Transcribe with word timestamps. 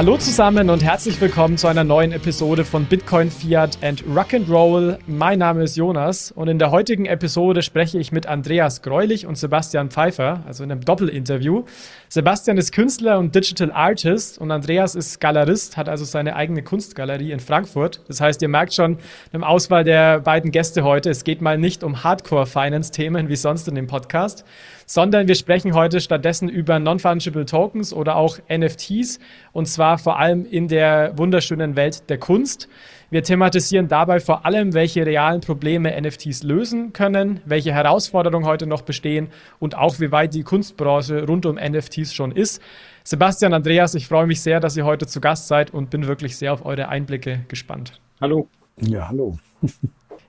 Hallo 0.00 0.16
zusammen 0.16 0.70
und 0.70 0.82
herzlich 0.82 1.20
willkommen 1.20 1.58
zu 1.58 1.68
einer 1.68 1.84
neuen 1.84 2.12
Episode 2.12 2.64
von 2.64 2.86
Bitcoin, 2.86 3.30
Fiat 3.30 3.76
and 3.82 4.02
Rock'n'Roll. 4.04 4.96
Mein 5.06 5.40
Name 5.40 5.62
ist 5.62 5.76
Jonas 5.76 6.32
und 6.32 6.48
in 6.48 6.58
der 6.58 6.70
heutigen 6.70 7.04
Episode 7.04 7.60
spreche 7.60 7.98
ich 7.98 8.10
mit 8.10 8.24
Andreas 8.24 8.80
Greulich 8.80 9.26
und 9.26 9.36
Sebastian 9.36 9.90
Pfeiffer, 9.90 10.42
also 10.46 10.64
in 10.64 10.72
einem 10.72 10.80
Doppelinterview. 10.80 11.64
Sebastian 12.08 12.56
ist 12.56 12.72
Künstler 12.72 13.18
und 13.18 13.34
Digital 13.34 13.70
Artist 13.72 14.38
und 14.38 14.50
Andreas 14.50 14.94
ist 14.94 15.20
Galerist, 15.20 15.76
hat 15.76 15.90
also 15.90 16.06
seine 16.06 16.34
eigene 16.34 16.62
Kunstgalerie 16.62 17.32
in 17.32 17.40
Frankfurt. 17.40 18.00
Das 18.08 18.22
heißt, 18.22 18.40
ihr 18.40 18.48
merkt 18.48 18.72
schon 18.72 18.96
im 19.34 19.44
Auswahl 19.44 19.84
der 19.84 20.20
beiden 20.20 20.50
Gäste 20.50 20.82
heute, 20.82 21.10
es 21.10 21.24
geht 21.24 21.42
mal 21.42 21.58
nicht 21.58 21.84
um 21.84 22.02
Hardcore-Finance-Themen 22.02 23.28
wie 23.28 23.36
sonst 23.36 23.68
in 23.68 23.74
dem 23.74 23.86
Podcast, 23.86 24.46
sondern 24.90 25.28
wir 25.28 25.36
sprechen 25.36 25.72
heute 25.74 26.00
stattdessen 26.00 26.48
über 26.48 26.80
Non-Fungible 26.80 27.46
Tokens 27.46 27.92
oder 27.92 28.16
auch 28.16 28.38
NFTs 28.52 29.20
und 29.52 29.66
zwar 29.66 29.98
vor 29.98 30.18
allem 30.18 30.44
in 30.44 30.66
der 30.66 31.16
wunderschönen 31.16 31.76
Welt 31.76 32.10
der 32.10 32.18
Kunst. 32.18 32.68
Wir 33.08 33.22
thematisieren 33.22 33.86
dabei 33.86 34.18
vor 34.18 34.44
allem, 34.44 34.74
welche 34.74 35.06
realen 35.06 35.42
Probleme 35.42 35.94
NFTs 36.00 36.42
lösen 36.42 36.92
können, 36.92 37.40
welche 37.44 37.72
Herausforderungen 37.72 38.46
heute 38.46 38.66
noch 38.66 38.82
bestehen 38.82 39.28
und 39.60 39.76
auch 39.76 40.00
wie 40.00 40.10
weit 40.10 40.34
die 40.34 40.42
Kunstbranche 40.42 41.24
rund 41.24 41.46
um 41.46 41.54
NFTs 41.54 42.12
schon 42.12 42.32
ist. 42.32 42.60
Sebastian, 43.04 43.54
Andreas, 43.54 43.94
ich 43.94 44.08
freue 44.08 44.26
mich 44.26 44.40
sehr, 44.40 44.58
dass 44.58 44.76
ihr 44.76 44.84
heute 44.84 45.06
zu 45.06 45.20
Gast 45.20 45.46
seid 45.46 45.72
und 45.72 45.90
bin 45.90 46.08
wirklich 46.08 46.36
sehr 46.36 46.52
auf 46.52 46.66
eure 46.66 46.88
Einblicke 46.88 47.44
gespannt. 47.46 48.00
Hallo. 48.20 48.48
Ja, 48.80 49.06
hallo. 49.06 49.36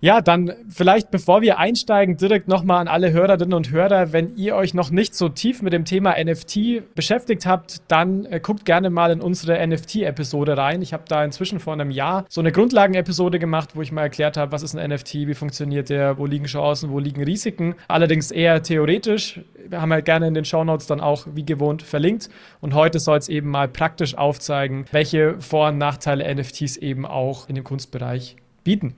Ja, 0.03 0.19
dann 0.19 0.51
vielleicht 0.67 1.11
bevor 1.11 1.43
wir 1.43 1.59
einsteigen, 1.59 2.17
direkt 2.17 2.47
nochmal 2.47 2.81
an 2.81 2.87
alle 2.87 3.11
Hörerinnen 3.11 3.53
und 3.53 3.69
Hörer, 3.69 4.11
wenn 4.11 4.35
ihr 4.35 4.55
euch 4.55 4.73
noch 4.73 4.89
nicht 4.89 5.13
so 5.13 5.29
tief 5.29 5.61
mit 5.61 5.73
dem 5.73 5.85
Thema 5.85 6.15
NFT 6.19 6.95
beschäftigt 6.95 7.45
habt, 7.45 7.83
dann 7.87 8.25
äh, 8.25 8.39
guckt 8.39 8.65
gerne 8.65 8.89
mal 8.89 9.11
in 9.11 9.21
unsere 9.21 9.63
NFT-Episode 9.67 10.57
rein. 10.57 10.81
Ich 10.81 10.93
habe 10.93 11.03
da 11.07 11.23
inzwischen 11.23 11.59
vor 11.59 11.73
einem 11.73 11.91
Jahr 11.91 12.25
so 12.29 12.41
eine 12.41 12.51
Grundlagen-Episode 12.51 13.37
gemacht, 13.37 13.75
wo 13.75 13.83
ich 13.83 13.91
mal 13.91 14.01
erklärt 14.01 14.37
habe, 14.37 14.51
was 14.51 14.63
ist 14.63 14.75
ein 14.75 14.89
NFT, 14.89 15.13
wie 15.13 15.35
funktioniert 15.35 15.89
der, 15.89 16.17
wo 16.17 16.25
liegen 16.25 16.45
Chancen, 16.45 16.89
wo 16.89 16.97
liegen 16.97 17.23
Risiken. 17.23 17.75
Allerdings 17.87 18.31
eher 18.31 18.63
theoretisch. 18.63 19.41
Wir 19.69 19.81
haben 19.81 19.93
halt 19.93 20.05
gerne 20.05 20.27
in 20.27 20.33
den 20.33 20.45
Shownotes 20.45 20.87
dann 20.87 20.99
auch 20.99 21.27
wie 21.35 21.45
gewohnt 21.45 21.83
verlinkt. 21.83 22.31
Und 22.59 22.73
heute 22.73 22.97
soll 22.97 23.19
es 23.19 23.29
eben 23.29 23.51
mal 23.51 23.67
praktisch 23.67 24.17
aufzeigen, 24.17 24.85
welche 24.91 25.39
Vor- 25.39 25.69
und 25.69 25.77
Nachteile 25.77 26.33
NFTs 26.33 26.77
eben 26.77 27.05
auch 27.05 27.47
in 27.47 27.53
dem 27.53 27.63
Kunstbereich 27.63 28.37
bieten. 28.63 28.95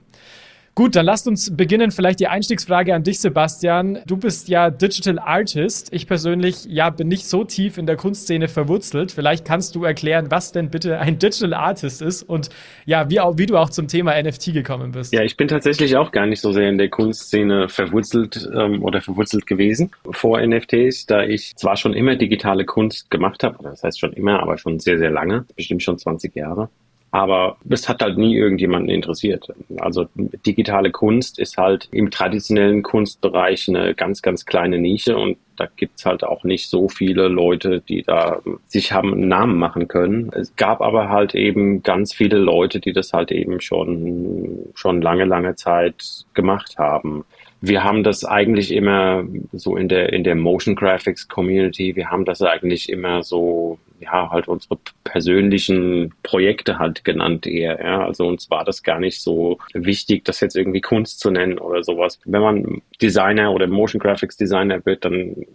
Gut, 0.76 0.96
dann 0.96 1.06
lasst 1.06 1.28
uns 1.28 1.56
beginnen. 1.56 1.92
Vielleicht 1.92 2.18
die 2.18 2.26
Einstiegsfrage 2.26 2.96
an 2.96 3.04
dich, 3.04 3.20
Sebastian. 3.20 4.00
Du 4.06 4.16
bist 4.16 4.48
ja 4.48 4.70
Digital 4.70 5.20
Artist. 5.20 5.92
Ich 5.92 6.08
persönlich 6.08 6.64
ja 6.64 6.90
bin 6.90 7.06
nicht 7.06 7.26
so 7.26 7.44
tief 7.44 7.78
in 7.78 7.86
der 7.86 7.94
Kunstszene 7.94 8.48
verwurzelt. 8.48 9.12
Vielleicht 9.12 9.44
kannst 9.44 9.76
du 9.76 9.84
erklären, 9.84 10.32
was 10.32 10.50
denn 10.50 10.70
bitte 10.70 10.98
ein 10.98 11.20
Digital 11.20 11.54
Artist 11.54 12.02
ist 12.02 12.24
und 12.24 12.50
ja, 12.86 13.08
wie, 13.08 13.20
auch, 13.20 13.38
wie 13.38 13.46
du 13.46 13.56
auch 13.56 13.70
zum 13.70 13.86
Thema 13.86 14.20
NFT 14.20 14.52
gekommen 14.52 14.90
bist. 14.90 15.12
Ja, 15.12 15.22
ich 15.22 15.36
bin 15.36 15.46
tatsächlich 15.46 15.96
auch 15.96 16.10
gar 16.10 16.26
nicht 16.26 16.40
so 16.40 16.50
sehr 16.50 16.68
in 16.68 16.78
der 16.78 16.88
Kunstszene 16.88 17.68
verwurzelt 17.68 18.50
ähm, 18.52 18.82
oder 18.82 19.00
verwurzelt 19.00 19.46
gewesen 19.46 19.92
vor 20.10 20.44
NFTs, 20.44 21.06
da 21.06 21.22
ich 21.22 21.54
zwar 21.54 21.76
schon 21.76 21.94
immer 21.94 22.16
digitale 22.16 22.64
Kunst 22.64 23.12
gemacht 23.12 23.44
habe, 23.44 23.58
das 23.62 23.84
heißt 23.84 24.00
schon 24.00 24.12
immer, 24.12 24.40
aber 24.40 24.58
schon 24.58 24.80
sehr, 24.80 24.98
sehr 24.98 25.10
lange, 25.10 25.44
bestimmt 25.54 25.84
schon 25.84 25.98
20 25.98 26.34
Jahre. 26.34 26.68
Aber 27.14 27.58
es 27.68 27.88
hat 27.88 28.02
halt 28.02 28.18
nie 28.18 28.34
irgendjemanden 28.34 28.90
interessiert. 28.90 29.46
Also 29.78 30.08
digitale 30.44 30.90
Kunst 30.90 31.38
ist 31.38 31.56
halt 31.56 31.88
im 31.92 32.10
traditionellen 32.10 32.82
Kunstbereich 32.82 33.68
eine 33.68 33.94
ganz, 33.94 34.20
ganz 34.20 34.46
kleine 34.46 34.80
Nische 34.80 35.16
und 35.16 35.36
da 35.54 35.68
gibt's 35.76 36.04
halt 36.04 36.24
auch 36.24 36.42
nicht 36.42 36.68
so 36.68 36.88
viele 36.88 37.28
Leute, 37.28 37.80
die 37.88 38.02
da 38.02 38.40
sich 38.66 38.90
haben 38.90 39.12
einen 39.12 39.28
Namen 39.28 39.60
machen 39.60 39.86
können. 39.86 40.32
Es 40.34 40.56
gab 40.56 40.80
aber 40.80 41.08
halt 41.08 41.36
eben 41.36 41.84
ganz 41.84 42.12
viele 42.12 42.38
Leute, 42.38 42.80
die 42.80 42.92
das 42.92 43.12
halt 43.12 43.30
eben 43.30 43.60
schon, 43.60 44.70
schon 44.74 45.00
lange, 45.00 45.24
lange 45.24 45.54
Zeit 45.54 46.24
gemacht 46.34 46.78
haben 46.78 47.24
wir 47.66 47.82
haben 47.82 48.02
das 48.02 48.26
eigentlich 48.26 48.72
immer 48.72 49.24
so 49.52 49.76
in 49.76 49.88
der, 49.88 50.12
in 50.12 50.22
der 50.22 50.34
Motion 50.34 50.74
Graphics 50.74 51.28
Community, 51.28 51.96
wir 51.96 52.10
haben 52.10 52.26
das 52.26 52.42
eigentlich 52.42 52.90
immer 52.90 53.22
so, 53.22 53.78
ja, 54.00 54.30
halt 54.30 54.48
unsere 54.48 54.78
persönlichen 55.04 56.12
Projekte 56.22 56.78
halt 56.78 57.04
genannt 57.04 57.46
eher, 57.46 57.80
ja. 57.82 58.04
Also 58.04 58.26
uns 58.26 58.50
war 58.50 58.64
das 58.64 58.82
gar 58.82 58.98
nicht 58.98 59.20
so 59.20 59.58
wichtig, 59.72 60.24
das 60.24 60.40
jetzt 60.40 60.56
irgendwie 60.56 60.80
Kunst 60.80 61.20
zu 61.20 61.30
nennen 61.30 61.58
oder 61.58 61.82
sowas. 61.82 62.18
Wenn 62.24 62.42
man 62.42 62.82
Designer 63.00 63.52
oder 63.52 63.66
Motion 63.66 64.00
Graphics 64.00 64.36
Designer 64.36 64.84
wird, 64.84 65.04
dann 65.04 65.46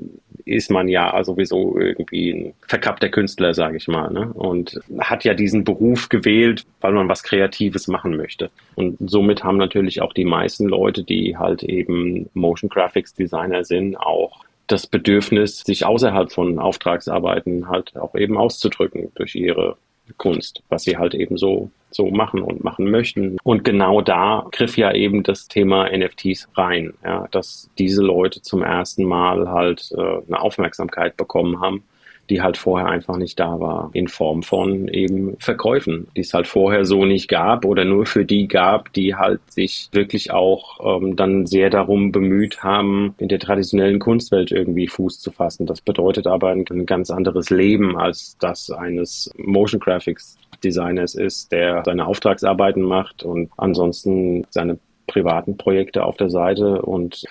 ist 0.45 0.71
man 0.71 0.87
ja 0.87 1.23
sowieso 1.23 1.77
irgendwie 1.77 2.31
ein 2.31 2.53
verkappter 2.67 3.09
Künstler, 3.09 3.53
sage 3.53 3.77
ich 3.77 3.87
mal, 3.87 4.09
ne? 4.11 4.31
Und 4.33 4.79
hat 4.99 5.23
ja 5.23 5.33
diesen 5.33 5.63
Beruf 5.63 6.09
gewählt, 6.09 6.65
weil 6.81 6.93
man 6.93 7.09
was 7.09 7.23
Kreatives 7.23 7.87
machen 7.87 8.17
möchte. 8.17 8.49
Und 8.75 8.97
somit 9.09 9.43
haben 9.43 9.57
natürlich 9.57 10.01
auch 10.01 10.13
die 10.13 10.25
meisten 10.25 10.67
Leute, 10.67 11.03
die 11.03 11.37
halt 11.37 11.63
eben 11.63 12.29
Motion 12.33 12.69
Graphics 12.69 13.13
Designer 13.13 13.63
sind, 13.63 13.95
auch 13.95 14.43
das 14.69 14.87
Bedürfnis, 14.87 15.61
sich 15.61 15.85
außerhalb 15.85 16.31
von 16.31 16.59
Auftragsarbeiten 16.59 17.67
halt 17.67 17.97
auch 17.97 18.15
eben 18.15 18.37
auszudrücken 18.37 19.11
durch 19.15 19.35
ihre 19.35 19.77
Kunst, 20.17 20.63
was 20.69 20.83
sie 20.83 20.97
halt 20.97 21.13
eben 21.13 21.37
so, 21.37 21.71
so 21.91 22.09
machen 22.09 22.41
und 22.41 22.63
machen 22.63 22.89
möchten. 22.89 23.37
Und 23.43 23.63
genau 23.63 24.01
da 24.01 24.45
griff 24.51 24.77
ja 24.77 24.93
eben 24.93 25.23
das 25.23 25.47
Thema 25.47 25.89
NFTs 25.89 26.47
rein, 26.55 26.93
ja, 27.03 27.27
dass 27.31 27.69
diese 27.77 28.03
Leute 28.03 28.41
zum 28.41 28.63
ersten 28.63 29.05
Mal 29.05 29.49
halt 29.49 29.91
äh, 29.95 30.21
eine 30.27 30.39
Aufmerksamkeit 30.39 31.17
bekommen 31.17 31.61
haben 31.61 31.83
die 32.29 32.41
halt 32.41 32.57
vorher 32.57 32.87
einfach 32.87 33.17
nicht 33.17 33.39
da 33.39 33.59
war, 33.59 33.89
in 33.93 34.07
Form 34.07 34.43
von 34.43 34.87
eben 34.87 35.35
Verkäufen, 35.39 36.07
die 36.15 36.21
es 36.21 36.33
halt 36.33 36.47
vorher 36.47 36.85
so 36.85 37.05
nicht 37.05 37.27
gab 37.27 37.65
oder 37.65 37.85
nur 37.85 38.05
für 38.05 38.25
die 38.25 38.47
gab, 38.47 38.93
die 38.93 39.15
halt 39.15 39.39
sich 39.49 39.89
wirklich 39.91 40.31
auch 40.31 41.01
ähm, 41.01 41.15
dann 41.15 41.45
sehr 41.45 41.69
darum 41.69 42.11
bemüht 42.11 42.63
haben, 42.63 43.15
in 43.17 43.27
der 43.27 43.39
traditionellen 43.39 43.99
Kunstwelt 43.99 44.51
irgendwie 44.51 44.87
Fuß 44.87 45.19
zu 45.19 45.31
fassen. 45.31 45.65
Das 45.65 45.81
bedeutet 45.81 46.27
aber 46.27 46.49
ein, 46.49 46.65
ein 46.69 46.85
ganz 46.85 47.09
anderes 47.09 47.49
Leben 47.49 47.97
als 47.97 48.37
das 48.39 48.69
eines 48.69 49.31
Motion 49.37 49.79
Graphics 49.79 50.37
Designers 50.63 51.15
ist, 51.15 51.51
der 51.51 51.83
seine 51.85 52.05
Auftragsarbeiten 52.05 52.83
macht 52.83 53.23
und 53.23 53.49
ansonsten 53.57 54.45
seine 54.49 54.77
privaten 55.09 55.57
Projekte 55.57 56.03
auf 56.03 56.15
der 56.15 56.29
Seite 56.29 56.81
und 56.81 57.25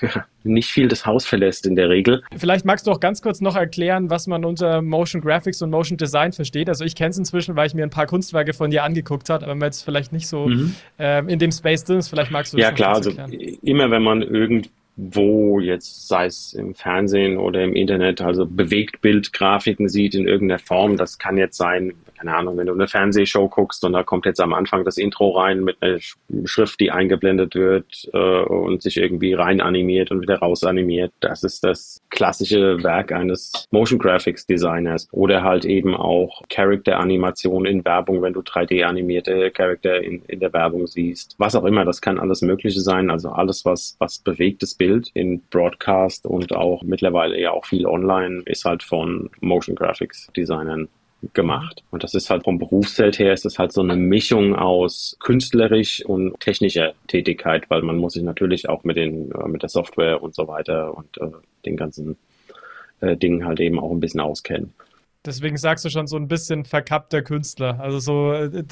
nicht 0.44 0.70
viel 0.70 0.88
das 0.88 1.06
Haus 1.06 1.24
verlässt 1.24 1.66
in 1.66 1.76
der 1.76 1.88
Regel. 1.88 2.22
Vielleicht 2.36 2.64
magst 2.64 2.86
du 2.86 2.90
auch 2.90 3.00
ganz 3.00 3.22
kurz 3.22 3.40
noch 3.40 3.56
erklären, 3.56 4.10
was 4.10 4.26
man 4.26 4.44
unter 4.44 4.82
Motion 4.82 5.22
Graphics 5.22 5.62
und 5.62 5.70
Motion 5.70 5.96
Design 5.96 6.32
versteht. 6.32 6.68
Also 6.68 6.84
ich 6.84 6.94
kenne 6.94 7.10
es 7.10 7.18
inzwischen, 7.18 7.56
weil 7.56 7.66
ich 7.66 7.74
mir 7.74 7.84
ein 7.84 7.90
paar 7.90 8.06
Kunstwerke 8.06 8.52
von 8.52 8.70
dir 8.70 8.84
angeguckt 8.84 9.30
habe, 9.30 9.44
aber 9.44 9.54
man 9.54 9.66
jetzt 9.66 9.82
vielleicht 9.82 10.12
nicht 10.12 10.26
so 10.28 10.48
mhm. 10.48 10.74
ähm, 10.98 11.28
in 11.28 11.38
dem 11.38 11.52
Space 11.52 11.84
drin 11.84 11.98
ist. 11.98 12.08
Vielleicht 12.08 12.30
magst 12.30 12.52
du 12.52 12.56
das 12.56 12.64
Ja 12.64 12.72
klar, 12.72 12.96
also 12.96 13.10
immer 13.62 13.90
wenn 13.90 14.02
man 14.02 14.22
irgendwo 14.98 15.60
jetzt, 15.60 16.08
sei 16.08 16.26
es 16.26 16.52
im 16.52 16.74
Fernsehen 16.74 17.38
oder 17.38 17.62
im 17.62 17.74
Internet, 17.74 18.20
also 18.20 18.46
Bewegtbildgrafiken 18.46 19.88
sieht 19.88 20.14
in 20.14 20.26
irgendeiner 20.26 20.58
Form. 20.58 20.96
Das 20.96 21.18
kann 21.18 21.36
jetzt 21.36 21.56
sein, 21.56 21.94
keine 22.18 22.34
Ahnung, 22.34 22.56
wenn 22.56 22.66
du 22.66 22.72
eine 22.72 22.88
Fernsehshow 22.88 23.48
guckst 23.48 23.84
und 23.84 23.92
da 23.92 24.02
kommt 24.02 24.26
jetzt 24.26 24.40
am 24.40 24.52
Anfang 24.52 24.84
das 24.84 24.98
Intro 24.98 25.30
rein 25.30 25.62
mit 25.62 25.76
einer 25.80 25.98
Schrift, 26.44 26.80
die 26.80 26.90
eingeblendet 26.90 27.54
wird 27.54 28.08
äh, 28.12 28.18
und 28.18 28.82
sich 28.82 28.96
irgendwie 28.96 29.34
rein 29.34 29.60
animiert 29.60 30.10
und 30.10 30.20
wieder 30.20 30.38
raus 30.38 30.64
animiert. 30.64 31.12
Das 31.20 31.44
ist 31.44 31.62
das 31.62 32.00
klassische 32.10 32.82
Werk 32.82 33.12
eines 33.12 33.66
Motion 33.70 34.00
Graphics 34.00 34.46
Designers 34.46 35.08
oder 35.12 35.44
halt 35.44 35.64
eben 35.64 35.94
auch 35.94 36.42
Character 36.50 36.98
Animation 36.98 37.66
in 37.66 37.84
Werbung, 37.84 38.22
wenn 38.22 38.32
du 38.32 38.40
3D 38.40 38.82
animierte 38.84 39.50
Charakter 39.52 40.02
in, 40.02 40.22
in 40.26 40.40
der 40.40 40.52
Werbung 40.52 40.88
siehst. 40.88 41.36
Was 41.38 41.54
auch 41.54 41.64
immer, 41.64 41.84
das 41.84 42.00
kann 42.00 42.18
alles 42.18 42.42
Mögliche 42.42 42.80
sein. 42.80 43.10
Also 43.10 43.30
alles, 43.30 43.64
was, 43.64 43.96
was 44.00 44.18
bewegtes 44.18 44.74
Bild 44.74 44.87
in 45.14 45.40
Broadcast 45.50 46.26
und 46.26 46.54
auch 46.54 46.82
mittlerweile 46.82 47.40
ja 47.40 47.52
auch 47.52 47.66
viel 47.66 47.86
online 47.86 48.42
ist 48.46 48.64
halt 48.64 48.82
von 48.82 49.30
Motion 49.40 49.76
Graphics 49.76 50.30
Designern 50.36 50.88
gemacht. 51.34 51.82
Und 51.90 52.04
das 52.04 52.14
ist 52.14 52.30
halt 52.30 52.44
vom 52.44 52.58
Berufsfeld 52.58 53.18
her 53.18 53.32
ist 53.32 53.44
das 53.44 53.58
halt 53.58 53.72
so 53.72 53.80
eine 53.80 53.96
Mischung 53.96 54.54
aus 54.54 55.16
künstlerisch 55.20 56.04
und 56.04 56.38
technischer 56.40 56.92
Tätigkeit, 57.08 57.68
weil 57.70 57.82
man 57.82 57.98
muss 57.98 58.12
sich 58.12 58.22
natürlich 58.22 58.68
auch 58.68 58.84
mit 58.84 58.96
den, 58.96 59.32
äh, 59.32 59.48
mit 59.48 59.62
der 59.62 59.68
Software 59.68 60.22
und 60.22 60.34
so 60.34 60.46
weiter 60.46 60.96
und 60.96 61.18
äh, 61.18 61.30
den 61.64 61.76
ganzen 61.76 62.16
äh, 63.00 63.16
Dingen 63.16 63.44
halt 63.44 63.60
eben 63.60 63.80
auch 63.80 63.90
ein 63.90 64.00
bisschen 64.00 64.20
auskennen. 64.20 64.72
Deswegen 65.28 65.58
sagst 65.58 65.84
du 65.84 65.90
schon 65.90 66.06
so 66.06 66.16
ein 66.16 66.26
bisschen 66.26 66.64
verkappter 66.64 67.20
Künstler. 67.20 67.78
Also 67.80 67.98
so 67.98 68.32
äh, 68.32 68.64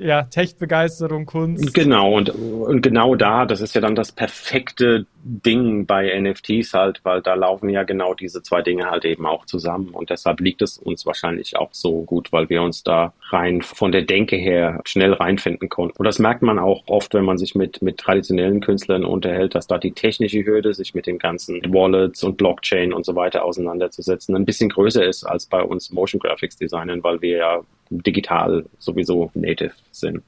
ja, 0.00 0.22
Tech-Begeisterung, 0.22 1.26
Kunst. 1.26 1.72
Genau, 1.74 2.12
und, 2.12 2.30
und 2.30 2.82
genau 2.82 3.14
da, 3.14 3.46
das 3.46 3.60
ist 3.60 3.74
ja 3.76 3.80
dann 3.80 3.94
das 3.94 4.10
perfekte 4.10 5.06
Ding 5.22 5.86
bei 5.86 6.18
NFTs 6.20 6.72
halt, 6.72 7.00
weil 7.04 7.20
da 7.20 7.34
laufen 7.34 7.68
ja 7.68 7.82
genau 7.82 8.14
diese 8.14 8.42
zwei 8.42 8.62
Dinge 8.62 8.90
halt 8.90 9.04
eben 9.04 9.26
auch 9.26 9.44
zusammen. 9.44 9.90
Und 9.90 10.10
deshalb 10.10 10.40
liegt 10.40 10.62
es 10.62 10.78
uns 10.78 11.04
wahrscheinlich 11.04 11.56
auch 11.56 11.70
so 11.72 12.02
gut, 12.02 12.32
weil 12.32 12.48
wir 12.48 12.62
uns 12.62 12.84
da 12.84 13.12
rein 13.30 13.62
von 13.62 13.92
der 13.92 14.02
Denke 14.02 14.36
her 14.36 14.80
schnell 14.84 15.12
reinfinden 15.12 15.68
konnten. 15.68 15.98
Und 15.98 16.04
das 16.04 16.18
merkt 16.18 16.42
man 16.42 16.58
auch 16.58 16.84
oft, 16.86 17.14
wenn 17.14 17.24
man 17.24 17.38
sich 17.38 17.54
mit, 17.54 17.82
mit 17.82 17.98
traditionellen 17.98 18.60
Künstlern 18.60 19.04
unterhält, 19.04 19.54
dass 19.54 19.66
da 19.66 19.78
die 19.78 19.92
technische 19.92 20.44
Hürde, 20.44 20.74
sich 20.74 20.94
mit 20.94 21.06
den 21.06 21.18
ganzen 21.18 21.60
Wallets 21.72 22.22
und 22.22 22.36
Blockchain 22.36 22.92
und 22.92 23.04
so 23.04 23.14
weiter 23.14 23.44
auseinanderzusetzen, 23.44 24.34
ein 24.36 24.44
bisschen 24.44 24.68
größer 24.68 25.04
ist 25.04 25.24
als 25.24 25.46
bei 25.46 25.62
uns 25.62 25.75
Motion 25.90 26.20
Graphics 26.20 26.56
Designern, 26.56 27.02
weil 27.02 27.20
wir 27.20 27.38
ja 27.38 27.60
digital 27.90 28.64
sowieso 28.78 29.30
native 29.34 29.72
sind 29.92 30.22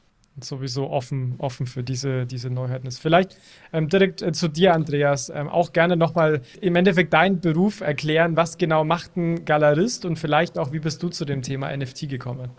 sowieso 0.44 0.90
offen, 0.90 1.34
offen 1.38 1.66
für 1.66 1.82
diese, 1.82 2.26
diese 2.26 2.50
Neuheiten 2.50 2.86
ist. 2.86 2.98
Vielleicht 2.98 3.36
ähm, 3.72 3.88
direkt 3.88 4.22
äh, 4.22 4.32
zu 4.32 4.48
dir, 4.48 4.74
Andreas, 4.74 5.30
ähm, 5.30 5.48
auch 5.48 5.72
gerne 5.72 5.96
nochmal 5.96 6.42
im 6.60 6.76
Endeffekt 6.76 7.12
deinen 7.12 7.40
Beruf 7.40 7.80
erklären. 7.80 8.36
Was 8.36 8.58
genau 8.58 8.84
macht 8.84 9.16
ein 9.16 9.44
Galerist 9.44 10.04
und 10.04 10.16
vielleicht 10.16 10.58
auch, 10.58 10.72
wie 10.72 10.78
bist 10.78 11.02
du 11.02 11.08
zu 11.08 11.24
dem 11.24 11.42
Thema 11.42 11.76
NFT 11.76 12.08
gekommen? 12.08 12.50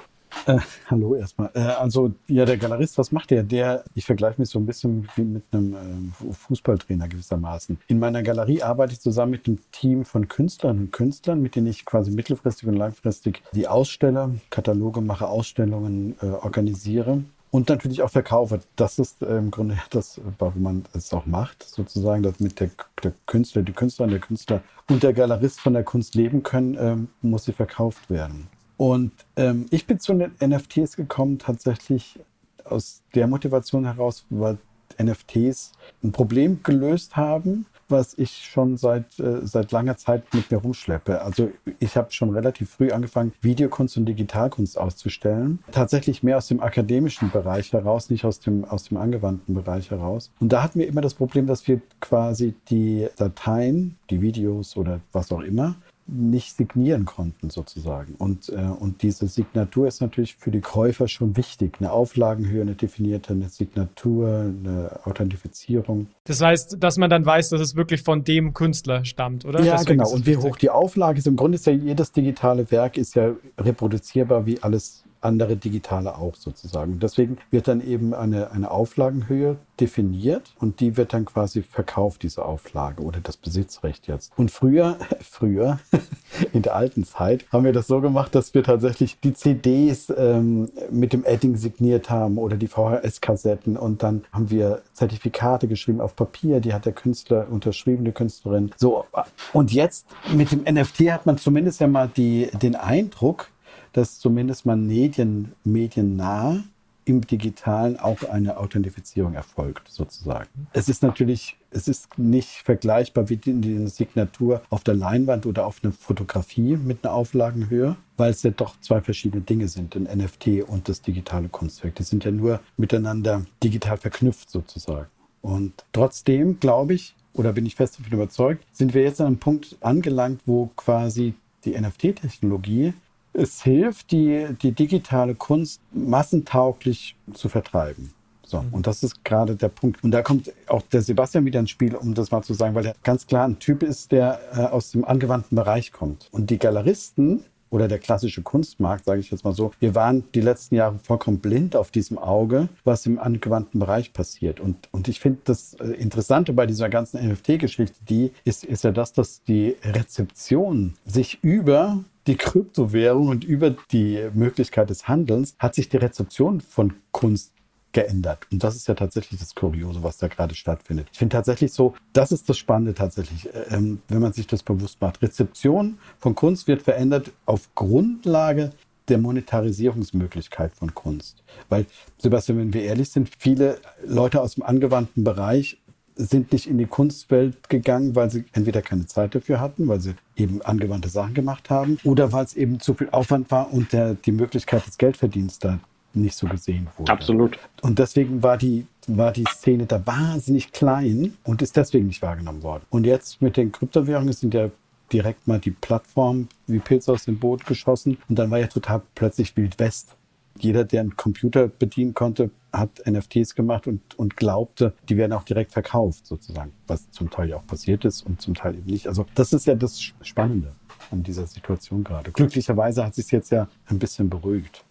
Äh, 0.45 0.59
hallo 0.87 1.15
erstmal. 1.15 1.49
Äh, 1.53 1.59
also, 1.59 2.11
ja, 2.27 2.45
der 2.45 2.57
Galerist, 2.57 2.97
was 2.97 3.11
macht 3.11 3.31
der? 3.31 3.43
Der, 3.43 3.83
ich 3.95 4.05
vergleiche 4.05 4.39
mich 4.39 4.49
so 4.49 4.59
ein 4.59 4.65
bisschen 4.65 5.07
wie 5.15 5.23
mit 5.23 5.43
einem 5.51 5.73
äh, 5.73 6.33
Fußballtrainer 6.33 7.07
gewissermaßen. 7.07 7.79
In 7.87 7.99
meiner 7.99 8.23
Galerie 8.23 8.61
arbeite 8.61 8.93
ich 8.93 8.99
zusammen 8.99 9.31
mit 9.31 9.47
einem 9.47 9.59
Team 9.71 10.05
von 10.05 10.27
Künstlerinnen 10.27 10.85
und 10.85 10.91
Künstlern, 10.91 11.41
mit 11.41 11.55
denen 11.55 11.67
ich 11.67 11.85
quasi 11.85 12.11
mittelfristig 12.11 12.67
und 12.67 12.75
langfristig 12.75 13.41
die 13.53 13.67
ausstelle, 13.67 14.39
Kataloge 14.49 15.01
mache, 15.01 15.27
Ausstellungen 15.27 16.15
äh, 16.21 16.27
organisiere 16.27 17.23
und 17.51 17.69
natürlich 17.69 18.01
auch 18.01 18.11
verkaufe. 18.11 18.59
Das 18.75 18.99
ist 18.99 19.21
äh, 19.21 19.37
im 19.37 19.51
Grunde 19.51 19.77
das, 19.89 20.21
warum 20.37 20.63
man 20.63 20.85
es 20.93 21.13
auch 21.13 21.25
macht, 21.25 21.63
sozusagen, 21.63 22.23
dass 22.23 22.39
mit 22.39 22.59
der, 22.59 22.69
der 23.03 23.13
Künstler, 23.25 23.63
die 23.63 23.73
Künstlerin, 23.73 24.11
der 24.11 24.19
Künstler 24.19 24.61
und 24.89 25.03
der 25.03 25.13
Galerist 25.13 25.59
von 25.59 25.73
der 25.73 25.83
Kunst 25.83 26.15
leben 26.15 26.43
können, 26.43 26.77
ähm, 26.79 27.07
muss 27.21 27.45
sie 27.45 27.53
verkauft 27.53 28.09
werden. 28.09 28.47
Und 28.79 29.11
ähm, 29.35 29.65
ich 29.71 29.85
bin 29.87 29.99
zu 29.99 30.13
den 30.13 30.31
NFTs 30.39 30.95
gekommen, 30.95 31.37
tatsächlich 31.37 32.17
aus 32.63 33.01
der 33.13 33.27
Motivation 33.27 33.83
heraus, 33.83 34.25
weil 34.29 34.57
NFTs 34.97 35.73
ein 36.01 36.13
Problem 36.13 36.61
gelöst 36.63 37.17
haben, 37.17 37.65
was 37.89 38.17
ich 38.17 38.31
schon 38.31 38.77
seit, 38.77 39.19
äh, 39.19 39.45
seit 39.45 39.73
langer 39.73 39.97
Zeit 39.97 40.33
mit 40.33 40.49
mir 40.49 40.59
rumschleppe. 40.59 41.21
Also 41.21 41.51
ich 41.79 41.97
habe 41.97 42.13
schon 42.13 42.29
relativ 42.29 42.69
früh 42.69 42.91
angefangen, 42.91 43.33
Videokunst 43.41 43.97
und 43.97 44.05
Digitalkunst 44.05 44.77
auszustellen. 44.77 45.59
Tatsächlich 45.73 46.23
mehr 46.23 46.37
aus 46.37 46.47
dem 46.47 46.61
akademischen 46.61 47.31
Bereich 47.31 47.73
heraus, 47.73 48.09
nicht 48.09 48.23
aus 48.23 48.39
dem, 48.39 48.63
aus 48.63 48.85
dem 48.85 48.95
angewandten 48.95 49.55
Bereich 49.55 49.91
heraus. 49.91 50.31
Und 50.39 50.53
da 50.53 50.63
hatten 50.63 50.79
wir 50.79 50.87
immer 50.87 51.01
das 51.01 51.15
Problem, 51.15 51.47
dass 51.47 51.67
wir 51.67 51.81
quasi 51.99 52.53
die 52.69 53.09
Dateien, 53.17 53.97
die 54.09 54.21
Videos 54.21 54.77
oder 54.77 55.01
was 55.11 55.33
auch 55.33 55.41
immer, 55.41 55.75
nicht 56.11 56.55
signieren 56.55 57.05
konnten 57.05 57.49
sozusagen. 57.49 58.15
Und, 58.15 58.49
äh, 58.49 58.55
und 58.55 59.01
diese 59.03 59.27
Signatur 59.27 59.87
ist 59.87 60.01
natürlich 60.01 60.35
für 60.35 60.51
die 60.51 60.61
Käufer 60.61 61.07
schon 61.07 61.37
wichtig. 61.37 61.77
Eine 61.79 61.91
Auflagenhöhe, 61.91 62.61
eine 62.61 62.75
definierte 62.75 63.33
eine 63.33 63.49
Signatur, 63.49 64.29
eine 64.29 64.99
Authentifizierung. 65.05 66.07
Das 66.23 66.41
heißt, 66.41 66.77
dass 66.79 66.97
man 66.97 67.09
dann 67.09 67.25
weiß, 67.25 67.49
dass 67.49 67.61
es 67.61 67.75
wirklich 67.75 68.01
von 68.01 68.23
dem 68.23 68.53
Künstler 68.53 69.05
stammt, 69.05 69.45
oder? 69.45 69.61
Ja, 69.63 69.77
Deswegen 69.77 69.99
genau. 69.99 70.11
Und 70.11 70.25
wie 70.25 70.37
hoch 70.37 70.57
die 70.57 70.69
Auflage 70.69 71.19
ist. 71.19 71.27
Im 71.27 71.35
Grunde 71.35 71.55
ist 71.55 71.65
ja 71.65 71.73
jedes 71.73 72.11
digitale 72.11 72.69
Werk 72.71 72.97
ist 72.97 73.15
ja 73.15 73.31
reproduzierbar 73.57 74.45
wie 74.45 74.61
alles 74.61 75.03
andere 75.21 75.55
digitale 75.55 76.17
auch 76.17 76.35
sozusagen. 76.35 76.99
Deswegen 76.99 77.37
wird 77.51 77.67
dann 77.67 77.85
eben 77.85 78.13
eine, 78.13 78.51
eine 78.51 78.71
Auflagenhöhe 78.71 79.57
definiert 79.79 80.53
und 80.59 80.79
die 80.79 80.97
wird 80.97 81.13
dann 81.13 81.25
quasi 81.25 81.61
verkauft, 81.61 82.23
diese 82.23 82.43
Auflage 82.43 83.01
oder 83.03 83.19
das 83.21 83.37
Besitzrecht 83.37 84.07
jetzt. 84.07 84.31
Und 84.37 84.51
früher, 84.51 84.97
früher, 85.21 85.79
in 86.53 86.61
der 86.61 86.75
alten 86.75 87.03
Zeit, 87.03 87.45
haben 87.51 87.63
wir 87.63 87.73
das 87.73 87.87
so 87.87 88.01
gemacht, 88.01 88.35
dass 88.35 88.53
wir 88.53 88.63
tatsächlich 88.63 89.19
die 89.19 89.33
CDs 89.33 90.13
ähm, 90.15 90.69
mit 90.91 91.13
dem 91.13 91.23
Edding 91.23 91.55
signiert 91.55 92.09
haben 92.09 92.37
oder 92.37 92.57
die 92.57 92.67
VHS-Kassetten 92.67 93.77
und 93.77 94.03
dann 94.03 94.23
haben 94.31 94.49
wir 94.49 94.81
Zertifikate 94.93 95.67
geschrieben 95.67 96.01
auf 96.01 96.15
Papier, 96.15 96.59
die 96.59 96.73
hat 96.73 96.85
der 96.85 96.93
Künstler 96.93 97.47
unterschrieben, 97.49 98.05
die 98.05 98.11
Künstlerin. 98.11 98.71
So, 98.77 99.05
und 99.53 99.71
jetzt 99.71 100.07
mit 100.33 100.51
dem 100.51 100.63
NFT 100.63 101.11
hat 101.11 101.25
man 101.25 101.37
zumindest 101.37 101.79
ja 101.79 101.87
mal 101.87 102.09
die, 102.15 102.49
den 102.61 102.75
Eindruck, 102.75 103.49
dass 103.93 104.19
zumindest 104.19 104.65
mal 104.65 104.77
medien, 104.77 105.53
mediennah 105.63 106.63
im 107.09 107.25
Digitalen 107.25 107.97
auch 107.99 108.23
eine 108.23 108.57
Authentifizierung 108.57 109.33
erfolgt, 109.33 109.89
sozusagen. 109.89 110.67
Es 110.73 110.89
ist 110.89 111.01
natürlich, 111.01 111.57
es 111.71 111.87
ist 111.87 112.19
nicht 112.19 112.61
vergleichbar 112.63 113.29
wie 113.29 113.37
die 113.37 113.87
Signatur 113.87 114.61
auf 114.69 114.83
der 114.83 114.93
Leinwand 114.93 115.47
oder 115.47 115.65
auf 115.65 115.83
einer 115.83 115.91
Fotografie 115.91 116.77
mit 116.77 117.03
einer 117.03 117.13
Auflagenhöhe, 117.13 117.95
weil 118.17 118.29
es 118.29 118.43
ja 118.43 118.51
doch 118.51 118.79
zwei 118.81 119.01
verschiedene 119.01 119.41
Dinge 119.41 119.67
sind, 119.67 119.95
ein 119.95 120.03
NFT 120.03 120.63
und 120.67 120.87
das 120.87 121.01
digitale 121.01 121.49
Kunstwerk. 121.49 121.95
Die 121.95 122.03
sind 122.03 122.25
ja 122.25 122.31
nur 122.31 122.59
miteinander 122.77 123.45
digital 123.63 123.97
verknüpft, 123.97 124.51
sozusagen. 124.51 125.07
Und 125.41 125.85
trotzdem, 125.93 126.59
glaube 126.59 126.93
ich, 126.93 127.15
oder 127.33 127.53
bin 127.53 127.65
ich 127.65 127.75
fest 127.75 127.97
davon 127.97 128.13
überzeugt, 128.13 128.65
sind 128.71 128.93
wir 128.93 129.01
jetzt 129.01 129.21
an 129.21 129.27
einem 129.27 129.39
Punkt 129.39 129.77
angelangt, 129.81 130.41
wo 130.45 130.69
quasi 130.75 131.33
die 131.65 131.79
NFT-Technologie 131.79 132.93
es 133.33 133.61
hilft, 133.63 134.11
die, 134.11 134.47
die 134.61 134.71
digitale 134.71 135.35
Kunst 135.35 135.81
massentauglich 135.91 137.15
zu 137.33 137.49
vertreiben. 137.49 138.13
So, 138.49 138.61
mhm. 138.61 138.73
und 138.73 138.87
das 138.87 139.03
ist 139.03 139.23
gerade 139.23 139.55
der 139.55 139.69
Punkt. 139.69 140.03
Und 140.03 140.11
da 140.11 140.23
kommt 140.23 140.51
auch 140.67 140.81
der 140.81 141.01
Sebastian 141.01 141.45
wieder 141.45 141.59
ins 141.59 141.69
Spiel, 141.69 141.95
um 141.95 142.15
das 142.15 142.31
mal 142.31 142.41
zu 142.41 142.53
sagen, 142.53 142.73
weil 142.73 142.87
er 142.87 142.95
ganz 143.03 143.27
klar 143.27 143.47
ein 143.47 143.59
Typ 143.59 143.83
ist, 143.83 144.11
der 144.11 144.39
äh, 144.53 144.61
aus 144.61 144.91
dem 144.91 145.05
angewandten 145.05 145.55
Bereich 145.55 145.91
kommt. 145.91 146.27
Und 146.31 146.49
die 146.49 146.57
Galeristen 146.57 147.45
oder 147.69 147.87
der 147.87 147.99
klassische 147.99 148.41
Kunstmarkt, 148.41 149.05
sage 149.05 149.19
ich 149.19 149.29
jetzt 149.29 149.43
mal 149.43 149.53
so, 149.53 149.71
wir 149.79 149.93
waren 149.93 150.23
die 150.33 150.41
letzten 150.41 150.75
Jahre 150.75 150.97
vollkommen 151.03 151.39
blind 151.39 151.75
auf 151.75 151.91
diesem 151.91 152.17
Auge, 152.17 152.69
was 152.83 153.05
im 153.05 153.19
angewandten 153.19 153.79
Bereich 153.79 154.13
passiert. 154.13 154.59
Und, 154.59 154.89
und 154.91 155.07
ich 155.07 155.19
finde 155.19 155.41
das 155.43 155.75
äh, 155.75 155.85
Interessante 155.85 156.53
bei 156.53 156.65
dieser 156.65 156.89
ganzen 156.89 157.23
NFT-Geschichte, 157.23 157.99
die 158.09 158.31
ist, 158.43 158.63
ist 158.63 158.83
ja 158.83 158.91
das, 158.91 159.13
dass 159.13 159.43
die 159.43 159.75
Rezeption 159.83 160.95
sich 161.05 161.37
über 161.43 162.03
die 162.29 162.37
Kryptowährung 162.37 163.27
und 163.27 163.43
über 163.43 163.71
die 163.91 164.23
Möglichkeit 164.35 164.91
des 164.91 165.07
Handelns 165.07 165.55
hat 165.57 165.73
sich 165.73 165.89
die 165.89 165.97
Rezeption 165.97 166.61
von 166.61 166.93
Kunst 167.11 167.53
geändert. 167.91 168.45
Und 168.51 168.63
das 168.63 168.75
ist 168.75 168.87
ja 168.87 168.93
tatsächlich 168.93 169.39
das 169.39 169.55
Kuriose, 169.55 170.03
was 170.03 170.19
da 170.19 170.27
gerade 170.27 170.53
stattfindet. 170.53 171.07
Ich 171.11 171.17
finde 171.17 171.33
tatsächlich 171.33 171.73
so, 171.73 171.95
das 172.13 172.31
ist 172.31 172.47
das 172.47 172.59
Spannende 172.59 172.93
tatsächlich, 172.93 173.49
ähm, 173.71 174.03
wenn 174.09 174.19
man 174.19 174.31
sich 174.31 174.45
das 174.45 174.61
bewusst 174.61 175.01
macht. 175.01 175.23
Rezeption 175.23 175.97
von 176.19 176.35
Kunst 176.35 176.67
wird 176.67 176.83
verändert 176.83 177.31
auf 177.47 177.73
Grundlage 177.73 178.73
der 179.07 179.17
Monetarisierungsmöglichkeit 179.17 180.75
von 180.75 180.93
Kunst. 180.93 181.41
Weil, 181.67 181.87
Sebastian, 182.19 182.59
wenn 182.59 182.73
wir 182.75 182.83
ehrlich 182.83 183.09
sind, 183.09 183.31
viele 183.39 183.79
Leute 184.05 184.39
aus 184.39 184.53
dem 184.53 184.61
angewandten 184.61 185.23
Bereich 185.23 185.79
sind 186.19 186.51
nicht 186.51 186.67
in 186.67 186.77
die 186.77 186.85
Kunstwelt 186.85 187.69
gegangen, 187.69 188.13
weil 188.15 188.29
sie 188.29 188.43
entweder 188.51 188.81
keine 188.81 189.05
Zeit 189.05 189.35
dafür 189.35 189.59
hatten, 189.59 189.87
weil 189.87 190.01
sie 190.01 190.15
eben 190.35 190.61
angewandte 190.61 191.09
Sachen 191.09 191.33
gemacht 191.33 191.69
haben, 191.69 191.97
oder 192.03 192.31
weil 192.33 192.43
es 192.43 192.55
eben 192.55 192.79
zu 192.79 192.93
viel 192.93 193.09
Aufwand 193.11 193.49
war 193.51 193.73
und 193.73 193.93
der, 193.93 194.15
die 194.15 194.33
Möglichkeit 194.33 194.85
des 194.85 194.97
Geldverdienens 194.97 195.59
da 195.59 195.79
nicht 196.13 196.35
so 196.35 196.47
gesehen 196.47 196.87
wurde. 196.97 197.11
Absolut. 197.11 197.57
Und 197.81 197.99
deswegen 197.99 198.43
war 198.43 198.57
die, 198.57 198.85
war 199.07 199.31
die 199.31 199.45
Szene 199.45 199.85
da 199.85 200.05
wahnsinnig 200.05 200.71
klein 200.71 201.37
und 201.43 201.61
ist 201.61 201.77
deswegen 201.77 202.07
nicht 202.07 202.21
wahrgenommen 202.21 202.63
worden. 202.63 202.83
Und 202.89 203.05
jetzt 203.05 203.41
mit 203.41 203.57
den 203.57 203.71
Kryptowährungen 203.71 204.33
sind 204.33 204.53
ja 204.53 204.69
direkt 205.13 205.47
mal 205.47 205.59
die 205.59 205.71
Plattform 205.71 206.49
wie 206.67 206.79
Pilz 206.79 207.07
aus 207.07 207.25
dem 207.25 207.39
Boot 207.39 207.65
geschossen 207.65 208.17
und 208.27 208.37
dann 208.37 208.51
war 208.51 208.59
ja 208.59 208.67
total 208.67 209.01
plötzlich 209.15 209.55
Wild 209.55 209.79
West 209.79 210.15
jeder, 210.63 210.83
der 210.83 211.01
einen 211.01 211.15
Computer 211.15 211.67
bedienen 211.67 212.13
konnte, 212.13 212.49
hat 212.71 213.01
NFTs 213.05 213.55
gemacht 213.55 213.87
und, 213.87 214.17
und 214.17 214.37
glaubte, 214.37 214.93
die 215.07 215.17
werden 215.17 215.33
auch 215.33 215.43
direkt 215.43 215.71
verkauft, 215.71 216.25
sozusagen. 216.25 216.71
Was 216.87 217.09
zum 217.11 217.29
Teil 217.29 217.49
ja 217.49 217.57
auch 217.57 217.67
passiert 217.67 218.05
ist 218.05 218.25
und 218.25 218.41
zum 218.41 218.53
Teil 218.53 218.75
eben 218.75 218.85
nicht. 218.85 219.07
Also 219.07 219.25
das 219.35 219.53
ist 219.53 219.65
ja 219.65 219.75
das 219.75 220.01
Spannende 220.21 220.73
an 221.11 221.23
dieser 221.23 221.47
Situation 221.47 222.03
gerade. 222.03 222.31
Glücklicherweise 222.31 223.05
hat 223.05 223.15
sich 223.15 223.31
jetzt 223.31 223.51
ja 223.51 223.67
ein 223.87 223.99
bisschen 223.99 224.29
beruhigt, 224.29 224.83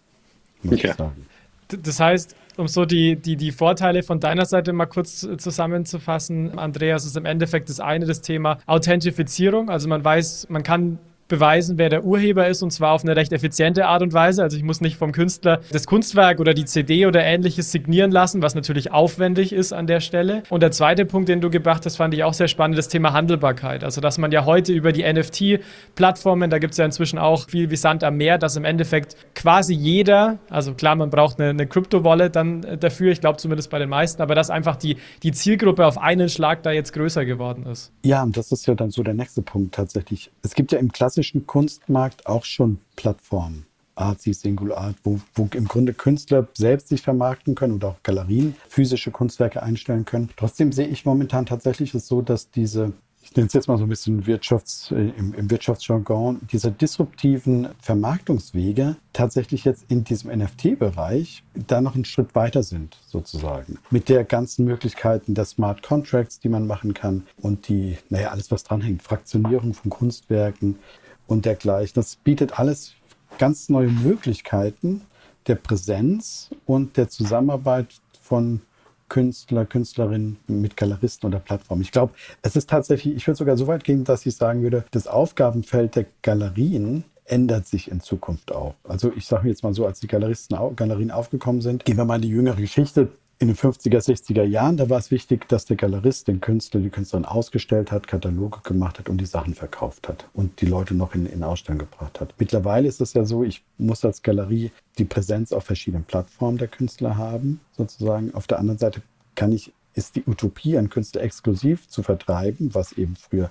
muss 0.63 0.81
ja. 0.81 0.91
ich 0.91 0.95
sagen. 0.97 1.25
Das 1.69 1.99
heißt, 1.99 2.35
um 2.57 2.67
so 2.67 2.85
die, 2.85 3.15
die, 3.15 3.35
die 3.35 3.51
Vorteile 3.51 4.01
von 4.01 4.19
deiner 4.19 4.45
Seite 4.45 4.73
mal 4.73 4.87
kurz 4.87 5.27
zusammenzufassen, 5.37 6.57
Andreas, 6.57 7.05
ist 7.05 7.15
im 7.15 7.25
Endeffekt 7.25 7.69
das 7.69 7.79
eine 7.79 8.05
das 8.05 8.21
Thema 8.21 8.59
Authentifizierung. 8.65 9.69
Also 9.69 9.87
man 9.87 10.03
weiß, 10.03 10.47
man 10.49 10.63
kann 10.63 10.97
beweisen, 11.29 11.77
wer 11.77 11.89
der 11.89 12.03
Urheber 12.03 12.47
ist 12.47 12.61
und 12.61 12.71
zwar 12.71 12.91
auf 12.91 13.03
eine 13.03 13.15
recht 13.15 13.31
effiziente 13.31 13.85
Art 13.85 14.01
und 14.01 14.11
Weise. 14.11 14.43
Also 14.43 14.57
ich 14.57 14.63
muss 14.63 14.81
nicht 14.81 14.97
vom 14.97 15.13
Künstler 15.13 15.61
das 15.71 15.85
Kunstwerk 15.85 16.39
oder 16.39 16.53
die 16.53 16.65
CD 16.65 17.05
oder 17.05 17.23
ähnliches 17.23 17.71
signieren 17.71 18.11
lassen, 18.11 18.41
was 18.41 18.55
natürlich 18.55 18.91
aufwendig 18.91 19.53
ist 19.53 19.71
an 19.71 19.87
der 19.87 20.01
Stelle. 20.01 20.43
Und 20.49 20.61
der 20.61 20.71
zweite 20.71 21.05
Punkt, 21.05 21.29
den 21.29 21.39
du 21.39 21.49
gebracht 21.49 21.85
hast, 21.85 21.95
fand 21.95 22.13
ich 22.13 22.23
auch 22.23 22.33
sehr 22.33 22.49
spannend, 22.49 22.77
das 22.77 22.89
Thema 22.89 23.13
Handelbarkeit. 23.13 23.83
Also 23.83 24.01
dass 24.01 24.17
man 24.17 24.31
ja 24.31 24.45
heute 24.45 24.73
über 24.73 24.91
die 24.91 25.03
NFT-Plattformen, 25.03 26.49
da 26.49 26.57
gibt 26.59 26.71
es 26.71 26.77
ja 26.77 26.85
inzwischen 26.85 27.19
auch 27.19 27.47
viel 27.47 27.69
wie 27.69 27.75
Sand 27.75 28.03
am 28.03 28.17
Meer, 28.17 28.37
dass 28.37 28.57
im 28.57 28.65
Endeffekt 28.65 29.15
quasi 29.35 29.73
jeder, 29.73 30.39
also 30.49 30.73
klar, 30.73 30.95
man 30.95 31.09
braucht 31.09 31.39
eine, 31.39 31.67
Crypto-Wallet 31.67 32.35
dann 32.35 32.63
äh, 32.63 32.77
dafür, 32.77 33.11
ich 33.11 33.21
glaube 33.21 33.37
zumindest 33.37 33.69
bei 33.69 33.77
den 33.79 33.89
meisten, 33.89 34.21
aber 34.21 34.33
dass 34.33 34.49
einfach 34.49 34.75
die, 34.75 34.97
die 35.23 35.31
Zielgruppe 35.31 35.85
auf 35.85 35.97
einen 35.99 36.29
Schlag 36.29 36.63
da 36.63 36.71
jetzt 36.71 36.93
größer 36.93 37.25
geworden 37.25 37.65
ist. 37.67 37.91
Ja, 38.03 38.23
und 38.23 38.35
das 38.35 38.51
ist 38.51 38.65
ja 38.65 38.73
dann 38.73 38.89
so 38.89 39.03
der 39.03 39.13
nächste 39.13 39.43
Punkt 39.43 39.75
tatsächlich. 39.75 40.31
Es 40.41 40.55
gibt 40.55 40.71
ja 40.71 40.79
im 40.79 40.91
klassischen 40.91 41.18
klassischen 41.19 41.45
Kunstmarkt 41.45 42.27
auch 42.27 42.45
schon 42.45 42.79
Plattformen. 42.95 43.65
Artsy, 43.95 44.33
Singular 44.33 44.77
Art, 44.77 44.95
wo, 45.03 45.19
wo 45.35 45.49
im 45.53 45.67
Grunde 45.67 45.93
Künstler 45.93 46.47
selbst 46.53 46.87
sich 46.87 47.01
vermarkten 47.01 47.55
können 47.55 47.73
oder 47.73 47.89
auch 47.89 48.03
Galerien 48.03 48.55
physische 48.69 49.11
Kunstwerke 49.11 49.61
einstellen 49.61 50.05
können. 50.05 50.29
Trotzdem 50.37 50.71
sehe 50.71 50.87
ich 50.87 51.03
momentan 51.03 51.45
tatsächlich 51.45 51.93
es 51.93 52.07
so, 52.07 52.21
dass 52.21 52.49
diese 52.51 52.93
ich 53.29 53.35
nenne 53.35 53.47
es 53.47 53.53
jetzt 53.53 53.67
mal 53.67 53.77
so 53.77 53.83
ein 53.83 53.89
bisschen 53.89 54.25
Wirtschafts, 54.25 54.91
äh, 54.91 55.09
im, 55.09 55.33
im 55.35 55.51
Wirtschaftsjargon, 55.51 56.39
dieser 56.51 56.71
disruptiven 56.71 57.69
Vermarktungswege 57.79 58.95
tatsächlich 59.13 59.65
jetzt 59.65 59.85
in 59.87 60.03
diesem 60.03 60.31
NFT-Bereich 60.31 61.43
da 61.53 61.81
noch 61.81 61.95
einen 61.95 62.05
Schritt 62.05 62.33
weiter 62.33 62.63
sind, 62.63 62.97
sozusagen. 63.05 63.77
Mit 63.91 64.09
der 64.09 64.23
ganzen 64.23 64.65
Möglichkeiten 64.65 65.35
der 65.35 65.45
Smart 65.45 65.83
Contracts, 65.83 66.39
die 66.39 66.49
man 66.49 66.65
machen 66.65 66.93
kann 66.93 67.27
und 67.37 67.67
die, 67.67 67.97
naja, 68.09 68.29
alles, 68.29 68.49
was 68.49 68.63
dranhängt, 68.63 69.03
Fraktionierung 69.03 69.73
von 69.73 69.91
Kunstwerken 69.91 70.79
und 71.29 71.45
dergleichen. 71.45 71.93
Das 71.95 72.15
bietet 72.17 72.59
alles 72.59 72.93
ganz 73.37 73.69
neue 73.69 73.87
Möglichkeiten 73.87 75.01
der 75.47 75.55
Präsenz 75.55 76.49
und 76.65 76.97
der 76.97 77.07
Zusammenarbeit 77.07 77.87
von 78.21 78.61
Künstler, 79.07 79.65
Künstlerinnen 79.65 80.37
mit 80.47 80.75
Galeristen 80.75 81.27
oder 81.27 81.39
Plattformen. 81.39 81.81
Ich 81.81 81.91
glaube, 81.91 82.13
es 82.41 82.55
ist 82.55 82.69
tatsächlich, 82.69 83.15
ich 83.15 83.25
würde 83.25 83.37
sogar 83.37 83.57
so 83.57 83.65
weit 83.67 83.83
gehen, 83.83 84.03
dass 84.03 84.25
ich 84.25 84.35
sagen 84.35 84.61
würde, 84.61 84.83
das 84.91 85.07
Aufgabenfeld 85.07 85.95
der 85.95 86.05
Galerien 86.21 87.05
ändert 87.25 87.67
sich 87.67 87.89
in 87.89 88.01
Zukunft 88.01 88.51
auch. 88.51 88.75
Also 88.83 89.11
ich 89.15 89.25
sage 89.25 89.47
jetzt 89.49 89.63
mal 89.63 89.73
so, 89.73 89.85
als 89.85 89.99
die 89.99 90.07
Galeristen, 90.07 90.57
Galerien 90.75 91.11
aufgekommen 91.11 91.61
sind, 91.61 91.85
gehen 91.85 91.97
wir 91.97 92.05
mal 92.05 92.17
in 92.17 92.23
die 92.23 92.29
jüngere 92.29 92.55
Geschichte 92.55 93.09
in 93.41 93.47
den 93.47 93.55
50er, 93.55 93.99
60er 93.99 94.43
Jahren, 94.43 94.75
da 94.75 94.89
war 94.89 94.99
es 94.99 95.11
wichtig, 95.11 95.47
dass 95.47 95.63
der 95.63 95.77
Galerist 95.77 96.27
den 96.27 96.41
Künstler, 96.41 96.81
die 96.81 96.89
Künstlerin 96.89 97.23
ausgestellt 97.23 97.89
hat, 97.89 98.05
Kataloge 98.05 98.59
gemacht 98.63 98.99
hat 98.99 99.07
und 99.07 99.17
die 99.19 99.25
Sachen 99.25 99.55
verkauft 99.55 100.09
hat 100.09 100.27
und 100.33 100.59
die 100.59 100.65
Leute 100.65 100.93
noch 100.93 101.15
in, 101.15 101.25
in 101.25 101.41
Ausstellung 101.43 101.79
gebracht 101.79 102.19
hat. 102.19 102.33
Mittlerweile 102.37 102.89
ist 102.89 102.99
es 102.99 103.13
ja 103.13 103.23
so, 103.23 103.45
ich 103.45 103.63
muss 103.77 104.03
als 104.03 104.23
Galerie 104.23 104.71
die 104.97 105.05
Präsenz 105.05 105.53
auf 105.53 105.63
verschiedenen 105.63 106.03
Plattformen 106.03 106.57
der 106.57 106.67
Künstler 106.67 107.15
haben, 107.15 107.61
sozusagen. 107.77 108.33
Auf 108.33 108.45
der 108.45 108.59
anderen 108.59 108.77
Seite 108.77 109.01
kann 109.35 109.53
ich, 109.53 109.71
ist 109.93 110.17
die 110.17 110.25
Utopie, 110.27 110.77
einen 110.77 110.89
Künstler 110.89 111.21
exklusiv 111.21 111.87
zu 111.87 112.03
vertreiben, 112.03 112.75
was 112.75 112.91
eben 112.91 113.15
früher 113.15 113.49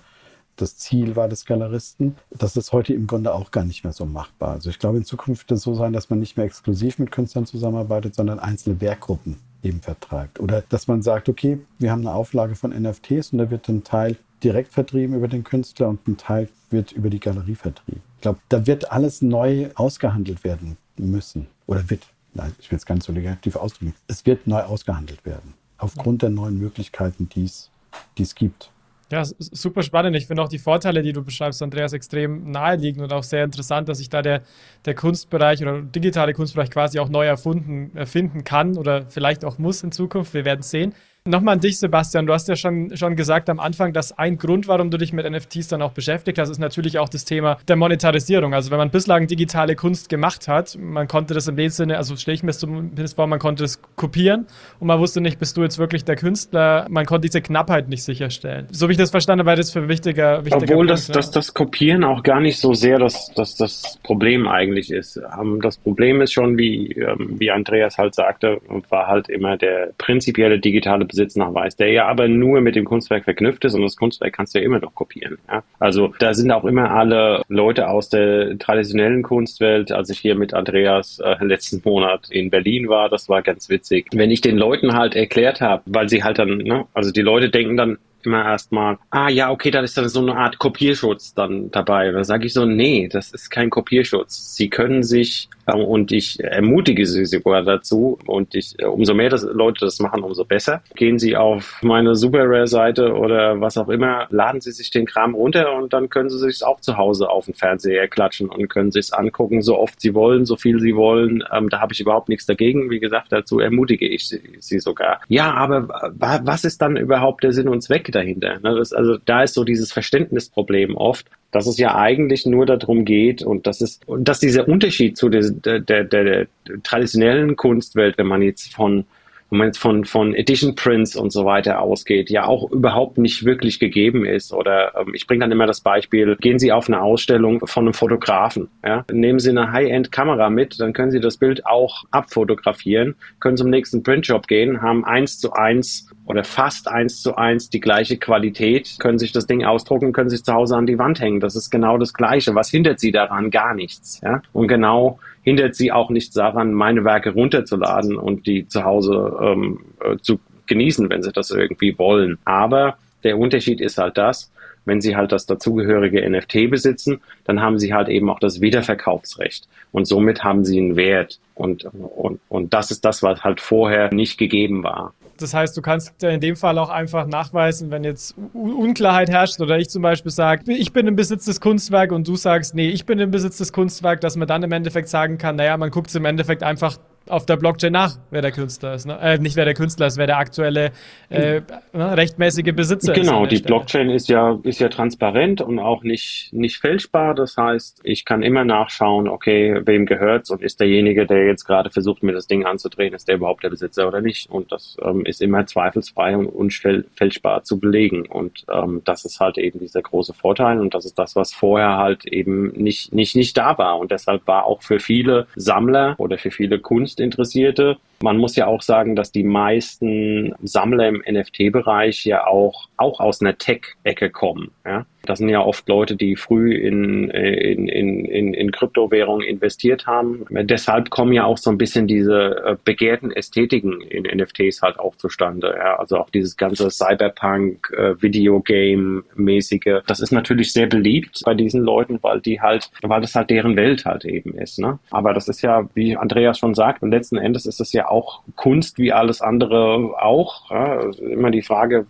das 0.57 0.77
Ziel 0.77 1.17
war 1.17 1.29
des 1.29 1.47
Galeristen. 1.47 2.17
Das 2.31 2.59
ist 2.59 2.73
heute 2.73 2.93
im 2.93 3.07
Grunde 3.07 3.33
auch 3.33 3.53
gar 3.53 3.65
nicht 3.65 3.85
mehr 3.85 3.95
so 3.95 4.05
machbar. 4.05 4.51
Also 4.51 4.69
ich 4.69 4.79
glaube, 4.79 4.99
in 4.99 5.05
Zukunft 5.05 5.49
wird 5.49 5.57
es 5.57 5.65
so 5.65 5.73
sein, 5.73 5.95
dass 5.95 6.11
man 6.11 6.19
nicht 6.19 6.37
mehr 6.37 6.45
exklusiv 6.45 6.99
mit 6.99 7.11
Künstlern 7.11 7.47
zusammenarbeitet, 7.47 8.15
sondern 8.15 8.39
einzelne 8.39 8.83
Werkgruppen 8.83 9.39
eben 9.63 9.81
vertreibt. 9.81 10.41
Oder 10.41 10.63
dass 10.69 10.87
man 10.87 11.03
sagt, 11.03 11.29
okay, 11.29 11.59
wir 11.79 11.91
haben 11.91 12.01
eine 12.01 12.15
Auflage 12.15 12.55
von 12.55 12.71
NFTs 12.71 13.33
und 13.33 13.39
da 13.39 13.51
wird 13.51 13.69
ein 13.69 13.85
Teil 13.85 14.17
direkt 14.43 14.73
vertrieben 14.73 15.15
über 15.15 15.29
den 15.29 15.45
Künstler 15.45 15.89
und 15.89 16.07
ein 16.07 16.17
Teil 16.17 16.49
wird 16.71 16.93
über 16.93 17.11
die 17.11 17.21
Galerie 17.21 17.57
vertrieben. 17.57 18.03
Ich 18.17 18.23
glaube, 18.23 18.39
da 18.49 18.67
wird 18.67 18.93
alles 18.93 19.23
neu 19.23 19.71
ausgehandelt 19.75 20.45
werden 20.45 20.77
müssen. 20.97 21.49
Oder 21.67 21.89
wird, 21.91 22.07
nein, 22.35 22.55
ich 22.59 22.71
will 22.71 22.79
es 22.79 22.87
ganz 22.87 23.07
so 23.07 23.13
negativ 23.13 23.57
ausdrücken, 23.57 23.95
es 24.07 24.25
wird 24.27 24.47
neu 24.47 24.63
ausgehandelt 24.63 25.25
werden. 25.25 25.55
Aufgrund 25.77 26.23
der 26.23 26.31
neuen 26.31 26.59
Möglichkeiten, 26.59 27.29
die 27.29 27.45
es 27.45 28.35
gibt. 28.35 28.71
Ja, 29.11 29.23
super 29.25 29.83
spannend. 29.83 30.17
Ich 30.17 30.27
finde 30.27 30.43
auch 30.43 30.51
die 30.51 30.59
Vorteile, 30.59 31.01
die 31.01 31.15
du 31.15 31.23
beschreibst, 31.25 31.63
Andreas, 31.63 31.95
extrem 31.95 32.51
naheliegend 32.51 33.03
und 33.03 33.13
auch 33.13 33.23
sehr 33.23 33.43
interessant, 33.43 33.89
dass 33.89 33.99
sich 33.99 34.11
da 34.11 34.21
der, 34.21 34.43
der 34.85 34.95
Kunstbereich 34.95 35.63
oder 35.63 35.81
digitale 35.81 36.35
Kunstbereich 36.35 36.71
quasi 36.71 36.99
auch 36.99 37.09
neu 37.09 37.27
erfunden, 37.27 37.97
erfinden 37.97 38.45
kann 38.45 38.77
oder 38.77 39.07
vielleicht 39.07 39.47
auch 39.47 39.57
muss 39.57 39.83
in 39.83 39.93
Zukunft. 39.93 40.35
Wir 40.35 40.45
werden 40.45 40.63
sehen. 40.63 40.95
Nochmal 41.25 41.55
an 41.55 41.61
dich, 41.61 41.79
Sebastian. 41.79 42.27
Du 42.27 42.33
hast 42.33 42.49
ja 42.49 42.57
schon, 42.57 42.97
schon 42.97 43.15
gesagt 43.15 43.51
am 43.51 43.61
Anfang, 43.61 43.93
dass 43.93 44.17
ein 44.17 44.39
Grund, 44.39 44.67
warum 44.67 44.91
du 44.91 44.97
dich 44.97 45.13
mit 45.13 45.31
NFTs 45.31 45.69
dann 45.69 45.83
auch 45.83 45.93
beschäftigt 45.93 46.39
hast, 46.39 46.49
ist 46.49 46.59
natürlich 46.59 46.99
auch 46.99 47.09
das 47.09 47.27
Thema 47.27 47.59
der 47.69 47.77
Monetarisierung. 47.77 48.55
Also 48.55 48.71
wenn 48.71 48.79
man 48.79 48.91
bislang 48.91 49.27
digitale 49.27 49.77
Kunst 49.77 50.09
gemacht 50.09 50.49
hat, 50.49 50.79
man 50.81 51.07
konnte 51.07 51.35
das 51.35 51.45
dem 51.45 51.69
Sinne, 51.69 51.99
also 51.99 52.17
stelle 52.17 52.35
ich 52.35 52.43
mir 52.43 52.53
zumindest 52.53 53.17
vor, 53.17 53.27
man 53.27 53.39
konnte 53.39 53.65
das 53.65 53.83
kopieren 53.97 54.47
und 54.81 54.87
man 54.87 54.99
wusste 55.01 55.21
nicht, 55.21 55.39
bist 55.39 55.57
du 55.57 55.63
jetzt 55.63 55.79
wirklich 55.79 56.05
der 56.05 56.17
Künstler, 56.17 56.87
man 56.89 57.05
konnte 57.05 57.29
diese 57.29 57.43
Knappheit 57.43 57.89
nicht 57.89 58.05
sicherstellen. 58.05 58.67
So 58.71 58.89
wie 58.89 58.93
ich 58.93 58.99
das 58.99 59.11
verstanden 59.11 59.41
habe, 59.41 59.49
war 59.49 59.57
das 59.57 59.71
für 59.71 59.81
ein 59.81 59.89
wichtiger, 59.89 60.45
wichtiger 60.45 60.63
Obwohl 60.63 60.87
Punkt, 60.87 60.91
das, 60.91 61.09
ne? 61.09 61.15
das, 61.15 61.31
das 61.31 61.53
Kopieren 61.53 62.05
auch 62.05 62.23
gar 62.23 62.41
nicht 62.41 62.59
so 62.59 62.73
sehr 62.73 62.99
das, 62.99 63.33
das, 63.35 63.57
das 63.57 63.99
Problem 64.03 64.49
eigentlich 64.49 64.91
ist. 64.91 65.21
Ähm, 65.39 65.61
das 65.61 65.77
Problem 65.77 66.23
ist 66.23 66.33
schon, 66.33 66.57
wie, 66.57 66.93
ähm, 66.93 67.35
wie 67.39 67.51
Andreas 67.51 67.99
halt 67.99 68.15
sagte, 68.15 68.61
war 68.89 69.09
halt 69.09 69.29
immer 69.29 69.57
der 69.57 69.91
prinzipielle 69.99 70.59
digitale 70.59 71.05
Besitznachweis, 71.09 71.77
der 71.77 71.91
ja 71.91 72.07
aber 72.07 72.29
nur 72.29 72.61
mit 72.61 72.77
dem 72.77 72.85
Kunstwerk 72.85 73.25
verknüpft 73.25 73.65
ist 73.65 73.75
und 73.75 73.83
das 73.83 73.97
Kunstwerk 73.97 74.33
kannst 74.35 74.55
du 74.55 74.61
ja 74.61 74.65
immer 74.65 74.79
noch 74.79 74.95
kopieren. 74.95 75.39
Ja? 75.49 75.63
Also 75.79 76.15
da 76.19 76.35
sind 76.35 76.51
auch 76.51 76.65
immer 76.65 76.91
alle 76.91 77.43
Leute 77.49 77.89
aus 77.89 78.09
der 78.09 78.59
traditionellen 78.59 79.23
Kunstwelt, 79.23 79.93
als 79.93 80.11
ich 80.11 80.19
hier 80.19 80.35
mit 80.35 80.55
Andreas 80.55 81.19
äh, 81.19 81.37
letzten 81.45 81.83
Monat 81.85 82.31
in 82.31 82.51
Berlin 82.51 82.89
war, 82.89 83.09
das 83.09 83.29
war 83.29 83.43
ganz 83.43 83.69
witzig. 83.69 84.07
Wenn 84.13 84.31
ich 84.31 84.41
den 84.41 84.57
Leuten 84.57 84.95
halt 84.95 85.17
erklärt 85.17 85.61
habe, 85.61 85.83
weil 85.87 86.09
sie 86.09 86.23
halt 86.23 86.39
dann, 86.39 86.59
ne, 86.59 86.87
also 86.95 87.11
die 87.11 87.23
Leute 87.23 87.51
denken 87.51 87.77
dann, 87.77 87.99
immer 88.29 88.45
erstmal, 88.45 88.99
ah 89.11 89.31
ja, 89.31 89.51
okay, 89.51 89.71
da 89.71 89.81
ist 89.81 89.97
dann 89.97 90.09
so 90.09 90.21
eine 90.21 90.37
Art 90.37 90.59
Kopierschutz 90.59 91.35
dann 91.35 91.71
dabei. 91.71 92.13
Dann 92.13 92.25
sage 92.25 92.47
ich 92.47 92.53
so, 92.53 92.67
nee, 92.67 93.09
das 93.11 93.33
ist 93.33 93.51
kein 93.51 93.71
Kopierschutz. 93.71 94.55
Sie 94.55 94.69
können 94.69 95.03
sich, 95.03 95.49
äh, 95.67 95.75
und 95.75 96.13
ich 96.13 96.39
ermutige 96.41 97.07
Sie 97.07 97.25
sogar 97.25 97.63
dazu, 97.63 98.19
und 98.27 98.55
ich, 98.55 98.79
äh, 98.79 98.85
umso 98.85 99.15
mehr 99.15 99.31
das, 99.31 99.43
Leute 99.43 99.87
das 99.87 99.99
machen, 99.99 100.23
umso 100.23 100.45
besser. 100.45 100.83
Gehen 100.95 101.19
Sie 101.19 101.37
auf 101.37 101.81
meine 101.83 102.15
Super 102.15 102.45
Rare-Seite 102.45 103.15
oder 103.15 103.61
was 103.61 103.79
auch 103.79 103.89
immer, 103.89 104.27
laden 104.31 104.61
Sie 104.61 104.73
sich 104.73 104.91
den 104.91 105.07
Kram 105.07 105.35
runter 105.35 105.75
und 105.75 105.93
dann 105.93 106.11
können 106.11 106.29
Sie 106.29 106.39
sich 106.39 106.63
auch 106.65 106.81
zu 106.81 106.99
Hause 106.99 107.31
auf 107.31 107.47
den 107.47 107.55
Fernseher 107.55 108.09
klatschen 108.09 108.51
und 108.51 108.69
können 108.69 108.91
sich 108.91 109.15
angucken, 109.15 109.63
so 109.63 109.79
oft 109.79 110.01
Sie 110.01 110.15
wollen, 110.15 110.45
so 110.45 110.57
viel 110.57 110.81
Sie 110.81 110.95
wollen. 110.95 111.43
Ähm, 111.51 111.71
da 111.71 111.81
habe 111.81 111.95
ich 111.95 112.01
überhaupt 112.01 112.29
nichts 112.29 112.45
dagegen. 112.45 112.91
Wie 112.91 113.01
gesagt, 113.01 113.33
dazu 113.33 113.59
ermutige 113.59 114.07
ich 114.07 114.29
Sie, 114.29 114.41
Sie 114.61 114.81
sogar. 114.81 115.21
Ja, 115.29 115.55
aber 115.55 115.89
was 116.19 116.65
ist 116.65 116.83
dann 116.83 116.99
überhaupt 116.99 117.43
der 117.43 117.53
Sinn 117.53 117.69
und 117.69 117.81
Zweck 117.81 118.13
dahinter. 118.19 118.59
Ne? 118.61 118.75
Das, 118.77 118.93
also 118.93 119.17
da 119.25 119.43
ist 119.43 119.55
so 119.55 119.65
dieses 119.65 119.93
Verständnisproblem 119.93 120.97
oft, 120.97 121.27
dass 121.51 121.67
es 121.67 121.79
ja 121.79 121.95
eigentlich 121.95 122.45
nur 122.45 122.67
darum 122.67 123.05
geht 123.05 123.43
und 123.43 123.67
das 123.67 123.81
ist 123.81 124.05
dass 124.19 124.41
dieser 124.41 124.69
Unterschied 124.69 125.17
zu 125.17 125.29
der, 125.29 125.51
der, 125.51 125.81
der, 125.81 126.05
der 126.05 126.47
traditionellen 126.83 127.57
Kunstwelt, 127.57 128.19
wenn 128.19 128.27
man 128.27 128.43
jetzt 128.43 128.75
von 128.75 129.05
wenn 129.51 129.59
man 129.59 129.69
jetzt 129.69 129.79
von, 129.79 130.05
von 130.05 130.35
Edition 130.35 130.75
Prints 130.75 131.17
und 131.17 131.33
so 131.33 131.45
weiter 131.45 131.81
ausgeht, 131.81 132.31
ja 132.31 132.47
auch 132.47 132.71
überhaupt 132.71 133.19
nicht 133.19 133.45
wirklich 133.45 133.79
gegeben 133.79 134.27
ist. 134.27 134.53
Oder 134.53 134.93
ähm, 134.95 135.15
ich 135.15 135.27
bringe 135.27 135.41
dann 135.41 135.53
immer 135.53 135.67
das 135.67 135.81
Beispiel, 135.81 136.37
gehen 136.37 136.59
Sie 136.59 136.73
auf 136.73 136.89
eine 136.89 137.01
Ausstellung 137.01 137.67
von 137.67 137.85
einem 137.85 137.95
Fotografen. 137.95 138.69
Ja? 138.85 139.05
Nehmen 139.11 139.39
Sie 139.39 139.51
eine 139.51 139.73
High-End-Kamera 139.73 140.51
mit, 140.51 140.79
dann 140.81 140.93
können 140.93 141.11
Sie 141.11 141.21
das 141.21 141.39
Bild 141.39 141.65
auch 141.65 142.05
abfotografieren, 142.11 143.15
können 143.41 143.57
zum 143.57 143.71
nächsten 143.71 144.03
Printshop 144.03 144.49
gehen, 144.49 144.83
haben 144.83 145.05
eins 145.05 145.39
zu 145.39 145.53
eins 145.53 146.11
oder 146.29 146.45
fast 146.45 146.89
eins 146.89 147.23
zu 147.23 147.37
eins 147.37 147.71
die 147.71 147.81
gleiche 147.81 148.19
Qualität, 148.19 148.97
können 148.99 149.19
sich 149.19 149.33
das 149.33 149.47
Ding 149.47 149.65
ausdrucken, 149.65 150.13
können 150.13 150.29
sich 150.29 150.45
zu 150.45 150.53
Hause 150.53 150.77
an 150.77 150.87
die 150.87 150.99
Wand 150.99 151.21
hängen. 151.21 151.41
Das 151.41 151.57
ist 151.57 151.71
genau 151.71 151.97
das 151.97 152.13
Gleiche. 152.13 152.55
Was 152.55 152.69
hindert 152.69 153.01
sie 153.01 153.13
daran? 153.13 153.51
Gar 153.51 153.75
nichts. 153.75 154.21
Ja? 154.23 154.43
Und 154.53 154.69
genau 154.69 155.19
hindert 155.43 155.75
sie 155.75 155.91
auch 155.91 156.11
nichts 156.11 156.35
daran, 156.35 156.75
meine 156.75 157.05
Werke 157.05 157.31
runterzuladen 157.31 158.17
und 158.17 158.47
die 158.47 158.69
zu 158.69 158.85
Hause 158.85 159.39
ähm, 159.41 159.81
äh, 160.05 160.19
zu 160.19 160.39
genießen, 160.67 161.09
wenn 161.09 161.23
sie 161.23 161.33
das 161.33 161.51
irgendwie 161.51 161.99
wollen. 161.99 162.37
Aber 162.45 162.99
der 163.25 163.39
Unterschied 163.39 163.81
ist 163.81 163.97
halt 163.97 164.19
das, 164.19 164.51
wenn 164.85 165.01
sie 165.01 165.17
halt 165.17 165.33
das 165.33 165.47
dazugehörige 165.47 166.29
NFT 166.29 166.71
besitzen, 166.71 167.21
dann 167.45 167.61
haben 167.63 167.79
sie 167.79 167.95
halt 167.95 168.09
eben 168.09 168.29
auch 168.29 168.41
das 168.41 168.61
Wiederverkaufsrecht. 168.61 169.67
Und 169.93 170.07
somit 170.07 170.45
haben 170.45 170.65
sie 170.65 170.79
einen 170.79 170.97
Wert. 170.97 171.39
Und, 171.55 171.85
und, 171.85 172.41
und 172.49 172.75
das 172.75 172.91
ist 172.91 173.05
das, 173.05 173.23
was 173.23 173.45
halt 173.45 173.61
vorher 173.61 174.13
nicht 174.13 174.39
gegeben 174.39 174.83
war. 174.83 175.15
Das 175.41 175.55
heißt, 175.55 175.77
du 175.77 175.83
kannst 175.83 176.23
in 176.23 176.41
dem 176.41 176.57
Fall 176.57 176.79
auch 176.79 176.91
einfach 176.91 177.27
nachweisen, 177.27 177.91
wenn 177.91 178.05
jetzt 178.05 178.35
Unklarheit 178.53 179.31
herrscht 179.31 179.61
oder 179.61 179.79
ich 179.79 179.89
zum 179.89 180.03
Beispiel 180.03 180.31
sage, 180.33 180.73
ich 180.73 180.93
bin 180.93 181.07
im 181.07 181.17
Besitz 181.17 181.45
des 181.45 181.61
Kunstwerks 181.61 182.13
und 182.13 182.27
du 182.27 182.37
sagst, 182.37 182.75
nee, 182.75 182.89
ich 182.89 183.07
bin 183.07 183.19
im 183.19 183.31
Besitz 183.31 183.59
des 183.59 183.73
Kunstwerks, 183.73 184.21
dass 184.21 184.37
man 184.37 184.49
dann 184.49 184.63
im 184.63 184.73
Endeffekt 184.73 185.09
sagen 185.09 185.39
kann, 185.39 185.57
naja, 185.57 185.77
man 185.77 185.91
guckt 185.91 186.09
es 186.09 186.15
im 186.15 186.25
Endeffekt 186.25 186.63
einfach 186.63 186.99
auf 187.31 187.47
der 187.47 187.57
Blockchain 187.57 187.93
nach, 187.93 188.17
wer 188.31 188.43
der 188.43 188.53
Künstler 188.53 188.95
ist. 188.95 189.07
Ne? 189.07 189.19
Äh, 189.21 189.39
nicht 189.39 189.57
wer 189.57 189.65
der 189.65 189.75
Künstler 189.75 190.07
ist, 190.07 190.17
wer 190.17 190.27
der 190.27 190.39
aktuelle 190.39 190.93
äh, 191.31 191.61
ne, 191.93 192.17
rechtmäßige 192.17 192.73
Besitzer 192.75 193.13
genau, 193.13 193.23
ist. 193.23 193.29
Genau, 193.29 193.47
die 193.47 193.57
Stelle. 193.57 193.69
Blockchain 193.69 194.11
ist 194.11 194.29
ja, 194.29 194.59
ist 194.63 194.81
ja 194.81 194.89
transparent 194.89 195.61
und 195.61 195.79
auch 195.79 196.03
nicht, 196.03 196.51
nicht 196.53 196.79
fälschbar. 196.79 197.35
Das 197.35 197.57
heißt, 197.57 198.01
ich 198.05 198.25
kann 198.25 198.43
immer 198.43 198.65
nachschauen, 198.65 199.29
okay, 199.29 199.81
wem 199.85 200.07
gehört's 200.07 200.51
und 200.51 200.63
ist 200.63 200.81
derjenige, 200.81 201.27
der 201.27 201.47
jetzt 201.47 201.65
gerade 201.65 201.91
versucht, 201.91 202.23
mir 202.23 202.33
das 202.33 202.47
Ding 202.47 202.65
anzudrehen, 202.65 203.15
ist 203.15 203.29
der 203.29 203.37
überhaupt 203.37 203.65
der 203.65 203.71
Besitzer 203.71 204.09
oder 204.09 204.21
nicht? 204.21 204.51
Und 204.51 204.73
das 204.73 204.97
ähm, 205.03 205.25
ist 205.25 205.43
immer 205.43 205.67
zweifelsfrei 205.67 206.37
und 206.37 206.47
unfälschbar 206.47 207.65
zu 207.65 207.79
belegen. 207.79 208.27
Und 208.27 208.65
ähm, 208.73 209.03
das 209.05 209.25
ist 209.25 209.41
halt 209.41 209.59
eben 209.59 209.79
dieser 209.79 210.03
große 210.03 210.35
Vorteil 210.35 210.81
und 210.81 210.95
das 210.95 211.05
ist 211.05 211.19
das, 211.19 211.37
was 211.37 211.53
vorher 211.53 211.97
halt 211.97 212.27
eben 212.27 212.73
nicht, 212.73 213.13
nicht, 213.13 213.37
nicht 213.37 213.57
da 213.57 213.77
war. 213.79 213.99
Und 213.99 214.11
deshalb 214.11 214.47
war 214.47 214.65
auch 214.65 214.83
für 214.83 214.99
viele 214.99 215.47
Sammler 215.57 216.15
oder 216.19 216.39
für 216.39 216.51
viele 216.51 216.79
Kunst 216.79 217.18
Kunstinteressierte 217.19 217.97
Man 218.23 218.39
muss 218.39 218.57
ja 218.57 218.67
auch 218.67 218.83
sagen, 218.83 219.15
dass 219.15 219.33
die 219.33 219.45
meisten 219.45 220.55
Sammler 220.63 221.09
im 221.09 221.23
NFT-Bereich 221.29 222.25
ja 222.25 222.47
auch, 222.47 222.89
auch 222.97 223.21
aus 223.21 223.41
einer 223.41 223.57
Tech-Ecke 223.57 224.31
kommen. 224.31 224.73
Ja? 224.85 225.07
Das 225.29 225.41
sind 225.41 225.51
ja 225.51 225.61
oft 225.61 225.87
Leute, 225.91 226.17
die 226.17 226.37
früh 226.37 226.75
in, 226.75 227.29
in, 227.29 227.87
in, 227.87 228.25
in, 228.25 228.55
in 228.55 228.73
Kryptowährungen 228.73 229.47
investiert 229.47 230.07
haben. 230.07 230.47
Deshalb 230.49 231.11
kommen 231.11 231.35
ja 231.35 231.45
auch 231.45 231.59
so 231.59 231.71
ein 231.71 231.77
bisschen 231.77 232.07
diese 232.07 232.65
äh, 232.65 232.77
begehrten 232.83 233.31
Ästhetiken 233.31 234.01
in 234.01 234.23
NFTs 234.23 234.81
halt 234.81 234.99
auch 234.99 235.17
zustande. 235.17 235.75
Ja? 235.77 235.97
Also 235.97 236.17
auch 236.17 236.31
dieses 236.31 236.57
ganze 236.57 236.91
Cyberpunk, 236.91 237.93
äh, 237.95 238.15
Videogame-mäßige. 238.23 240.03
Das 240.07 240.21
ist 240.21 240.33
natürlich 240.33 240.73
sehr 240.73 240.87
beliebt 240.87 241.43
bei 241.45 241.53
diesen 241.53 241.83
Leuten, 241.83 242.19
weil 242.23 242.41
die 242.41 242.63
halt, 242.63 242.91
weil 243.03 243.21
das 243.21 243.35
halt 243.35 243.51
deren 243.51 243.77
Welt 243.77 244.07
halt 244.07 244.25
eben 244.25 244.55
ist. 244.55 244.79
Ne? 244.79 244.99
Aber 245.11 245.35
das 245.35 245.47
ist 245.49 245.61
ja, 245.61 245.91
wie 245.93 246.17
Andreas 246.17 246.59
schon 246.59 246.75
sagt, 246.75 247.03
letzten 247.03 247.37
Endes 247.37 247.67
ist 247.67 247.83
es 247.83 247.93
ja 247.93 248.08
auch 248.11 248.43
Kunst 248.57 248.99
wie 248.99 249.13
alles 249.13 249.41
andere 249.41 250.15
auch. 250.21 250.71
Ja? 250.71 251.01
Immer 251.19 251.51
die 251.51 251.63
Frage, 251.63 252.07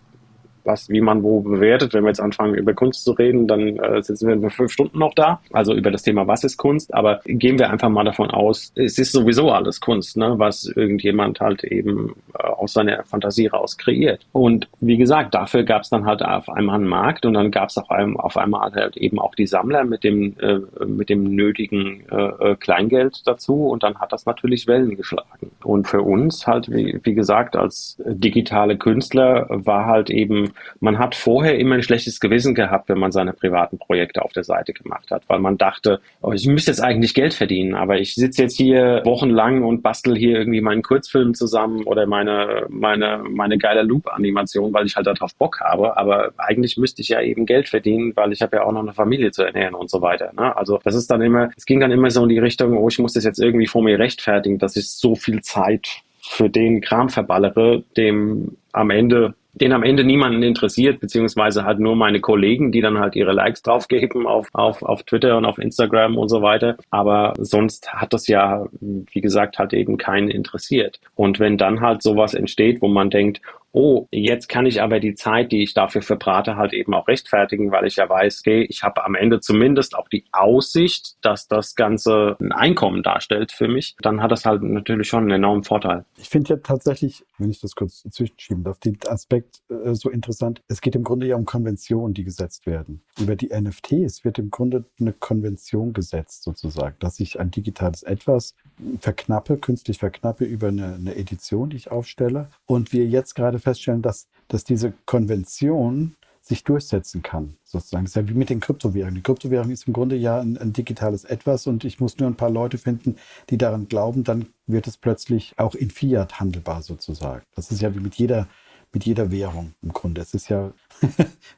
was, 0.69 0.89
wie 0.89 1.01
man 1.01 1.23
wo 1.23 1.41
bewertet. 1.41 1.93
Wenn 1.93 2.03
wir 2.03 2.09
jetzt 2.09 2.21
anfangen, 2.21 2.53
über 2.53 2.73
Kunst 2.73 3.03
zu 3.03 3.11
reden, 3.11 3.47
dann 3.47 3.77
äh, 3.77 4.01
sitzen 4.01 4.27
wir 4.27 4.35
in 4.35 4.49
fünf 4.49 4.71
Stunden 4.71 4.99
noch 4.99 5.13
da. 5.15 5.41
Also 5.51 5.73
über 5.73 5.91
das 5.91 6.03
Thema, 6.03 6.27
was 6.27 6.43
ist 6.43 6.57
Kunst? 6.57 6.93
Aber 6.93 7.21
gehen 7.25 7.57
wir 7.59 7.69
einfach 7.69 7.89
mal 7.89 8.03
davon 8.03 8.29
aus, 8.29 8.71
es 8.75 8.97
ist 8.97 9.11
sowieso 9.11 9.51
alles 9.51 9.79
Kunst, 9.79 10.15
ne? 10.17 10.35
was 10.37 10.65
irgendjemand 10.65 11.39
halt 11.39 11.63
eben 11.63 12.15
äh, 12.37 12.43
aus 12.43 12.73
seiner 12.73 13.03
Fantasie 13.03 13.47
raus 13.47 13.77
kreiert. 13.77 14.25
Und 14.31 14.67
wie 14.79 14.97
gesagt, 14.97 15.33
dafür 15.33 15.63
gab 15.63 15.81
es 15.81 15.89
dann 15.89 16.05
halt 16.05 16.21
auf 16.23 16.49
einmal 16.49 16.75
einen 16.75 16.87
Markt 16.87 17.25
und 17.25 17.33
dann 17.33 17.51
gab 17.51 17.69
es 17.69 17.77
auf, 17.77 17.89
auf 17.89 18.37
einmal 18.37 18.71
halt 18.73 18.97
eben 18.97 19.19
auch 19.19 19.35
die 19.35 19.47
Sammler 19.47 19.83
mit 19.83 20.03
dem, 20.03 20.35
äh, 20.39 20.59
mit 20.85 21.09
dem 21.09 21.23
nötigen 21.35 22.03
äh, 22.11 22.51
äh, 22.51 22.55
Kleingeld 22.55 23.23
dazu 23.25 23.67
und 23.67 23.83
dann 23.83 23.99
hat 23.99 24.13
das 24.13 24.25
natürlich 24.25 24.67
Wellen 24.67 24.95
geschlagen. 24.95 25.51
Und 25.63 25.87
für 25.87 26.01
uns 26.01 26.45
halt, 26.45 26.69
wie, 26.69 26.99
wie 27.03 27.15
gesagt, 27.15 27.55
als 27.55 27.97
digitale 28.05 28.77
Künstler 28.77 29.47
war 29.49 29.85
halt 29.85 30.09
eben 30.09 30.51
man 30.79 30.99
hat 30.99 31.15
vorher 31.15 31.57
immer 31.57 31.75
ein 31.75 31.83
schlechtes 31.83 32.19
Gewissen 32.19 32.55
gehabt, 32.55 32.89
wenn 32.89 32.99
man 32.99 33.11
seine 33.11 33.33
privaten 33.33 33.77
Projekte 33.77 34.21
auf 34.21 34.33
der 34.33 34.43
Seite 34.43 34.73
gemacht 34.73 35.11
hat, 35.11 35.23
weil 35.27 35.39
man 35.39 35.57
dachte, 35.57 35.99
oh, 36.21 36.31
ich 36.31 36.47
müsste 36.47 36.71
jetzt 36.71 36.81
eigentlich 36.81 37.13
Geld 37.13 37.33
verdienen, 37.33 37.75
aber 37.75 37.99
ich 37.99 38.15
sitze 38.15 38.43
jetzt 38.43 38.57
hier 38.57 39.01
wochenlang 39.05 39.63
und 39.63 39.81
bastel 39.81 40.17
hier 40.17 40.37
irgendwie 40.37 40.61
meinen 40.61 40.81
Kurzfilm 40.81 41.33
zusammen 41.33 41.83
oder 41.83 42.05
meine, 42.05 42.65
meine, 42.69 43.23
meine 43.29 43.57
geile 43.57 43.83
Loop-Animation, 43.83 44.73
weil 44.73 44.85
ich 44.85 44.95
halt 44.95 45.07
darauf 45.07 45.35
Bock 45.35 45.59
habe, 45.61 45.97
aber 45.97 46.31
eigentlich 46.37 46.77
müsste 46.77 47.01
ich 47.01 47.09
ja 47.09 47.21
eben 47.21 47.45
Geld 47.45 47.67
verdienen, 47.69 48.13
weil 48.15 48.31
ich 48.31 48.41
habe 48.41 48.57
ja 48.57 48.63
auch 48.63 48.71
noch 48.71 48.81
eine 48.81 48.93
Familie 48.93 49.31
zu 49.31 49.43
ernähren 49.43 49.75
und 49.75 49.89
so 49.89 50.01
weiter. 50.01 50.31
Ne? 50.37 50.55
Also 50.55 50.79
das 50.83 50.95
ist 50.95 51.09
dann 51.09 51.21
immer, 51.21 51.49
es 51.55 51.65
ging 51.65 51.79
dann 51.79 51.91
immer 51.91 52.09
so 52.09 52.23
in 52.23 52.29
die 52.29 52.39
Richtung, 52.39 52.77
oh, 52.77 52.87
ich 52.87 52.99
muss 52.99 53.13
das 53.13 53.23
jetzt 53.23 53.39
irgendwie 53.39 53.67
vor 53.67 53.83
mir 53.83 53.99
rechtfertigen, 53.99 54.57
dass 54.59 54.75
ich 54.75 54.89
so 54.89 55.15
viel 55.15 55.41
Zeit 55.41 56.01
für 56.21 56.49
den 56.49 56.81
Kram 56.81 57.09
verballere, 57.09 57.83
dem 57.97 58.57
am 58.71 58.91
Ende 58.91 59.33
den 59.53 59.73
am 59.73 59.83
Ende 59.83 60.03
niemanden 60.03 60.43
interessiert, 60.43 60.99
beziehungsweise 60.99 61.65
halt 61.65 61.79
nur 61.79 61.95
meine 61.95 62.19
Kollegen, 62.19 62.71
die 62.71 62.81
dann 62.81 62.99
halt 62.99 63.15
ihre 63.15 63.33
Likes 63.33 63.61
draufgeben 63.61 64.27
auf, 64.27 64.47
auf, 64.53 64.83
auf 64.83 65.03
Twitter 65.03 65.37
und 65.37 65.45
auf 65.45 65.57
Instagram 65.57 66.17
und 66.17 66.29
so 66.29 66.41
weiter. 66.41 66.77
Aber 66.91 67.33
sonst 67.37 67.91
hat 67.91 68.13
das 68.13 68.27
ja, 68.27 68.67
wie 68.79 69.21
gesagt, 69.21 69.57
halt 69.57 69.73
eben 69.73 69.97
keinen 69.97 70.29
interessiert. 70.29 70.99
Und 71.15 71.39
wenn 71.39 71.57
dann 71.57 71.81
halt 71.81 72.03
sowas 72.03 72.33
entsteht, 72.33 72.81
wo 72.81 72.87
man 72.87 73.09
denkt, 73.09 73.41
oh, 73.71 74.07
jetzt 74.11 74.49
kann 74.49 74.65
ich 74.65 74.81
aber 74.81 74.99
die 74.99 75.15
Zeit, 75.15 75.51
die 75.51 75.63
ich 75.63 75.73
dafür 75.73 76.01
verbrate, 76.01 76.55
halt 76.55 76.73
eben 76.73 76.93
auch 76.93 77.07
rechtfertigen, 77.07 77.71
weil 77.71 77.85
ich 77.85 77.97
ja 77.97 78.09
weiß, 78.09 78.41
okay, 78.41 78.65
ich 78.69 78.83
habe 78.83 79.03
am 79.05 79.15
Ende 79.15 79.39
zumindest 79.39 79.95
auch 79.95 80.07
die 80.07 80.25
Aussicht, 80.31 81.15
dass 81.21 81.47
das 81.47 81.75
Ganze 81.75 82.37
ein 82.39 82.51
Einkommen 82.51 83.03
darstellt 83.03 83.51
für 83.51 83.67
mich, 83.67 83.95
dann 84.01 84.21
hat 84.21 84.31
das 84.31 84.45
halt 84.45 84.63
natürlich 84.63 85.07
schon 85.07 85.23
einen 85.23 85.31
enormen 85.31 85.63
Vorteil. 85.63 86.05
Ich 86.17 86.29
finde 86.29 86.55
ja 86.55 86.57
tatsächlich, 86.57 87.23
wenn 87.37 87.49
ich 87.49 87.59
das 87.59 87.75
kurz 87.75 88.03
zwischenschieben 88.09 88.63
darf, 88.63 88.79
den 88.79 88.97
Aspekt 89.07 89.61
äh, 89.69 89.93
so 89.93 90.09
interessant. 90.09 90.61
Es 90.67 90.81
geht 90.81 90.95
im 90.95 91.03
Grunde 91.03 91.27
ja 91.27 91.35
um 91.35 91.45
Konventionen, 91.45 92.13
die 92.13 92.23
gesetzt 92.23 92.65
werden. 92.65 93.01
Über 93.19 93.35
die 93.35 93.49
NFTs 93.49 94.23
wird 94.25 94.39
im 94.39 94.49
Grunde 94.49 94.85
eine 94.99 95.13
Konvention 95.13 95.93
gesetzt, 95.93 96.43
sozusagen, 96.43 96.95
dass 96.99 97.19
ich 97.19 97.39
ein 97.39 97.51
digitales 97.51 98.03
Etwas 98.03 98.55
verknappe, 98.99 99.57
künstlich 99.57 99.97
verknappe 99.97 100.45
über 100.45 100.69
eine, 100.69 100.95
eine 100.95 101.15
Edition, 101.15 101.69
die 101.69 101.77
ich 101.77 101.91
aufstelle. 101.91 102.49
Und 102.65 102.93
wir 102.93 103.05
jetzt 103.05 103.35
gerade 103.35 103.58
feststellen, 103.59 104.01
dass, 104.01 104.27
dass 104.47 104.63
diese 104.63 104.93
Konvention 105.05 106.15
sich 106.41 106.63
durchsetzen 106.63 107.21
kann, 107.21 107.57
sozusagen. 107.63 108.05
Das 108.05 108.11
ist 108.11 108.15
ja 108.15 108.27
wie 108.27 108.33
mit 108.33 108.49
den 108.49 108.59
Kryptowährungen. 108.59 109.15
Die 109.15 109.21
Kryptowährung 109.21 109.69
ist 109.69 109.87
im 109.87 109.93
Grunde 109.93 110.15
ja 110.15 110.39
ein, 110.39 110.57
ein, 110.57 110.73
digitales 110.73 111.23
Etwas 111.23 111.67
und 111.67 111.83
ich 111.83 111.99
muss 111.99 112.17
nur 112.17 112.27
ein 112.27 112.35
paar 112.35 112.49
Leute 112.49 112.77
finden, 112.77 113.17
die 113.49 113.57
daran 113.57 113.87
glauben, 113.87 114.23
dann 114.23 114.47
wird 114.65 114.87
es 114.87 114.97
plötzlich 114.97 115.53
auch 115.57 115.75
in 115.75 115.91
Fiat 115.91 116.39
handelbar 116.39 116.81
sozusagen. 116.81 117.43
Das 117.55 117.71
ist 117.71 117.81
ja 117.81 117.93
wie 117.93 117.99
mit 117.99 118.15
jeder, 118.15 118.47
mit 118.91 119.05
jeder 119.05 119.31
Währung 119.31 119.73
im 119.81 119.93
Grunde. 119.93 120.21
Es 120.21 120.33
ist 120.33 120.49
ja, 120.49 120.73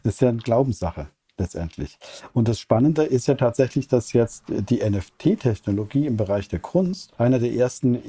es 0.04 0.14
ist 0.14 0.22
ja 0.22 0.30
eine 0.30 0.40
Glaubenssache 0.40 1.08
letztendlich. 1.38 1.98
Und 2.34 2.48
das 2.48 2.60
Spannende 2.60 3.04
ist 3.04 3.28
ja 3.28 3.36
tatsächlich, 3.36 3.88
dass 3.88 4.14
jetzt 4.14 4.44
die 4.50 4.88
NFT-Technologie 4.88 6.06
im 6.06 6.18
Bereich 6.18 6.50
der 6.50 6.60
Kunst 6.60 7.20
einer 7.20 7.40
der 7.40 7.54
ersten 7.54 8.00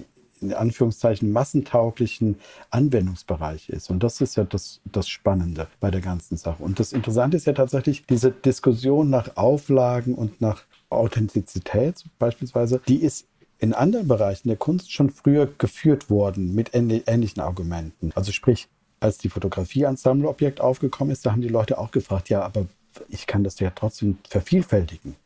in 0.43 0.55
Anführungszeichen 0.55 1.33
massentauglichen 1.33 2.37
Anwendungsbereich 2.71 3.69
ist. 3.69 3.91
Und 3.91 4.03
das 4.03 4.21
ist 4.21 4.37
ja 4.37 4.45
das, 4.45 4.81
das 4.85 5.09
Spannende 5.09 5.69
bei 5.81 5.91
der 5.91 6.01
ganzen 6.01 6.37
Sache. 6.37 6.63
Und 6.63 6.81
das 6.81 6.93
Interessante 6.93 7.37
ist 7.37 7.47
ja 7.47 7.53
tatsächlich 7.53 8.07
diese 8.07 8.31
Diskussion 8.31 9.11
nach 9.11 9.37
Auflagen 9.37 10.15
und 10.15 10.41
nach 10.41 10.65
Authentizität 10.91 12.05
beispielsweise, 12.19 12.81
die 12.87 13.03
ist 13.03 13.27
in 13.59 13.73
anderen 13.73 14.09
Bereichen 14.09 14.49
der 14.49 14.57
Kunst 14.57 14.93
schon 14.93 15.11
früher 15.11 15.47
geführt 15.47 16.11
worden 16.11 16.55
mit 16.55 16.71
ähnlichen 16.75 17.41
Argumenten. 17.41 18.11
Also 18.15 18.33
sprich, 18.33 18.69
als 18.99 19.19
die 19.19 19.29
Fotografie 19.29 19.87
als 19.87 20.03
Sammelobjekt 20.03 20.61
aufgekommen 20.61 21.13
ist, 21.13 21.25
da 21.25 21.33
haben 21.33 21.43
die 21.43 21.49
Leute 21.49 21.79
auch 21.79 21.93
gefragt, 21.93 22.29
ja, 22.29 22.43
aber 22.43 22.67
ich 23.09 23.27
kann 23.27 23.45
das 23.45 23.59
ja 23.61 23.71
trotzdem 23.71 24.19
vervielfältigen. 24.29 25.17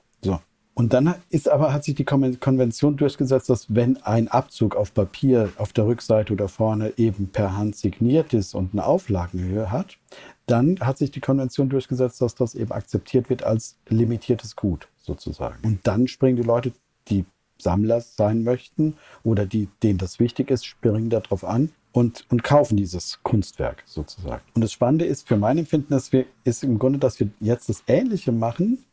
Und 0.78 0.92
dann 0.92 1.14
ist 1.30 1.48
aber, 1.48 1.72
hat 1.72 1.84
sich 1.84 1.94
die 1.94 2.04
Konvention 2.04 2.98
durchgesetzt, 2.98 3.48
dass 3.48 3.74
wenn 3.74 3.96
ein 4.02 4.28
Abzug 4.28 4.76
auf 4.76 4.92
Papier 4.92 5.50
auf 5.56 5.72
der 5.72 5.86
Rückseite 5.86 6.34
oder 6.34 6.48
vorne 6.48 6.92
eben 6.98 7.28
per 7.28 7.56
Hand 7.56 7.76
signiert 7.76 8.34
ist 8.34 8.54
und 8.54 8.74
eine 8.74 8.84
Auflagenhöhe 8.84 9.70
hat, 9.70 9.96
dann 10.44 10.78
hat 10.80 10.98
sich 10.98 11.10
die 11.10 11.20
Konvention 11.20 11.70
durchgesetzt, 11.70 12.20
dass 12.20 12.34
das 12.34 12.54
eben 12.54 12.72
akzeptiert 12.72 13.30
wird 13.30 13.42
als 13.42 13.78
limitiertes 13.88 14.54
Gut 14.54 14.86
sozusagen. 14.98 15.56
Und 15.66 15.86
dann 15.86 16.08
springen 16.08 16.36
die 16.36 16.42
Leute, 16.42 16.72
die 17.08 17.24
Sammler 17.58 18.02
sein 18.02 18.44
möchten 18.44 18.98
oder 19.24 19.46
die, 19.46 19.70
denen 19.82 19.98
das 19.98 20.20
wichtig 20.20 20.50
ist, 20.50 20.66
springen 20.66 21.08
darauf 21.08 21.42
an 21.42 21.70
und, 21.92 22.26
und 22.28 22.44
kaufen 22.44 22.76
dieses 22.76 23.22
Kunstwerk 23.22 23.82
sozusagen. 23.86 24.42
Und 24.54 24.60
das 24.60 24.72
Spannende 24.72 25.06
ist 25.06 25.26
für 25.26 25.38
mein 25.38 25.56
Empfinden, 25.56 25.94
dass 25.94 26.12
wir, 26.12 26.26
ist 26.44 26.62
im 26.62 26.78
Grunde, 26.78 26.98
dass 26.98 27.18
wir 27.18 27.30
jetzt 27.40 27.70
das 27.70 27.82
Ähnliche 27.86 28.30
machen, 28.30 28.84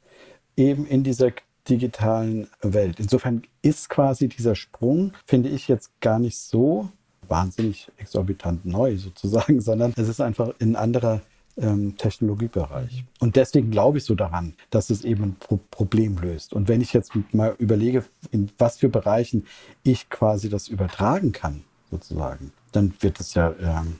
eben 0.55 0.87
in 0.87 1.03
dieser 1.03 1.33
digitalen 1.69 2.47
Welt. 2.61 2.99
Insofern 2.99 3.43
ist 3.61 3.89
quasi 3.89 4.27
dieser 4.27 4.55
Sprung, 4.55 5.13
finde 5.25 5.49
ich 5.49 5.67
jetzt 5.67 5.91
gar 6.01 6.19
nicht 6.19 6.37
so 6.37 6.89
wahnsinnig 7.27 7.91
exorbitant 7.97 8.65
neu 8.65 8.97
sozusagen, 8.97 9.61
sondern 9.61 9.93
es 9.95 10.07
ist 10.07 10.21
einfach 10.21 10.53
ein 10.59 10.75
anderer 10.75 11.21
ähm, 11.57 11.97
Technologiebereich. 11.97 13.05
Und 13.19 13.35
deswegen 13.35 13.71
glaube 13.71 13.99
ich 13.99 14.05
so 14.05 14.15
daran, 14.15 14.55
dass 14.69 14.89
es 14.89 15.03
eben 15.03 15.23
ein 15.23 15.35
Pro 15.35 15.59
Problem 15.71 16.17
löst. 16.17 16.53
Und 16.53 16.67
wenn 16.67 16.81
ich 16.81 16.93
jetzt 16.93 17.11
mal 17.31 17.55
überlege, 17.59 18.03
in 18.31 18.51
was 18.57 18.77
für 18.77 18.89
Bereichen 18.89 19.45
ich 19.83 20.09
quasi 20.09 20.49
das 20.49 20.67
übertragen 20.67 21.31
kann, 21.31 21.63
sozusagen, 21.91 22.53
dann 22.71 22.93
wird 22.99 23.19
es 23.19 23.35
ja, 23.35 23.53
ähm, 23.59 23.99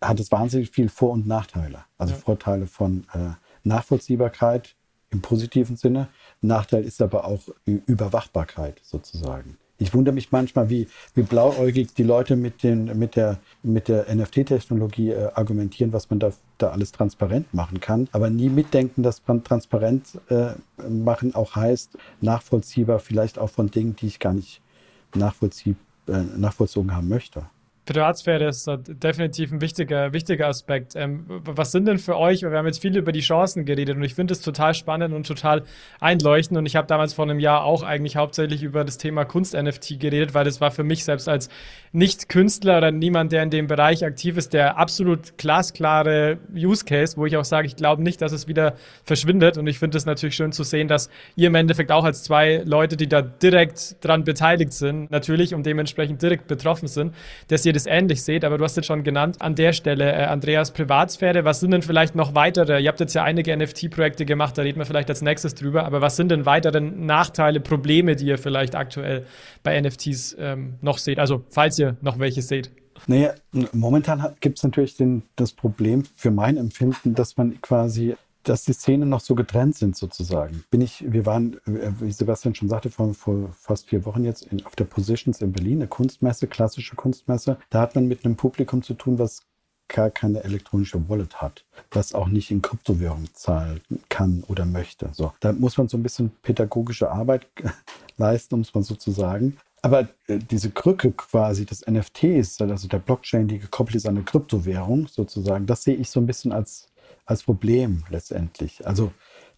hat 0.00 0.20
es 0.20 0.30
wahnsinnig 0.30 0.70
viel 0.70 0.88
Vor- 0.88 1.12
und 1.12 1.26
Nachteile. 1.26 1.84
Also 1.98 2.14
ja. 2.14 2.20
Vorteile 2.20 2.66
von 2.66 3.04
äh, 3.12 3.30
Nachvollziehbarkeit 3.64 4.76
im 5.12 5.20
positiven 5.20 5.76
Sinne 5.76 6.08
Nachteil 6.40 6.84
ist 6.84 7.00
aber 7.00 7.24
auch 7.24 7.42
Überwachbarkeit 7.64 8.80
sozusagen. 8.82 9.58
Ich 9.78 9.94
wundere 9.94 10.14
mich 10.14 10.30
manchmal, 10.30 10.70
wie, 10.70 10.86
wie 11.14 11.22
blauäugig 11.22 11.94
die 11.94 12.04
Leute 12.04 12.36
mit, 12.36 12.62
den, 12.62 12.98
mit 12.98 13.16
der, 13.16 13.38
mit 13.62 13.88
der 13.88 14.14
NFT-Technologie 14.14 15.10
äh, 15.10 15.30
argumentieren, 15.34 15.92
was 15.92 16.08
man 16.08 16.20
da, 16.20 16.32
da 16.58 16.70
alles 16.70 16.92
transparent 16.92 17.52
machen 17.52 17.80
kann, 17.80 18.08
aber 18.12 18.30
nie 18.30 18.48
mitdenken, 18.48 19.02
dass 19.02 19.22
man 19.26 19.42
transparent 19.42 20.20
äh, 20.28 20.52
machen 20.88 21.34
auch 21.34 21.56
heißt, 21.56 21.98
nachvollziehbar 22.20 23.00
vielleicht 23.00 23.38
auch 23.38 23.50
von 23.50 23.70
Dingen, 23.70 23.96
die 23.96 24.06
ich 24.06 24.20
gar 24.20 24.34
nicht 24.34 24.60
nachvollzieh, 25.14 25.74
äh, 26.06 26.22
nachvollzogen 26.36 26.94
haben 26.94 27.08
möchte. 27.08 27.46
Privatsphäre 27.84 28.46
ist 28.46 28.70
definitiv 28.86 29.50
ein 29.50 29.60
wichtiger, 29.60 30.12
wichtiger 30.12 30.46
Aspekt. 30.46 30.94
Ähm, 30.94 31.24
was 31.28 31.72
sind 31.72 31.86
denn 31.86 31.98
für 31.98 32.16
euch, 32.16 32.42
wir 32.42 32.52
haben 32.52 32.66
jetzt 32.66 32.80
viel 32.80 32.96
über 32.96 33.10
die 33.10 33.20
Chancen 33.20 33.64
geredet 33.64 33.96
und 33.96 34.04
ich 34.04 34.14
finde 34.14 34.34
es 34.34 34.40
total 34.40 34.74
spannend 34.74 35.12
und 35.12 35.26
total 35.26 35.64
einleuchtend 35.98 36.58
und 36.58 36.66
ich 36.66 36.76
habe 36.76 36.86
damals 36.86 37.12
vor 37.12 37.24
einem 37.24 37.40
Jahr 37.40 37.64
auch 37.64 37.82
eigentlich 37.82 38.14
hauptsächlich 38.14 38.62
über 38.62 38.84
das 38.84 38.98
Thema 38.98 39.24
Kunst-NFT 39.24 39.98
geredet, 39.98 40.32
weil 40.32 40.44
das 40.44 40.60
war 40.60 40.70
für 40.70 40.84
mich 40.84 41.04
selbst 41.04 41.28
als 41.28 41.48
Nicht-Künstler 41.90 42.78
oder 42.78 42.92
niemand, 42.92 43.32
der 43.32 43.42
in 43.42 43.50
dem 43.50 43.66
Bereich 43.66 44.04
aktiv 44.04 44.36
ist, 44.36 44.52
der 44.52 44.78
absolut 44.78 45.36
glasklare 45.36 46.38
Use 46.54 46.84
Case, 46.84 47.16
wo 47.16 47.26
ich 47.26 47.36
auch 47.36 47.44
sage, 47.44 47.66
ich 47.66 47.74
glaube 47.74 48.00
nicht, 48.00 48.22
dass 48.22 48.30
es 48.30 48.46
wieder 48.46 48.76
verschwindet 49.02 49.58
und 49.58 49.66
ich 49.66 49.80
finde 49.80 49.98
es 49.98 50.06
natürlich 50.06 50.36
schön 50.36 50.52
zu 50.52 50.62
sehen, 50.62 50.86
dass 50.86 51.10
ihr 51.34 51.48
im 51.48 51.56
Endeffekt 51.56 51.90
auch 51.90 52.04
als 52.04 52.22
zwei 52.22 52.62
Leute, 52.64 52.96
die 52.96 53.08
da 53.08 53.22
direkt 53.22 53.96
dran 54.04 54.22
beteiligt 54.22 54.72
sind, 54.72 55.10
natürlich 55.10 55.52
und 55.52 55.66
dementsprechend 55.66 56.22
direkt 56.22 56.46
betroffen 56.46 56.86
sind, 56.86 57.12
dass 57.48 57.66
ihr 57.66 57.72
ihr 57.72 57.74
das 57.84 57.92
ähnlich 57.92 58.22
seht, 58.22 58.44
aber 58.44 58.58
du 58.58 58.64
hast 58.64 58.76
jetzt 58.76 58.86
schon 58.86 59.02
genannt, 59.04 59.36
an 59.40 59.54
der 59.54 59.72
Stelle, 59.72 60.12
äh, 60.12 60.24
Andreas, 60.24 60.72
Privatsphäre, 60.72 61.44
was 61.44 61.60
sind 61.60 61.72
denn 61.72 61.82
vielleicht 61.82 62.14
noch 62.14 62.34
weitere? 62.34 62.80
Ihr 62.80 62.88
habt 62.88 63.00
jetzt 63.00 63.14
ja 63.14 63.24
einige 63.24 63.56
NFT-Projekte 63.56 64.24
gemacht, 64.24 64.56
da 64.56 64.62
reden 64.62 64.78
wir 64.78 64.86
vielleicht 64.86 65.08
als 65.08 65.22
nächstes 65.22 65.54
drüber, 65.54 65.84
aber 65.84 66.00
was 66.00 66.16
sind 66.16 66.30
denn 66.30 66.46
weitere 66.46 66.80
Nachteile, 66.80 67.60
Probleme, 67.60 68.16
die 68.16 68.26
ihr 68.26 68.38
vielleicht 68.38 68.74
aktuell 68.74 69.26
bei 69.62 69.80
NFTs 69.80 70.36
ähm, 70.38 70.74
noch 70.80 70.98
seht? 70.98 71.18
Also, 71.18 71.44
falls 71.50 71.78
ihr 71.78 71.96
noch 72.00 72.18
welche 72.18 72.42
seht. 72.42 72.70
Naja, 73.06 73.34
momentan 73.72 74.34
gibt 74.40 74.58
es 74.58 74.64
natürlich 74.64 74.96
den, 74.96 75.24
das 75.34 75.52
Problem 75.52 76.04
für 76.14 76.30
mein 76.30 76.56
Empfinden, 76.56 77.14
dass 77.14 77.36
man 77.36 77.60
quasi 77.60 78.14
dass 78.44 78.64
die 78.64 78.72
Szenen 78.72 79.08
noch 79.08 79.20
so 79.20 79.34
getrennt 79.34 79.76
sind 79.76 79.96
sozusagen. 79.96 80.64
Bin 80.70 80.80
ich, 80.80 81.04
wir 81.06 81.26
waren, 81.26 81.54
äh, 81.66 81.92
wie 82.00 82.12
Sebastian 82.12 82.54
schon 82.54 82.68
sagte, 82.68 82.90
vor, 82.90 83.14
vor 83.14 83.50
fast 83.52 83.88
vier 83.88 84.04
Wochen 84.04 84.24
jetzt 84.24 84.46
in, 84.46 84.64
auf 84.66 84.76
der 84.76 84.84
Positions 84.84 85.40
in 85.40 85.52
Berlin, 85.52 85.78
eine 85.78 85.88
Kunstmesse, 85.88 86.46
klassische 86.46 86.96
Kunstmesse. 86.96 87.58
Da 87.70 87.80
hat 87.80 87.94
man 87.94 88.08
mit 88.08 88.24
einem 88.24 88.36
Publikum 88.36 88.82
zu 88.82 88.94
tun, 88.94 89.18
was 89.18 89.42
gar 89.88 90.10
keine 90.10 90.42
elektronische 90.42 91.08
Wallet 91.08 91.42
hat, 91.42 91.64
was 91.90 92.14
auch 92.14 92.28
nicht 92.28 92.50
in 92.50 92.62
Kryptowährung 92.62 93.26
zahlen 93.34 93.80
kann 94.08 94.42
oder 94.48 94.64
möchte. 94.64 95.10
So, 95.12 95.32
da 95.40 95.52
muss 95.52 95.76
man 95.76 95.88
so 95.88 95.96
ein 95.96 96.02
bisschen 96.02 96.30
pädagogische 96.42 97.10
Arbeit 97.10 97.46
leisten, 98.16 98.54
um 98.54 98.60
es 98.62 98.74
mal 98.74 98.82
so 98.82 98.94
zu 98.94 99.10
sagen. 99.10 99.58
Aber 99.82 100.08
äh, 100.28 100.38
diese 100.38 100.70
Krücke 100.70 101.10
quasi 101.10 101.66
des 101.66 101.84
NFTs, 101.86 102.60
also 102.60 102.88
der 102.88 103.00
Blockchain, 103.00 103.48
die 103.48 103.58
gekoppelt 103.58 103.96
ist 103.96 104.06
an 104.06 104.16
eine 104.16 104.24
Kryptowährung 104.24 105.08
sozusagen, 105.08 105.66
das 105.66 105.82
sehe 105.82 105.96
ich 105.96 106.08
so 106.08 106.20
ein 106.20 106.26
bisschen 106.26 106.52
als 106.52 106.88
als 107.24 107.42
Problem 107.42 108.04
letztendlich. 108.10 108.86
Also, 108.86 109.12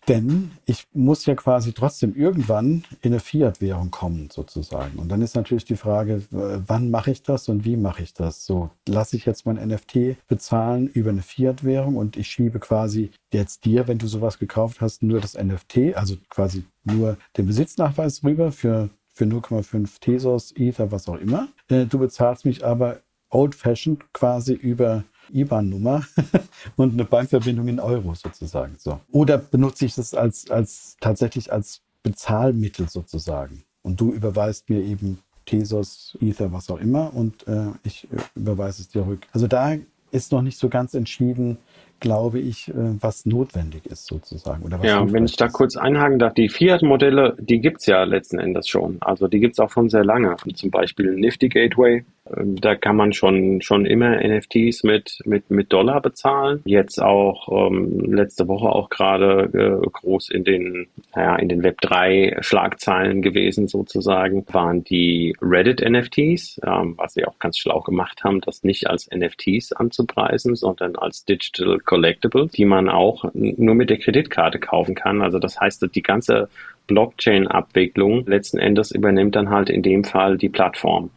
denn 0.09 0.51
ich 0.67 0.87
muss 0.93 1.25
ja 1.25 1.35
quasi 1.35 1.73
trotzdem 1.73 2.15
irgendwann 2.15 2.85
in 3.01 3.13
eine 3.13 3.21
Fiat-Währung 3.21 3.91
kommen, 3.91 4.29
sozusagen. 4.31 4.99
Und 4.99 5.09
dann 5.09 5.23
ist 5.23 5.35
natürlich 5.35 5.65
die 5.65 5.77
Frage, 5.77 6.23
wann 6.31 6.91
mache 6.91 7.11
ich 7.11 7.23
das 7.23 7.49
und 7.49 7.65
wie 7.65 7.77
mache 7.77 8.03
ich 8.03 8.13
das? 8.13 8.45
So, 8.45 8.71
lasse 8.87 9.17
ich 9.17 9.25
jetzt 9.25 9.47
mein 9.47 9.57
NFT 9.57 10.17
bezahlen 10.29 10.89
über 10.89 11.11
eine 11.11 11.23
Fiat-Währung 11.23 11.97
und 11.97 12.17
ich 12.17 12.29
schiebe 12.29 12.59
quasi 12.59 13.13
jetzt 13.33 13.65
dir, 13.65 13.89
wenn 13.89 13.99
du 13.99 14.07
sowas 14.07 14.39
gekauft 14.39 14.81
hast, 14.81 15.03
nur 15.03 15.21
das 15.21 15.35
NFT, 15.43 15.95
also 15.95 16.17
quasi 16.29 16.65
nur 16.85 17.17
den 17.39 17.47
Besitznachweis 17.47 18.23
rüber 18.25 18.53
für, 18.53 18.91
für 19.09 19.25
0,5 19.25 20.01
Tesos, 20.01 20.53
Ether, 20.55 20.93
was 20.93 21.09
auch 21.09 21.19
immer. 21.19 21.49
Äh, 21.69 21.87
du 21.87 21.99
bezahlst 21.99 22.45
mich 22.45 22.65
aber 22.65 23.01
old-fashioned 23.31 24.13
quasi 24.13 24.53
über 24.53 25.05
IBAN-Nummer 25.33 26.05
und 26.77 26.93
eine 26.93 27.05
Bankverbindung 27.05 27.69
in 27.69 27.81
Euro 27.81 28.15
sozusagen. 28.15 28.77
So. 28.79 29.01
Oder 29.11 29.39
benutze 29.39 29.87
ich 29.87 29.95
das 29.95 30.15
als, 30.15 30.51
als 30.51 30.97
tatsächlich 31.01 31.53
als 31.53 31.81
Bezahlmittel 32.03 32.89
sozusagen. 32.89 33.65
Und 33.83 34.01
du 34.01 34.13
überweist 34.13 34.69
mir 34.71 34.83
eben 34.83 35.19
Tesos, 35.47 36.17
Ether, 36.21 36.53
was 36.53 36.71
auch 36.71 36.79
immer, 36.79 37.15
und 37.15 37.47
äh, 37.47 37.67
ich 37.83 38.09
äh, 38.13 38.17
überweise 38.35 38.83
es 38.83 38.89
dir 38.89 39.07
rück. 39.07 39.27
Also 39.33 39.47
da 39.47 39.77
ist 40.11 40.33
noch 40.33 40.43
nicht 40.43 40.59
so 40.59 40.69
ganz 40.69 40.95
entschieden, 40.95 41.59
glaube 42.05 42.39
ich, 42.39 42.69
äh, 42.69 42.75
was 43.01 43.25
notwendig 43.25 43.87
ist 43.87 44.07
sozusagen. 44.07 44.63
Oder 44.63 44.79
was 44.79 44.87
ja, 44.87 45.11
wenn 45.11 45.25
ich 45.25 45.37
da 45.37 45.49
kurz 45.49 45.75
einhaken 45.75 46.19
darf, 46.19 46.35
die 46.35 46.51
Fiat-Modelle, 46.51 47.35
die 47.41 47.61
gibt 47.61 47.81
es 47.81 47.87
ja 47.87 48.05
letzten 48.05 48.39
Endes 48.39 48.69
schon. 48.69 48.99
Also 49.01 49.27
die 49.27 49.41
gibt 49.41 49.55
es 49.55 49.59
auch 49.59 49.71
schon 49.71 49.89
sehr 49.89 50.05
lange. 50.05 50.37
Zum 50.55 50.71
Beispiel 50.71 51.15
Nifty 51.15 51.49
Gateway, 51.49 52.05
ähm, 52.37 52.57
da 52.57 52.75
kann 52.75 52.97
man 52.97 53.13
schon, 53.13 53.61
schon 53.61 53.87
immer 53.87 54.17
NFTs 54.17 54.83
mit, 54.83 55.21
mit, 55.25 55.51
mit 55.51 55.73
Dollar 55.73 56.01
bezahlen. 56.01 56.61
Jetzt 56.65 57.01
auch 57.01 57.49
ähm, 57.69 58.13
letzte 58.13 58.49
Woche 58.49 58.69
auch 58.69 58.89
gerade 58.89 59.51
äh, 59.53 59.87
groß 59.91 60.31
in 60.31 60.45
den, 60.45 60.87
naja, 61.15 61.37
in 61.37 61.49
den 61.49 61.63
Web 61.63 61.81
3 61.81 62.39
Schlagzeilen 62.41 63.23
gewesen 63.23 63.69
sozusagen, 63.69 64.45
waren 64.53 64.85
die 64.85 65.37
Reddit 65.41 65.81
NFTs, 65.81 66.61
ähm, 66.67 66.95
was 66.97 67.15
sie 67.15 67.27
auch 67.27 67.39
ganz 67.39 67.59
schlau 67.59 67.81
gemacht 67.81 68.25
haben, 68.25 68.41
das 68.41 68.63
nicht 68.63 68.89
als 68.89 69.09
NFTs 69.15 69.73
anzupreisen, 69.73 70.55
sondern 70.55 70.97
als 70.97 71.25
Digital 71.25 71.79
Collectibles, 71.95 72.51
die 72.51 72.65
man 72.65 72.89
auch 72.89 73.25
nur 73.35 73.77
mit 73.77 73.89
der 73.89 73.99
Kreditkarte 73.99 74.59
kaufen 74.59 74.97
kann. 74.97 75.23
Also 75.23 75.39
das 75.39 75.61
heißt, 75.61 75.87
die 75.95 76.03
ganze 76.03 76.49
Blockchain-Abwicklung 76.89 78.27
letzten 78.27 78.59
Endes 78.59 78.91
übernimmt 78.91 79.37
dann 79.37 79.49
halt 79.49 79.71
in 79.71 79.85
dem 79.85 80.03
Fall 80.03 80.37
die 80.37 80.49
Plattform. 80.49 81.11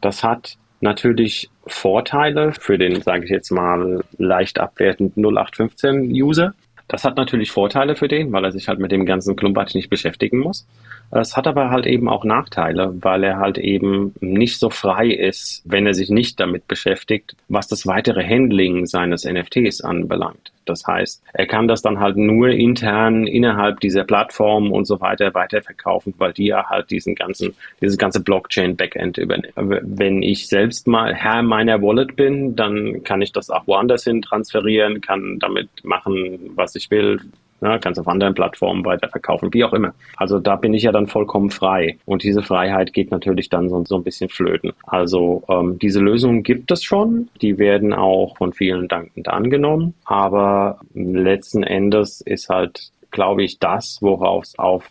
Das 0.00 0.24
hat 0.24 0.56
natürlich 0.80 1.48
Vorteile 1.68 2.52
für 2.52 2.76
den, 2.76 3.02
sage 3.02 3.24
ich 3.24 3.30
jetzt 3.30 3.52
mal, 3.52 4.02
leicht 4.18 4.58
abwertend 4.58 5.16
0815-User. 5.16 6.54
Das 6.88 7.04
hat 7.04 7.16
natürlich 7.16 7.50
Vorteile 7.50 7.96
für 7.96 8.06
den, 8.06 8.32
weil 8.32 8.44
er 8.44 8.52
sich 8.52 8.68
halt 8.68 8.78
mit 8.78 8.92
dem 8.92 9.06
ganzen 9.06 9.34
Klumpatsch 9.34 9.74
nicht 9.74 9.90
beschäftigen 9.90 10.38
muss. 10.38 10.66
Es 11.10 11.36
hat 11.36 11.46
aber 11.46 11.70
halt 11.70 11.86
eben 11.86 12.08
auch 12.08 12.24
Nachteile, 12.24 12.94
weil 13.00 13.24
er 13.24 13.38
halt 13.38 13.58
eben 13.58 14.14
nicht 14.20 14.58
so 14.58 14.70
frei 14.70 15.08
ist, 15.08 15.62
wenn 15.64 15.86
er 15.86 15.94
sich 15.94 16.10
nicht 16.10 16.38
damit 16.38 16.68
beschäftigt, 16.68 17.36
was 17.48 17.66
das 17.66 17.86
weitere 17.86 18.24
Handling 18.24 18.86
seines 18.86 19.24
NFTs 19.24 19.80
anbelangt. 19.80 20.52
Das 20.66 20.86
heißt, 20.86 21.22
er 21.32 21.46
kann 21.46 21.68
das 21.68 21.82
dann 21.82 22.00
halt 22.00 22.16
nur 22.16 22.48
intern 22.48 23.26
innerhalb 23.26 23.80
dieser 23.80 24.04
Plattform 24.04 24.72
und 24.72 24.84
so 24.84 25.00
weiter 25.00 25.34
weiterverkaufen, 25.34 26.14
weil 26.18 26.32
die 26.32 26.46
ja 26.46 26.68
halt 26.68 26.90
diesen 26.90 27.14
ganzen, 27.14 27.54
dieses 27.80 27.98
ganze 27.98 28.20
Blockchain-Backend 28.20 29.18
übernehmen. 29.18 29.80
Wenn 29.82 30.22
ich 30.22 30.48
selbst 30.48 30.86
mal 30.86 31.14
Herr 31.14 31.42
meiner 31.42 31.80
Wallet 31.82 32.16
bin, 32.16 32.56
dann 32.56 33.02
kann 33.04 33.22
ich 33.22 33.32
das 33.32 33.50
auch 33.50 33.66
woanders 33.66 34.04
hin 34.04 34.22
transferieren, 34.22 35.00
kann 35.00 35.38
damit 35.38 35.68
machen, 35.84 36.52
was 36.54 36.74
ich 36.74 36.90
will, 36.90 37.20
Ne, 37.60 37.78
kannst 37.80 37.98
auf 37.98 38.06
anderen 38.06 38.34
Plattformen 38.34 38.84
weiterverkaufen, 38.84 39.52
wie 39.54 39.64
auch 39.64 39.72
immer. 39.72 39.94
Also 40.16 40.38
da 40.38 40.56
bin 40.56 40.74
ich 40.74 40.82
ja 40.82 40.92
dann 40.92 41.06
vollkommen 41.06 41.50
frei. 41.50 41.96
Und 42.04 42.22
diese 42.22 42.42
Freiheit 42.42 42.92
geht 42.92 43.10
natürlich 43.10 43.48
dann 43.48 43.70
so, 43.70 43.82
so 43.86 43.96
ein 43.96 44.04
bisschen 44.04 44.28
flöten. 44.28 44.72
Also 44.82 45.42
ähm, 45.48 45.78
diese 45.78 46.00
Lösungen 46.00 46.42
gibt 46.42 46.70
es 46.70 46.84
schon. 46.84 47.30
Die 47.40 47.56
werden 47.56 47.94
auch 47.94 48.36
von 48.36 48.52
vielen 48.52 48.88
dankend 48.88 49.28
angenommen. 49.28 49.94
Aber 50.04 50.80
letzten 50.92 51.62
Endes 51.62 52.20
ist 52.20 52.50
halt, 52.50 52.90
glaube 53.10 53.42
ich, 53.42 53.58
das, 53.58 54.02
worauf 54.02 54.44
es 54.44 54.58
auf 54.58 54.90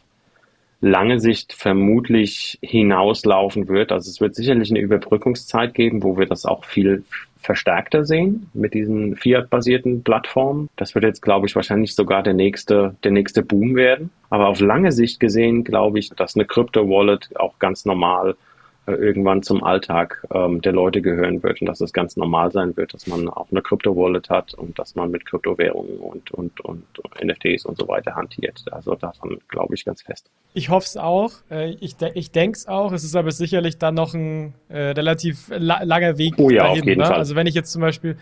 lange 0.82 1.20
Sicht 1.20 1.54
vermutlich 1.54 2.58
hinauslaufen 2.62 3.68
wird. 3.68 3.92
Also 3.92 4.10
es 4.10 4.22
wird 4.22 4.36
sicherlich 4.36 4.70
eine 4.70 4.80
Überbrückungszeit 4.80 5.74
geben, 5.74 6.04
wo 6.04 6.18
wir 6.18 6.26
das 6.26 6.46
auch 6.46 6.66
viel 6.66 7.04
verstärkter 7.46 8.06
sehen 8.06 8.50
mit 8.54 8.74
diesen 8.74 9.16
Fiat-basierten 9.16 10.04
Plattformen. 10.04 10.70
Das 10.76 10.96
wird 10.96 11.06
jetzt, 11.06 11.22
glaube 11.22 11.48
ich, 11.48 11.56
wahrscheinlich 11.56 11.96
sogar 11.96 12.24
der 12.24 12.34
nächste, 12.34 12.96
der 13.04 13.12
nächste 13.12 13.44
Boom 13.44 13.76
werden. 13.76 14.10
Aber 14.30 14.48
auf 14.48 14.60
lange 14.60 14.92
Sicht 14.92 15.20
gesehen, 15.20 15.64
glaube 15.64 16.00
ich, 16.00 16.10
dass 16.10 16.36
eine 16.36 16.46
Crypto-Wallet 16.46 17.30
auch 17.38 17.58
ganz 17.60 17.86
normal 17.86 18.36
irgendwann 18.92 19.44
zum 19.44 19.64
Alltag 19.64 20.26
ähm, 20.32 20.62
der 20.62 20.74
Leute 20.74 21.02
gehören 21.02 21.42
wird 21.44 21.62
und 21.62 21.68
dass 21.68 21.82
es 21.82 21.94
ganz 21.94 22.18
normal 22.18 22.52
sein 22.52 22.78
wird, 22.78 22.94
dass 22.94 23.08
man 23.08 23.28
auch 23.30 23.48
eine 23.52 23.62
Crypto-Wallet 23.62 24.30
hat 24.30 24.54
und 24.54 24.78
dass 24.78 24.96
man 24.96 25.12
mit 25.12 25.26
Kryptowährungen 25.26 25.98
und, 25.98 26.32
und, 26.32 26.60
und 26.62 26.84
NFTs 27.24 27.66
und 27.66 27.78
so 27.78 27.88
weiter 27.88 28.16
hantiert. 28.16 28.64
Also 28.72 28.96
davon 28.96 29.40
glaube 29.48 29.76
ich 29.76 29.86
ganz 29.86 30.02
fest. 30.02 30.30
Ich 30.54 30.70
hoffe 30.70 30.86
es 30.86 30.98
auch. 30.98 31.32
Äh, 31.50 31.72
ich, 31.80 31.96
ich 32.14 32.32
denke 32.32 32.56
es 32.56 32.68
auch. 32.68 32.92
Es 32.92 33.04
ist 33.04 33.16
aber 33.16 33.32
sicherlich 33.32 33.78
dann 33.78 33.96
noch 33.96 34.14
ein 34.14 34.54
äh, 34.70 34.78
relativ 34.78 35.50
la 35.50 35.84
langer 35.84 36.18
Weg 36.18 36.36
oh 36.38 36.50
ja, 36.50 36.64
dahin. 36.64 36.82
Auf 36.82 36.88
jeden 36.88 37.02
ne? 37.02 37.08
Fall. 37.08 37.18
Also 37.18 37.36
wenn 37.36 37.48
ich 37.48 37.56
jetzt 37.56 37.72
zum 37.72 37.82
Beispiel 37.82 38.18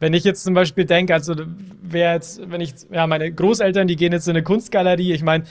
wenn 0.00 0.12
ich 0.12 0.24
jetzt 0.24 0.44
zum 0.44 0.54
Beispiel 0.54 0.84
denke, 0.84 1.14
also 1.14 1.34
wer 1.82 2.14
jetzt, 2.14 2.50
wenn 2.50 2.60
ich, 2.60 2.74
ja, 2.90 3.06
meine 3.06 3.32
Großeltern, 3.32 3.86
die 3.86 3.96
gehen 3.96 4.12
jetzt 4.12 4.26
in 4.26 4.32
eine 4.32 4.42
Kunstgalerie, 4.42 5.12
ich 5.12 5.22
meine, 5.22 5.44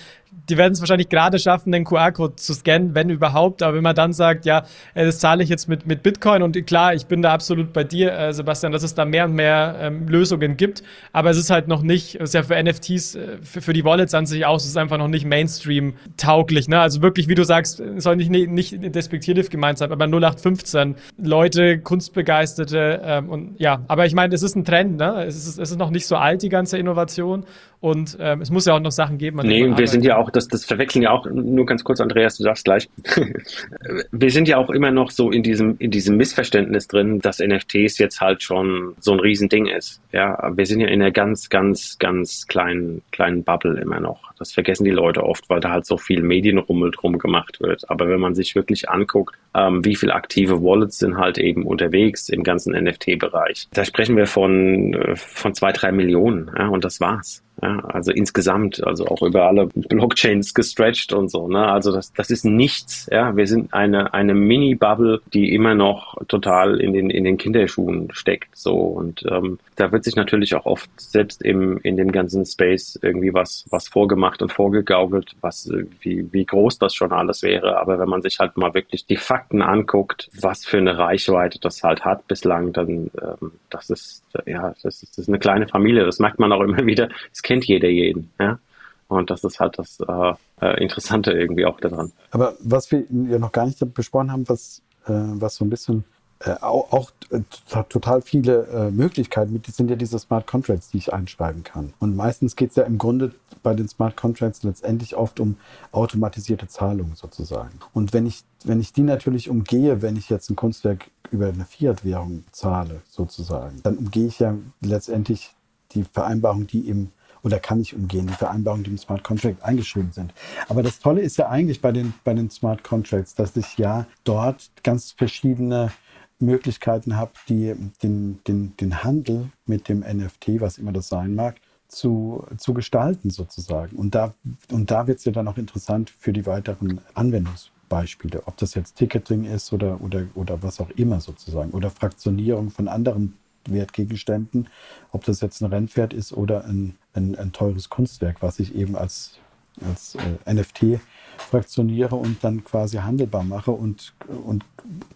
die 0.50 0.58
werden 0.58 0.74
es 0.74 0.82
wahrscheinlich 0.82 1.10
gerade 1.10 1.40
schaffen, 1.40 1.72
den 1.72 1.86
QR-Code 1.86 2.36
zu 2.36 2.54
scannen, 2.54 2.96
wenn 2.96 3.10
überhaupt. 3.10 3.64
Aber 3.64 3.76
wenn 3.76 3.84
man 3.84 3.96
dann 3.96 4.14
sagt, 4.14 4.46
ja, 4.46 4.66
das 4.94 5.20
zahle 5.20 5.44
ich 5.44 5.50
jetzt 5.50 5.70
mit, 5.70 5.86
mit 5.86 6.04
Bitcoin 6.04 6.42
und 6.42 6.66
klar, 6.66 6.94
ich 6.94 7.06
bin 7.06 7.22
da 7.22 7.34
absolut 7.34 7.72
bei 7.72 7.84
dir, 7.84 8.12
äh, 8.14 8.34
Sebastian, 8.34 8.72
dass 8.72 8.84
es 8.84 8.94
da 8.94 9.06
mehr 9.06 9.26
und 9.26 9.34
mehr 9.34 9.78
ähm, 9.80 10.08
Lösungen 10.08 10.58
gibt. 10.58 10.84
Aber 11.14 11.30
es 11.30 11.38
ist 11.38 11.50
halt 11.50 11.68
noch 11.68 11.82
nicht, 11.82 12.16
es 12.16 12.30
ist 12.30 12.34
ja 12.34 12.44
für 12.44 12.62
NFTs, 12.62 13.16
äh, 13.16 13.38
für, 13.42 13.62
für 13.62 13.74
die 13.74 13.86
Wallets 13.86 14.14
an 14.14 14.26
sich 14.26 14.46
aus, 14.46 14.64
es 14.64 14.72
ist 14.72 14.78
einfach 14.78 14.98
noch 14.98 15.08
nicht 15.08 15.26
Mainstream-tauglich. 15.26 16.68
Ne? 16.68 16.80
Also 16.80 17.02
wirklich, 17.02 17.28
wie 17.28 17.36
du 17.36 17.46
sagst, 17.46 17.82
soll 17.98 18.16
nicht, 18.16 18.30
nicht 18.30 18.96
despektierlich 18.96 19.50
gemeint 19.50 19.78
sein, 19.78 19.92
aber 19.92 20.06
0815 20.06 20.96
Leute, 21.18 21.80
Kunstbegeisterte 21.80 23.02
ähm, 23.04 23.30
und 23.30 23.60
ja, 23.60 23.84
aber 23.88 24.06
ich 24.06 24.14
meine, 24.14 24.30
es 24.34 24.44
ist 24.44 24.56
ein 24.56 24.66
Trend, 24.66 24.98
ne? 24.98 25.24
es, 25.26 25.36
ist, 25.36 25.60
es 25.60 25.72
ist 25.72 25.78
noch 25.78 25.90
nicht 25.90 26.08
so 26.08 26.16
alt, 26.16 26.42
die 26.42 26.50
ganze 26.50 26.78
Innovation. 26.78 27.46
Und 27.84 28.16
ähm, 28.22 28.40
es 28.40 28.50
muss 28.50 28.66
ja 28.66 28.76
auch 28.76 28.80
noch 28.80 28.94
Sachen 28.94 29.18
geben. 29.18 29.42
An 29.42 29.48
nee, 29.48 29.68
wir 29.76 29.88
sind 29.90 30.06
ja 30.06 30.16
auch, 30.16 30.32
das, 30.32 30.48
das 30.48 30.64
verwechseln 30.64 31.02
ja 31.02 31.12
auch, 31.12 31.26
nur 31.26 31.66
ganz 31.66 31.84
kurz, 31.84 32.00
Andreas, 32.00 32.38
du 32.38 32.44
sagst 32.44 32.64
gleich, 32.64 32.90
wir 34.12 34.32
sind 34.32 34.48
ja 34.48 34.56
auch 34.56 34.70
immer 34.70 34.90
noch 34.90 35.12
so 35.12 35.32
in 35.32 35.44
diesem, 35.44 35.76
in 35.80 35.92
diesem 35.92 36.16
Missverständnis 36.16 36.88
drin, 36.88 37.20
dass 37.20 37.40
NFTs 37.40 37.98
jetzt 37.98 38.22
halt 38.22 38.42
schon 38.42 38.96
so 39.02 39.12
ein 39.12 39.20
Riesending 39.20 39.66
ist. 39.66 40.02
Ja, 40.14 40.50
wir 40.56 40.66
sind 40.66 40.80
ja 40.80 40.88
in 40.88 41.02
einer 41.02 41.12
ganz, 41.12 41.50
ganz, 41.50 41.98
ganz 42.00 42.48
kleinen, 42.48 43.02
kleinen 43.12 43.44
Bubble 43.44 43.78
immer 43.82 44.00
noch. 44.00 44.32
Das 44.40 44.54
vergessen 44.54 44.86
die 44.86 44.92
Leute 44.92 45.22
oft, 45.22 45.50
weil 45.50 45.60
da 45.60 45.72
halt 45.72 45.86
so 45.86 45.98
viel 45.98 46.24
Medienrummel 46.24 46.92
drum 46.92 47.20
gemacht 47.20 47.60
wird. 47.60 47.90
Aber 47.90 48.08
wenn 48.08 48.22
man 48.22 48.34
sich 48.34 48.56
wirklich 48.56 48.88
anguckt, 48.88 49.36
ähm, 49.56 49.84
wie 49.84 49.98
viele 49.98 50.14
aktive 50.14 50.64
Wallets 50.64 51.00
sind 51.00 51.18
halt 51.18 51.38
eben 51.38 51.66
unterwegs 51.66 52.30
im 52.30 52.44
ganzen 52.44 52.74
NFT-Bereich, 52.82 53.68
da 53.74 53.84
sprechen 53.84 54.16
wir 54.16 54.26
von, 54.26 54.94
äh, 54.94 55.18
von 55.18 55.54
zwei, 55.54 55.74
drei 55.74 55.92
Millionen. 55.92 56.50
Ja, 56.58 56.70
und 56.70 56.86
das 56.86 57.02
war's. 57.02 57.43
Ja, 57.62 57.80
also 57.86 58.12
insgesamt, 58.12 58.86
also 58.86 59.06
auch 59.06 59.22
über 59.22 59.44
alle 59.44 59.68
Blockchains 59.68 60.54
gestretched 60.54 61.14
und 61.14 61.30
so. 61.30 61.48
Ne? 61.48 61.66
Also 61.66 61.92
das, 61.92 62.12
das 62.14 62.32
ist 62.32 62.46
nichts. 62.46 63.08
Ja, 63.12 63.36
wir 63.36 63.46
sind 63.46 63.74
eine 63.74 64.14
eine 64.14 64.34
Mini-Bubble, 64.34 65.22
die 65.34 65.54
immer 65.54 65.76
noch 65.76 66.18
total 66.28 66.82
in 66.82 66.94
den 66.94 67.10
in 67.10 67.24
den 67.24 67.38
Kinderschuhen 67.38 68.10
steckt. 68.12 68.58
So 68.58 68.76
und 68.76 69.24
ähm, 69.30 69.60
da 69.76 69.92
wird 69.92 70.04
sich 70.04 70.16
natürlich 70.16 70.56
auch 70.56 70.66
oft 70.66 70.90
selbst 71.00 71.44
im 71.44 71.78
in 71.84 71.96
dem 71.96 72.12
ganzen 72.12 72.46
Space 72.46 72.98
irgendwie 73.02 73.34
was 73.34 73.66
was 73.70 73.88
vorgemacht 73.88 74.42
und 74.42 74.52
vorgegaukelt, 74.52 75.36
was 75.42 75.70
wie 76.02 76.28
wie 76.34 76.46
groß 76.46 76.80
das 76.80 76.96
schon 76.96 77.12
alles 77.12 77.44
wäre. 77.44 77.78
Aber 77.78 78.00
wenn 78.00 78.10
man 78.10 78.24
sich 78.24 78.40
halt 78.40 78.58
mal 78.58 78.74
wirklich 78.74 79.06
die 79.06 79.18
Fakten 79.18 79.62
anguckt, 79.62 80.30
was 80.42 80.66
für 80.66 80.78
eine 80.78 80.98
Reichweite 80.98 81.60
das 81.60 81.84
halt 81.84 82.04
hat 82.04 82.28
bislang, 82.28 82.74
dann 82.74 83.12
ähm, 83.22 83.52
das 83.70 83.92
ist 83.92 84.24
ja 84.48 84.74
das 84.82 85.04
ist, 85.04 85.12
das 85.12 85.18
ist 85.20 85.28
eine 85.28 85.40
kleine 85.40 85.68
Familie. 85.68 86.04
Das 86.04 86.18
merkt 86.18 86.40
man 86.40 86.52
auch 86.52 86.62
immer 86.62 86.84
wieder. 86.86 87.10
Es 87.32 87.43
kennt 87.44 87.66
jeder 87.66 87.90
jeden. 87.90 88.32
Ja? 88.40 88.60
Und 89.08 89.30
das 89.30 89.44
ist 89.44 89.60
halt 89.60 89.78
das 89.78 90.00
äh, 90.00 90.34
äh, 90.62 90.82
Interessante 90.82 91.32
irgendwie 91.32 91.66
auch 91.66 91.80
daran. 91.80 92.12
Aber 92.32 92.56
was 92.60 92.92
wir 92.92 93.04
ja 93.30 93.38
noch 93.38 93.52
gar 93.52 93.66
nicht 93.66 93.80
besprochen 93.94 94.32
haben, 94.32 94.50
was, 94.50 94.82
äh, 95.06 95.12
was 95.12 95.56
so 95.56 95.66
ein 95.66 95.70
bisschen 95.70 96.04
äh, 96.40 96.56
auch, 96.62 96.92
auch 96.92 97.12
äh, 97.30 97.42
total 97.90 98.22
viele 98.22 98.68
äh, 98.68 98.92
Möglichkeiten 98.92 99.54
mit, 99.54 99.66
sind 99.68 99.90
ja 99.90 99.96
diese 99.96 100.20
Smart 100.20 100.48
Contracts, 100.48 100.90
die 100.90 100.98
ich 100.98 101.14
einschreiben 101.14 101.64
kann. 101.64 101.94
Und 102.00 102.16
meistens 102.16 102.56
geht 102.56 102.72
es 102.72 102.76
ja 102.76 102.84
im 102.84 102.98
Grunde 102.98 103.34
bei 103.62 103.74
den 103.74 103.88
Smart 103.88 104.18
Contracts 104.18 104.64
letztendlich 104.64 105.16
oft 105.16 105.40
um 105.40 105.58
automatisierte 105.92 106.68
Zahlungen 106.68 107.16
sozusagen. 107.16 107.80
Und 107.94 108.14
wenn 108.14 108.26
ich, 108.26 108.44
wenn 108.66 108.82
ich 108.82 108.92
die 108.92 109.04
natürlich 109.04 109.50
umgehe, 109.50 110.02
wenn 110.02 110.18
ich 110.18 110.30
jetzt 110.30 110.50
ein 110.50 110.56
Kunstwerk 110.56 111.12
über 111.32 111.48
eine 111.48 111.66
Fiat-Währung 111.66 112.44
zahle 112.52 113.02
sozusagen, 113.10 113.80
dann 113.84 113.98
umgehe 113.98 114.28
ich 114.28 114.40
ja 114.40 114.56
letztendlich 114.82 115.52
die 115.94 116.04
Vereinbarung, 116.04 116.68
die 116.68 116.90
im 116.90 117.12
oder 117.44 117.60
kann 117.60 117.82
ich 117.82 117.94
umgehen, 117.94 118.28
die 118.28 118.34
Vereinbarungen, 118.34 118.86
die 118.86 118.92
im 118.92 118.98
Smart 118.98 119.24
Contract 119.24 119.62
eingeschrieben 119.64 120.12
sind. 120.12 120.34
Aber 120.70 120.82
das 120.82 121.00
Tolle 121.00 121.22
ist 121.22 121.38
ja 121.38 121.50
eigentlich 121.50 121.82
bei 121.82 121.92
den, 121.92 122.14
bei 122.24 122.34
den 122.34 122.50
Smart 122.50 122.84
Contracts, 122.84 123.36
dass 123.36 123.56
ich 123.56 123.78
ja 123.78 124.08
dort 124.24 124.72
ganz 124.82 125.12
verschiedene 125.12 125.92
Möglichkeiten 126.40 127.16
habe, 127.18 127.32
die, 127.50 127.76
den, 128.02 128.40
den, 128.48 128.76
den 128.78 129.04
Handel 129.04 129.50
mit 129.66 129.90
dem 129.90 130.00
NFT, 130.00 130.60
was 130.62 130.78
immer 130.78 130.92
das 130.92 131.10
sein 131.10 131.36
mag, 131.36 131.56
zu, 131.88 132.46
zu 132.58 132.74
gestalten 132.74 133.30
sozusagen. 133.30 133.96
Und 133.98 134.16
da, 134.16 134.34
und 134.72 134.90
da 134.90 135.08
wird 135.08 135.20
es 135.20 135.26
ja 135.26 135.32
dann 135.32 135.48
auch 135.48 135.58
interessant 135.58 136.10
für 136.10 136.34
die 136.34 136.46
weiteren 136.46 137.02
Anwendungsbeispiele, 137.14 138.44
ob 138.46 138.58
das 138.58 138.74
jetzt 138.74 138.96
Ticketing 138.96 139.44
ist 139.46 139.72
oder, 139.74 140.02
oder, 140.02 140.26
oder 140.34 140.64
was 140.64 140.80
auch 140.80 140.90
immer 140.92 141.22
sozusagen, 141.22 141.72
oder 141.72 141.90
Fraktionierung 141.90 142.72
von 142.72 142.88
anderen 142.88 143.38
Wertgegenständen, 143.66 144.68
ob 145.12 145.24
das 145.26 145.42
jetzt 145.42 145.62
ein 145.62 145.72
Rennpferd 145.72 146.14
ist 146.14 146.34
oder 146.34 146.66
ein, 146.66 146.98
ein, 147.14 147.36
ein 147.36 147.52
teures 147.52 147.90
Kunstwerk, 147.90 148.38
was 148.42 148.60
ich 148.60 148.76
eben 148.76 148.96
als, 148.96 149.40
als 149.88 150.16
äh, 150.16 150.54
NFT 150.54 151.00
fraktioniere 151.38 152.16
und 152.16 152.44
dann 152.44 152.64
quasi 152.64 152.98
handelbar 152.98 153.44
mache 153.44 153.72
und, 153.72 154.14
und 154.46 154.64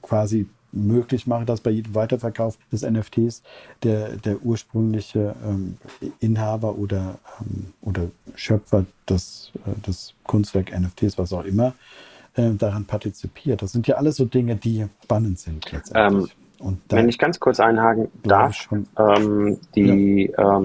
quasi 0.01 0.47
möglich 0.71 1.27
mache, 1.27 1.45
dass 1.45 1.61
bei 1.61 1.71
jedem 1.71 1.95
Weiterverkauf 1.95 2.57
des 2.71 2.83
NFTs 2.83 3.41
der, 3.83 4.17
der 4.17 4.41
ursprüngliche 4.43 5.35
ähm, 5.45 5.77
Inhaber 6.19 6.75
oder, 6.75 7.19
ähm, 7.39 7.73
oder 7.81 8.09
Schöpfer 8.35 8.85
des, 9.09 9.51
äh, 9.65 9.79
des 9.87 10.13
Kunstwerk 10.23 10.77
NFTs, 10.77 11.17
was 11.17 11.33
auch 11.33 11.45
immer, 11.45 11.73
äh, 12.35 12.51
daran 12.51 12.85
partizipiert. 12.85 13.61
Das 13.61 13.71
sind 13.71 13.87
ja 13.87 13.95
alles 13.95 14.17
so 14.17 14.25
Dinge, 14.25 14.55
die 14.55 14.85
spannend 15.03 15.39
sind 15.39 15.71
letztendlich. 15.71 16.31
Ähm, 16.59 16.77
wenn 16.89 17.07
ich 17.07 17.19
ganz 17.19 17.39
kurz 17.39 17.59
einhaken 17.59 18.09
darf, 18.23 18.67
ähm, 18.97 19.59
die 19.75 20.31
ja. 20.35 20.61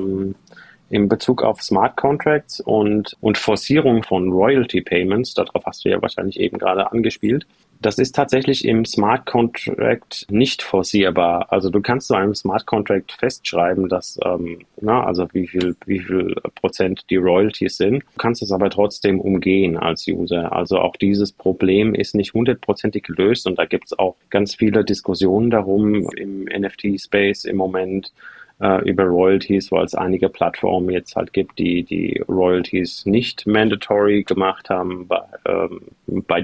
In 0.93 1.09
Bezug 1.09 1.43
auf 1.43 1.63
Smart 1.63 1.97
Contracts 1.97 2.61
und, 2.61 3.17
und 3.23 3.39
Forcierung 3.39 4.03
von 4.03 4.31
Royalty 4.31 4.83
Payments, 4.83 5.33
darauf 5.33 5.65
hast 5.65 5.85
du 5.85 5.89
ja 5.89 6.03
wahrscheinlich 6.03 6.39
eben 6.39 6.59
gerade 6.59 6.93
angespielt, 6.93 7.47
das 7.81 7.99
ist 7.99 8.15
tatsächlich 8.15 8.67
im 8.67 8.85
Smart 8.85 9.25
Contract 9.25 10.27
nicht 10.31 10.63
forcierbar. 10.63 11.51
Also 11.51 11.71
du 11.71 11.81
kannst 11.81 12.09
zu 12.09 12.15
einem 12.15 12.35
Smart 12.35 12.67
Contract 12.67 13.13
festschreiben, 13.13 13.89
dass, 13.89 14.21
ähm, 14.25 14.61
na, 14.81 15.03
also 15.05 15.27
wie 15.33 15.49
viel, 15.49 15.75
wie 15.87 15.99
viel 15.99 16.35
Prozent 16.55 17.07
die 17.09 17.17
Royalties 17.17 17.79
sind. 17.79 18.03
Du 18.03 18.19
kannst 18.19 18.43
es 18.43 18.53
aber 18.53 18.69
trotzdem 18.69 19.19
umgehen 19.19 19.79
als 19.79 20.07
User. 20.07 20.53
Also 20.53 20.79
auch 20.79 20.97
dieses 20.97 21.33
Problem 21.33 21.95
ist 21.95 22.15
nicht 22.15 22.35
hundertprozentig 22.35 23.03
gelöst 23.03 23.47
und 23.47 23.59
da 23.59 23.65
gibt 23.65 23.87
es 23.87 23.99
auch 23.99 24.15
ganz 24.29 24.55
viele 24.55 24.85
Diskussionen 24.85 25.51
darum 25.51 26.09
im 26.17 26.45
NFT-Space 26.45 27.47
im 27.47 27.57
Moment 27.57 28.13
äh, 28.63 28.89
über 28.89 29.05
Royalties, 29.05 29.73
weil 29.73 29.85
es 29.85 29.95
einige 29.95 30.29
Plattformen 30.29 30.91
jetzt 30.91 31.17
halt 31.17 31.33
gibt, 31.33 31.59
die 31.59 31.83
die 31.83 32.23
Royalties 32.29 33.05
nicht 33.07 33.47
mandatory 33.47 34.23
gemacht 34.23 34.71
haben, 34.71 35.09
bei, 35.09 35.21
ähm, 35.47 35.81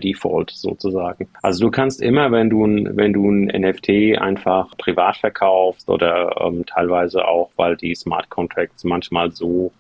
Default 0.01 0.51
sozusagen. 0.51 1.29
Also 1.43 1.67
du 1.67 1.71
kannst 1.71 2.03
immer, 2.03 2.31
wenn 2.31 2.51
du 2.51 2.59
wenn 2.65 3.13
du 3.13 3.31
ein 3.31 3.47
NFT 3.47 4.19
einfach 4.19 4.77
privat 4.77 5.17
verkaufst 5.17 5.89
oder 5.89 6.35
ähm, 6.41 6.65
teilweise 6.67 7.27
auch, 7.27 7.51
weil 7.57 7.77
die 7.77 7.95
Smart 7.95 8.29
Contracts 8.31 8.85
manchmal 8.85 9.31
so 9.33 9.73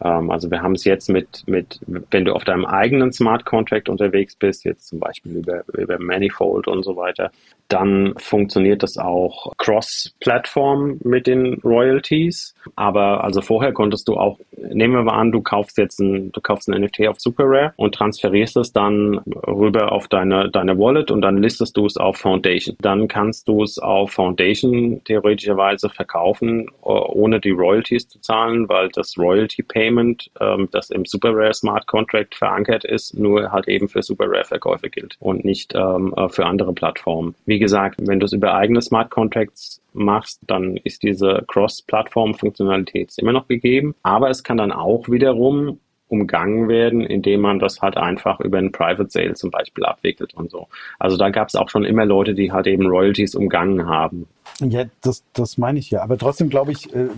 also 0.00 0.50
wir 0.50 0.62
haben 0.62 0.74
es 0.74 0.84
jetzt 0.84 1.08
mit, 1.08 1.44
mit, 1.46 1.80
wenn 2.10 2.24
du 2.24 2.34
auf 2.34 2.44
deinem 2.44 2.64
eigenen 2.64 3.12
Smart 3.12 3.44
Contract 3.44 3.88
unterwegs 3.88 4.34
bist, 4.34 4.64
jetzt 4.64 4.88
zum 4.88 4.98
Beispiel 4.98 5.36
über, 5.36 5.62
über 5.74 5.98
Manifold 5.98 6.68
und 6.68 6.82
so 6.82 6.96
weiter, 6.96 7.30
dann 7.70 8.14
funktioniert 8.16 8.82
das 8.82 8.98
auch 8.98 9.52
cross-Plattform 9.56 10.98
mit 11.04 11.26
den 11.26 11.54
Royalties. 11.64 12.54
Aber 12.74 13.22
also 13.22 13.40
vorher 13.42 13.72
konntest 13.72 14.08
du 14.08 14.16
auch, 14.16 14.38
nehmen 14.56 14.94
wir 14.94 15.02
mal 15.02 15.18
an, 15.18 15.32
du 15.32 15.40
kaufst 15.40 15.78
jetzt 15.78 16.00
ein, 16.00 16.32
du 16.32 16.40
kaufst 16.40 16.68
ein 16.68 16.80
NFT 16.82 17.06
auf 17.06 17.20
SuperRare 17.20 17.72
und 17.76 17.94
transferierst 17.94 18.56
es 18.56 18.72
dann 18.72 19.18
rüber 19.46 19.92
auf 19.92 20.08
deine, 20.08 20.50
deine 20.50 20.78
Wallet 20.78 21.10
und 21.10 21.22
dann 21.22 21.38
listest 21.38 21.76
du 21.76 21.86
es 21.86 21.96
auf 21.96 22.16
Foundation. 22.16 22.76
Dann 22.80 23.06
kannst 23.06 23.48
du 23.48 23.62
es 23.62 23.78
auf 23.78 24.12
Foundation 24.12 25.02
theoretischerweise 25.04 25.88
verkaufen, 25.90 26.68
ohne 26.82 27.40
die 27.40 27.50
Royalties 27.50 28.08
zu 28.08 28.20
zahlen, 28.20 28.68
weil 28.68 28.88
das 28.88 29.16
Royalty 29.16 29.62
Payment, 29.62 29.89
ähm, 29.98 30.68
das 30.72 30.90
im 30.90 31.04
SuperRare 31.04 31.54
Smart 31.54 31.86
Contract 31.86 32.34
verankert 32.34 32.84
ist, 32.84 33.18
nur 33.18 33.52
halt 33.52 33.68
eben 33.68 33.88
für 33.88 34.02
SuperRare 34.02 34.44
Verkäufe 34.44 34.90
gilt 34.90 35.16
und 35.20 35.44
nicht 35.44 35.74
ähm, 35.74 36.14
äh, 36.16 36.28
für 36.28 36.46
andere 36.46 36.72
Plattformen. 36.72 37.34
Wie 37.46 37.58
gesagt, 37.58 37.96
wenn 38.00 38.20
du 38.20 38.26
es 38.26 38.32
über 38.32 38.54
eigene 38.54 38.82
Smart 38.82 39.10
Contracts 39.10 39.80
machst, 39.92 40.40
dann 40.46 40.76
ist 40.78 41.02
diese 41.02 41.44
Cross-Plattform-Funktionalität 41.48 43.12
immer 43.18 43.32
noch 43.32 43.48
gegeben. 43.48 43.94
Aber 44.02 44.30
es 44.30 44.44
kann 44.44 44.56
dann 44.56 44.72
auch 44.72 45.08
wiederum 45.08 45.78
umgangen 46.10 46.68
werden, 46.68 47.02
indem 47.02 47.40
man 47.40 47.58
das 47.58 47.80
halt 47.80 47.96
einfach 47.96 48.40
über 48.40 48.58
einen 48.58 48.72
Private 48.72 49.08
Sale 49.08 49.34
zum 49.34 49.50
Beispiel 49.50 49.84
abwickelt 49.84 50.34
und 50.34 50.50
so. 50.50 50.68
Also 50.98 51.16
da 51.16 51.30
gab 51.30 51.48
es 51.48 51.54
auch 51.54 51.68
schon 51.68 51.84
immer 51.84 52.04
Leute, 52.04 52.34
die 52.34 52.52
halt 52.52 52.66
eben 52.66 52.86
Royalties 52.86 53.34
umgangen 53.34 53.86
haben. 53.86 54.26
Ja, 54.58 54.84
das, 55.02 55.24
das 55.32 55.56
meine 55.56 55.78
ich 55.78 55.90
ja. 55.90 56.02
Aber 56.02 56.18
trotzdem 56.18 56.48
glaube 56.48 56.72
ich, 56.72 56.92
äh, 56.94 57.08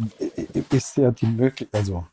ist 0.70 0.98
ja 0.98 1.10
die 1.10 1.26
Möglichkeit, 1.26 1.80
also 1.80 2.04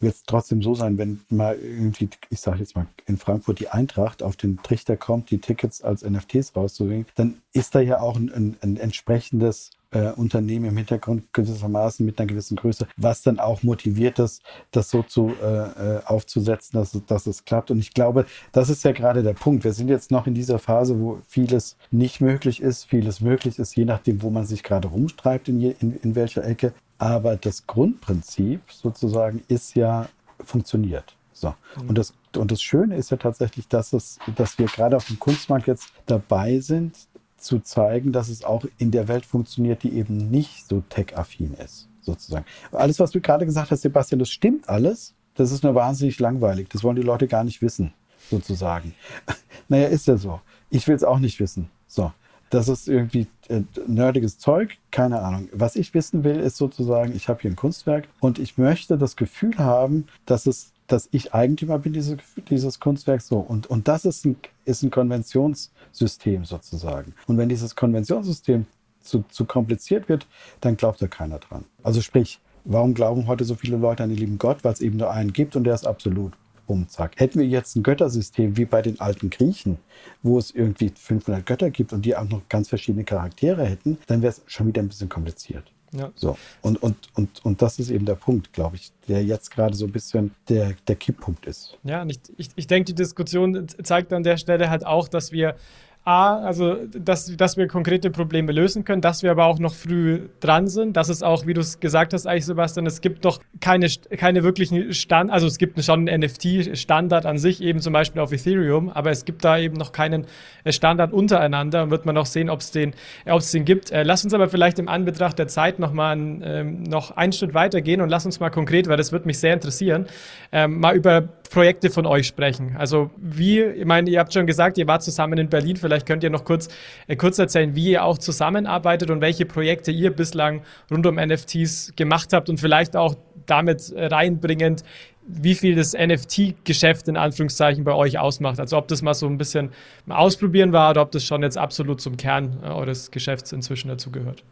wird 0.00 0.14
es 0.14 0.22
trotzdem 0.24 0.62
so 0.62 0.74
sein, 0.74 0.98
wenn 0.98 1.20
mal 1.28 1.58
irgendwie, 1.58 2.08
ich 2.30 2.40
sage 2.40 2.60
jetzt 2.60 2.76
mal, 2.76 2.86
in 3.06 3.16
Frankfurt 3.16 3.58
die 3.58 3.68
Eintracht 3.68 4.22
auf 4.22 4.36
den 4.36 4.58
Trichter 4.62 4.96
kommt, 4.96 5.30
die 5.30 5.38
Tickets 5.38 5.82
als 5.82 6.02
NFTs 6.08 6.54
rauszubringen, 6.54 7.06
dann 7.16 7.42
ist 7.52 7.74
da 7.74 7.80
ja 7.80 8.00
auch 8.00 8.16
ein, 8.16 8.32
ein, 8.32 8.56
ein 8.60 8.76
entsprechendes 8.76 9.70
äh, 9.90 10.10
Unternehmen 10.12 10.66
im 10.66 10.76
Hintergrund 10.76 11.32
gewissermaßen 11.32 12.04
mit 12.04 12.18
einer 12.18 12.26
gewissen 12.26 12.56
Größe, 12.56 12.86
was 12.96 13.22
dann 13.22 13.38
auch 13.38 13.62
motiviert 13.62 14.18
ist, 14.18 14.42
das 14.70 14.90
so 14.90 15.02
zu 15.02 15.32
äh, 15.42 15.96
äh 15.96 16.04
aufzusetzen, 16.04 16.78
dass, 16.78 16.98
dass 17.06 17.26
es 17.26 17.44
klappt. 17.44 17.70
Und 17.70 17.78
ich 17.78 17.94
glaube, 17.94 18.26
das 18.52 18.68
ist 18.68 18.84
ja 18.84 18.92
gerade 18.92 19.22
der 19.22 19.34
Punkt. 19.34 19.64
Wir 19.64 19.72
sind 19.72 19.88
jetzt 19.88 20.10
noch 20.10 20.26
in 20.26 20.34
dieser 20.34 20.58
Phase, 20.58 21.00
wo 21.00 21.20
vieles 21.26 21.76
nicht 21.90 22.20
möglich 22.20 22.60
ist, 22.60 22.84
vieles 22.84 23.20
möglich 23.20 23.58
ist, 23.58 23.76
je 23.76 23.84
nachdem, 23.84 24.22
wo 24.22 24.30
man 24.30 24.44
sich 24.44 24.62
gerade 24.62 24.88
rumstreibt, 24.88 25.48
in, 25.48 25.60
je, 25.60 25.74
in, 25.80 25.96
in 25.96 26.14
welcher 26.14 26.44
Ecke. 26.44 26.72
Aber 26.98 27.36
das 27.36 27.66
Grundprinzip 27.66 28.60
sozusagen 28.70 29.42
ist 29.48 29.74
ja 29.74 30.08
funktioniert. 30.40 31.14
So. 31.32 31.54
Und 31.86 31.96
das, 31.96 32.14
und 32.36 32.50
das 32.50 32.60
Schöne 32.60 32.96
ist 32.96 33.10
ja 33.10 33.16
tatsächlich, 33.16 33.68
dass 33.68 33.92
es, 33.92 34.18
dass 34.34 34.58
wir 34.58 34.66
gerade 34.66 34.96
auf 34.96 35.06
dem 35.06 35.20
Kunstmarkt 35.20 35.68
jetzt 35.68 35.92
dabei 36.06 36.58
sind, 36.58 36.96
zu 37.38 37.60
zeigen, 37.60 38.12
dass 38.12 38.28
es 38.28 38.44
auch 38.44 38.64
in 38.78 38.90
der 38.90 39.08
Welt 39.08 39.24
funktioniert, 39.24 39.82
die 39.82 39.94
eben 39.94 40.30
nicht 40.30 40.68
so 40.68 40.82
tech-affin 40.88 41.54
ist, 41.54 41.88
sozusagen. 42.02 42.44
Alles, 42.72 42.98
was 42.98 43.12
du 43.12 43.20
gerade 43.20 43.46
gesagt 43.46 43.70
hast, 43.70 43.82
Sebastian, 43.82 44.18
das 44.18 44.30
stimmt 44.30 44.68
alles. 44.68 45.14
Das 45.34 45.52
ist 45.52 45.62
nur 45.62 45.74
wahnsinnig 45.74 46.18
langweilig. 46.18 46.68
Das 46.68 46.82
wollen 46.82 46.96
die 46.96 47.02
Leute 47.02 47.28
gar 47.28 47.44
nicht 47.44 47.62
wissen, 47.62 47.94
sozusagen. 48.28 48.94
naja, 49.68 49.86
ist 49.86 50.08
ja 50.08 50.16
so. 50.16 50.40
Ich 50.68 50.86
will 50.88 50.96
es 50.96 51.04
auch 51.04 51.20
nicht 51.20 51.38
wissen. 51.40 51.70
So. 51.86 52.12
Das 52.50 52.68
ist 52.68 52.88
irgendwie 52.88 53.26
äh, 53.48 53.62
nerdiges 53.86 54.38
Zeug, 54.38 54.78
keine 54.90 55.20
Ahnung. 55.20 55.48
Was 55.52 55.76
ich 55.76 55.92
wissen 55.92 56.24
will, 56.24 56.40
ist 56.40 56.56
sozusagen, 56.56 57.14
ich 57.14 57.28
habe 57.28 57.42
hier 57.42 57.50
ein 57.50 57.56
Kunstwerk 57.56 58.08
und 58.20 58.38
ich 58.38 58.56
möchte 58.56 58.96
das 58.96 59.16
Gefühl 59.16 59.58
haben, 59.58 60.06
dass 60.24 60.46
es 60.46 60.72
dass 60.88 61.08
ich 61.12 61.34
Eigentümer 61.34 61.78
bin 61.78 61.92
dieses, 61.92 62.16
dieses 62.50 62.80
Kunstwerks 62.80 63.28
so. 63.28 63.38
Und, 63.38 63.68
und 63.68 63.86
das 63.86 64.04
ist 64.04 64.24
ein, 64.24 64.36
ist 64.64 64.82
ein 64.82 64.90
Konventionssystem 64.90 66.44
sozusagen. 66.44 67.14
Und 67.26 67.38
wenn 67.38 67.48
dieses 67.48 67.76
Konventionssystem 67.76 68.66
zu, 69.00 69.24
zu 69.28 69.44
kompliziert 69.44 70.08
wird, 70.08 70.26
dann 70.60 70.76
glaubt 70.76 71.00
da 71.00 71.06
keiner 71.06 71.38
dran. 71.38 71.64
Also 71.82 72.00
sprich, 72.00 72.40
warum 72.64 72.94
glauben 72.94 73.26
heute 73.26 73.44
so 73.44 73.54
viele 73.54 73.76
Leute 73.76 74.02
an 74.02 74.08
den 74.08 74.18
lieben 74.18 74.38
Gott? 74.38 74.64
Weil 74.64 74.72
es 74.72 74.80
eben 74.80 74.96
nur 74.96 75.10
einen 75.10 75.32
gibt 75.32 75.56
und 75.56 75.64
der 75.64 75.74
ist 75.74 75.86
absolut 75.86 76.32
um, 76.66 76.88
zack. 76.88 77.12
Hätten 77.16 77.38
wir 77.38 77.46
jetzt 77.46 77.76
ein 77.76 77.82
Göttersystem 77.82 78.56
wie 78.56 78.66
bei 78.66 78.82
den 78.82 79.00
alten 79.00 79.30
Griechen, 79.30 79.78
wo 80.22 80.38
es 80.38 80.50
irgendwie 80.50 80.92
500 80.94 81.44
Götter 81.46 81.70
gibt 81.70 81.92
und 81.92 82.04
die 82.04 82.14
auch 82.16 82.28
noch 82.28 82.42
ganz 82.48 82.68
verschiedene 82.68 83.04
Charaktere 83.04 83.64
hätten, 83.64 83.98
dann 84.06 84.22
wäre 84.22 84.32
es 84.32 84.42
schon 84.46 84.66
wieder 84.66 84.82
ein 84.82 84.88
bisschen 84.88 85.08
kompliziert. 85.08 85.64
Ja. 85.92 86.10
So. 86.14 86.36
Und, 86.62 86.82
und, 86.82 86.96
und, 87.14 87.44
und 87.44 87.62
das 87.62 87.78
ist 87.78 87.90
eben 87.90 88.04
der 88.04 88.14
Punkt, 88.14 88.52
glaube 88.52 88.76
ich, 88.76 88.92
der 89.08 89.24
jetzt 89.24 89.50
gerade 89.50 89.74
so 89.74 89.86
ein 89.86 89.92
bisschen 89.92 90.34
der, 90.48 90.74
der 90.86 90.96
Kipppunkt 90.96 91.46
ist. 91.46 91.78
Ja, 91.84 92.02
und 92.02 92.10
ich, 92.10 92.18
ich, 92.36 92.48
ich 92.56 92.66
denke, 92.66 92.86
die 92.86 92.94
Diskussion 92.94 93.66
zeigt 93.82 94.12
an 94.12 94.22
der 94.22 94.36
Stelle 94.36 94.70
halt 94.70 94.84
auch, 94.84 95.08
dass 95.08 95.32
wir 95.32 95.56
A, 96.04 96.38
also 96.38 96.76
dass, 96.96 97.36
dass 97.36 97.58
wir 97.58 97.68
konkrete 97.68 98.10
Probleme 98.10 98.52
lösen 98.52 98.84
können, 98.84 99.02
dass 99.02 99.22
wir 99.22 99.30
aber 99.30 99.44
auch 99.44 99.58
noch 99.58 99.74
früh 99.74 100.28
dran 100.40 100.66
sind. 100.66 100.96
Das 100.96 101.10
ist 101.10 101.22
auch, 101.22 101.46
wie 101.46 101.52
du 101.52 101.60
es 101.60 101.80
gesagt 101.80 102.14
hast, 102.14 102.26
eigentlich 102.26 102.46
Sebastian, 102.46 102.86
es 102.86 103.02
gibt 103.02 103.26
doch 103.26 103.40
keine, 103.60 103.88
keine 104.16 104.42
wirklichen 104.42 104.94
Stand, 104.94 105.30
also 105.30 105.46
es 105.46 105.58
gibt 105.58 105.82
schon 105.84 106.08
einen 106.08 106.22
NFT-Standard 106.22 107.26
an 107.26 107.36
sich, 107.36 107.60
eben 107.62 107.80
zum 107.80 107.92
Beispiel 107.92 108.22
auf 108.22 108.32
Ethereum, 108.32 108.88
aber 108.88 109.10
es 109.10 109.26
gibt 109.26 109.44
da 109.44 109.58
eben 109.58 109.76
noch 109.76 109.92
keinen 109.92 110.26
äh, 110.64 110.72
Standard 110.72 111.12
untereinander 111.12 111.82
und 111.82 111.90
wird 111.90 112.06
man 112.06 112.14
noch 112.14 112.26
sehen, 112.26 112.48
ob 112.48 112.60
es 112.60 112.70
den, 112.70 112.94
äh, 113.26 113.38
den 113.52 113.64
gibt. 113.66 113.90
Äh, 113.90 114.02
lass 114.02 114.24
uns 114.24 114.32
aber 114.32 114.48
vielleicht 114.48 114.78
im 114.78 114.88
Anbetracht 114.88 115.38
der 115.38 115.48
Zeit 115.48 115.78
noch 115.78 115.92
mal 115.92 116.16
ein, 116.16 116.42
ähm, 116.42 116.82
noch 116.84 117.16
einen 117.18 117.32
Schritt 117.32 117.52
weiter 117.52 117.82
gehen 117.82 118.00
und 118.00 118.08
lass 118.08 118.24
uns 118.24 118.40
mal 118.40 118.50
konkret, 118.50 118.88
weil 118.88 118.96
das 118.96 119.12
wird 119.12 119.26
mich 119.26 119.38
sehr 119.38 119.52
interessieren, 119.52 120.06
ähm, 120.52 120.80
mal 120.80 120.96
über 120.96 121.28
Projekte 121.48 121.90
von 121.90 122.06
euch 122.06 122.26
sprechen. 122.26 122.76
Also 122.78 123.10
wie, 123.16 123.60
ich 123.60 123.84
meine, 123.84 124.10
ihr 124.10 124.18
habt 124.18 124.32
schon 124.32 124.46
gesagt, 124.46 124.78
ihr 124.78 124.86
wart 124.86 125.02
zusammen 125.02 125.38
in 125.38 125.48
Berlin, 125.48 125.76
vielleicht 125.76 126.06
könnt 126.06 126.22
ihr 126.22 126.30
noch 126.30 126.44
kurz, 126.44 126.68
äh, 127.06 127.16
kurz 127.16 127.38
erzählen, 127.38 127.74
wie 127.74 127.90
ihr 127.92 128.04
auch 128.04 128.18
zusammenarbeitet 128.18 129.10
und 129.10 129.20
welche 129.20 129.46
Projekte 129.46 129.90
ihr 129.90 130.10
bislang 130.10 130.62
rund 130.90 131.06
um 131.06 131.16
NFTs 131.16 131.94
gemacht 131.96 132.32
habt 132.32 132.48
und 132.48 132.58
vielleicht 132.58 132.96
auch 132.96 133.16
damit 133.46 133.92
reinbringend, 133.96 134.84
wie 135.28 135.54
viel 135.54 135.74
das 135.74 135.92
NFT-Geschäft 135.92 137.06
in 137.06 137.16
Anführungszeichen 137.16 137.84
bei 137.84 137.92
euch 137.92 138.18
ausmacht. 138.18 138.58
Also 138.58 138.78
ob 138.78 138.88
das 138.88 139.02
mal 139.02 139.14
so 139.14 139.26
ein 139.26 139.36
bisschen 139.36 139.70
ausprobieren 140.08 140.72
war 140.72 140.90
oder 140.90 141.02
ob 141.02 141.12
das 141.12 141.24
schon 141.24 141.42
jetzt 141.42 141.58
absolut 141.58 142.00
zum 142.00 142.16
Kern 142.16 142.58
äh, 142.62 142.68
eures 142.68 143.10
Geschäfts 143.10 143.52
inzwischen 143.52 143.88
dazugehört. 143.88 144.42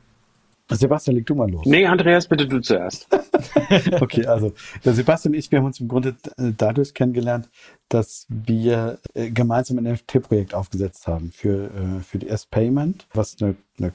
Sebastian, 0.70 1.16
leg 1.16 1.26
du 1.26 1.34
mal 1.34 1.50
los. 1.50 1.64
Nee, 1.66 1.86
Andreas, 1.86 2.26
bitte 2.26 2.46
du 2.46 2.60
zuerst. 2.60 3.08
okay, 4.00 4.26
also 4.26 4.52
der 4.84 4.94
Sebastian 4.94 5.32
und 5.32 5.38
ich, 5.38 5.50
wir 5.50 5.58
haben 5.58 5.66
uns 5.66 5.80
im 5.80 5.88
Grunde 5.88 6.16
äh, 6.38 6.52
dadurch 6.56 6.94
kennengelernt, 6.94 7.48
dass 7.88 8.26
wir 8.28 8.98
äh, 9.14 9.30
gemeinsam 9.30 9.78
ein 9.78 9.84
NFT-Projekt 9.84 10.54
aufgesetzt 10.54 11.06
haben 11.06 11.30
für, 11.32 11.70
äh, 11.70 12.00
für 12.02 12.18
die 12.18 12.28
S-Payment, 12.28 13.06
was 13.12 13.36
eine, 13.40 13.56
eine 13.78 13.88
ein 13.88 13.92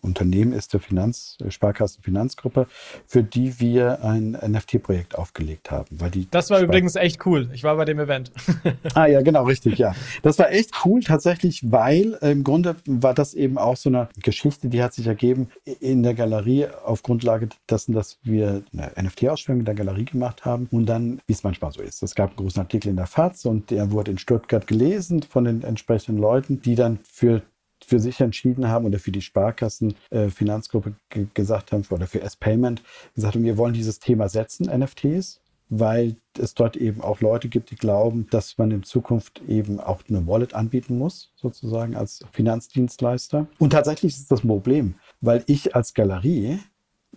Unternehmen 0.00 0.52
ist 0.52 0.72
der 0.72 0.80
Finanz, 0.80 1.36
Sparkassen 1.48 2.02
Finanzgruppe, 2.02 2.66
für 3.06 3.22
die 3.22 3.60
wir 3.60 4.02
ein 4.02 4.32
NFT-Projekt 4.32 5.16
aufgelegt 5.16 5.70
haben. 5.70 6.00
Weil 6.00 6.10
die 6.10 6.28
das 6.30 6.50
war 6.50 6.58
Spar 6.58 6.68
übrigens 6.68 6.96
echt 6.96 7.24
cool. 7.26 7.50
Ich 7.52 7.64
war 7.64 7.76
bei 7.76 7.84
dem 7.84 7.98
Event. 7.98 8.32
ah 8.94 9.06
ja, 9.06 9.20
genau, 9.20 9.44
richtig, 9.44 9.78
ja. 9.78 9.94
Das 10.22 10.38
war 10.38 10.50
echt 10.50 10.72
cool 10.84 11.00
tatsächlich, 11.02 11.70
weil 11.70 12.18
im 12.20 12.44
Grunde 12.44 12.76
war 12.86 13.14
das 13.14 13.34
eben 13.34 13.58
auch 13.58 13.76
so 13.76 13.88
eine 13.88 14.08
Geschichte, 14.22 14.68
die 14.68 14.82
hat 14.82 14.94
sich 14.94 15.06
ergeben 15.06 15.48
in 15.80 16.02
der 16.02 16.14
Galerie 16.14 16.66
auf 16.84 17.02
Grundlage 17.02 17.48
dessen, 17.68 17.92
dass 17.92 18.18
wir 18.22 18.62
eine 18.72 18.90
NFT-Ausstellung 19.00 19.60
in 19.60 19.66
der 19.66 19.74
Galerie 19.74 20.04
gemacht 20.04 20.44
haben 20.44 20.68
und 20.70 20.86
dann, 20.86 21.20
wie 21.26 21.32
es 21.32 21.42
manchmal 21.42 21.72
so 21.72 21.82
ist, 21.82 22.02
es 22.02 22.14
gab 22.14 22.30
einen 22.30 22.36
großen 22.36 22.60
Artikel 22.60 22.88
in 22.88 22.96
der 22.96 23.06
FAZ 23.06 23.44
und 23.44 23.70
der 23.70 23.90
wurde 23.90 24.10
in 24.10 24.18
Stuttgart 24.18 24.66
gelesen 24.66 25.22
von 25.22 25.44
den 25.44 25.62
entsprechenden 25.62 26.20
Leuten, 26.20 26.62
die 26.62 26.74
dann 26.74 26.98
für 27.04 27.42
für 27.84 28.00
sich 28.00 28.20
entschieden 28.20 28.68
haben 28.68 28.86
oder 28.86 28.98
für 28.98 29.12
die 29.12 29.22
Sparkassen 29.22 29.94
äh, 30.10 30.28
Finanzgruppe 30.28 30.94
gesagt 31.34 31.72
haben 31.72 31.84
oder 31.90 32.06
für 32.06 32.20
S-Payment 32.20 32.82
gesagt 33.14 33.34
haben, 33.34 33.44
wir 33.44 33.58
wollen 33.58 33.74
dieses 33.74 33.98
Thema 33.98 34.28
setzen, 34.28 34.66
NFTs, 34.66 35.40
weil 35.68 36.16
es 36.38 36.54
dort 36.54 36.76
eben 36.76 37.00
auch 37.00 37.20
Leute 37.20 37.48
gibt, 37.48 37.70
die 37.70 37.76
glauben, 37.76 38.26
dass 38.30 38.58
man 38.58 38.70
in 38.70 38.82
Zukunft 38.82 39.42
eben 39.46 39.80
auch 39.80 40.02
eine 40.08 40.26
Wallet 40.26 40.54
anbieten 40.54 40.98
muss, 40.98 41.32
sozusagen 41.36 41.94
als 41.94 42.24
Finanzdienstleister. 42.32 43.46
Und 43.58 43.70
tatsächlich 43.70 44.14
ist 44.14 44.30
das 44.30 44.44
ein 44.44 44.48
Problem, 44.48 44.94
weil 45.20 45.44
ich 45.46 45.74
als 45.74 45.94
Galerie 45.94 46.58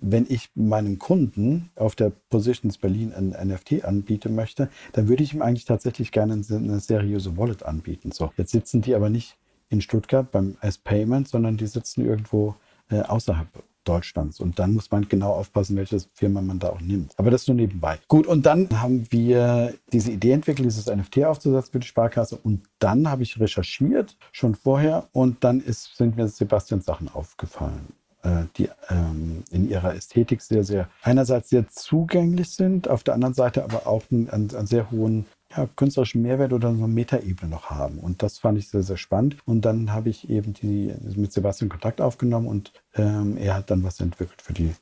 wenn 0.02 0.26
ich 0.28 0.50
meinem 0.56 0.98
Kunden 0.98 1.70
auf 1.76 1.96
der 1.96 2.12
Positions 2.30 2.78
Berlin 2.78 3.14
ein 3.14 3.30
NFT 3.48 3.86
anbieten 3.86 4.36
möchte, 4.36 4.70
dann 4.94 5.08
würde 5.08 5.24
ich 5.24 5.34
ihm 5.34 5.42
eigentlich 5.42 5.66
tatsächlich 5.66 6.12
gerne 6.12 6.34
eine 6.34 6.80
seriöse 6.80 7.38
Wallet 7.38 7.64
anbieten. 7.64 8.12
So, 8.12 8.32
jetzt 8.36 8.52
sitzen 8.52 8.82
die 8.82 8.96
aber 8.96 9.10
nicht 9.10 9.38
in 9.72 9.82
Stuttgart 9.82 10.32
beim 10.32 10.58
S-Payment, 10.62 11.28
sondern 11.28 11.58
die 11.58 11.66
sitzen 11.66 12.06
irgendwo 12.06 12.56
äh, 12.90 13.02
außerhalb 13.02 13.48
Deutschlands. 13.84 14.40
Und 14.40 14.60
dann 14.60 14.74
muss 14.74 14.92
man 14.92 15.08
genau 15.08 15.32
aufpassen, 15.32 15.76
welche 15.76 16.00
Firma 16.14 16.42
man 16.42 16.60
da 16.60 16.70
auch 16.70 16.82
nimmt. 16.82 17.14
Aber 17.18 17.32
das 17.32 17.48
nur 17.48 17.56
nebenbei. 17.56 17.98
Gut, 18.08 18.28
und 18.28 18.46
dann 18.46 18.70
haben 18.80 19.08
wir 19.10 19.74
diese 19.92 20.12
Idee 20.12 20.34
entwickelt, 20.34 20.68
dieses 20.68 20.86
NFT 20.86 21.24
aufzusetzen 21.24 21.72
für 21.72 21.80
die 21.80 21.88
Sparkasse. 21.88 22.38
Und 22.38 22.62
dann 22.78 23.10
habe 23.10 23.24
ich 23.24 23.40
recherchiert, 23.40 24.18
schon 24.32 24.54
vorher. 24.54 25.08
Und 25.14 25.44
dann 25.44 25.62
ist, 25.62 25.98
sind 25.98 26.16
mir 26.16 26.28
Sebastians 26.28 26.86
Sachen 26.86 27.10
aufgefallen 27.10 27.94
äh, 28.24 28.44
die 28.58 28.70
ähm, 28.90 29.44
in 29.50 29.68
ihrer 29.68 29.96
Ästhetik 29.96 30.42
sehr, 30.42 30.64
sehr 30.64 30.88
einerseits 31.02 31.50
sehr 31.50 31.68
zugänglich 31.68 32.50
sind, 32.52 32.88
auf 32.88 33.04
der 33.04 33.16
anderen 33.16 33.34
Seite 33.34 33.64
aber 33.64 33.88
auch 33.88 34.04
einen, 34.12 34.30
einen, 34.30 34.56
einen 34.56 34.68
sehr 34.68 34.92
hohen 34.92 35.26
ja, 35.56 35.68
künstlerischen 35.76 36.22
Mehrwert 36.22 36.54
oder 36.54 36.70
so 36.70 36.84
eine 36.84 36.88
Metaebene 36.88 37.50
noch 37.50 37.70
haben. 37.70 38.00
Und 38.00 38.24
das 38.24 38.40
fand 38.40 38.58
ich 38.58 38.70
sehr, 38.70 38.84
sehr 38.84 38.98
spannend. 38.98 39.38
Und 39.46 39.66
dann 39.66 39.92
habe 39.92 40.10
ich 40.10 40.30
eben 40.30 40.54
die, 40.54 40.94
mit 41.16 41.32
Sebastian 41.32 41.70
Kontakt 41.70 42.02
aufgenommen 42.02 42.48
und 42.48 42.72
ähm, 42.96 43.38
er 43.38 43.56
hat 43.56 43.72
dann 43.72 43.84
was 43.84 44.00
entwickelt 44.00 44.42
für 44.42 44.54
die 44.54 44.74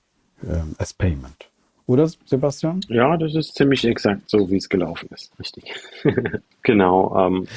ähm, 0.44 0.76
S-Payment. 0.78 1.50
Oder 1.86 2.08
Sebastian? 2.26 2.82
Ja, 2.88 3.18
das 3.18 3.34
ist 3.34 3.56
ziemlich 3.56 3.84
exakt 3.84 4.30
so, 4.30 4.50
wie 4.52 4.58
es 4.58 4.70
gelaufen 4.70 5.10
ist. 5.12 5.32
Richtig. 5.40 5.74
genau. 6.62 7.18
Ähm, 7.18 7.48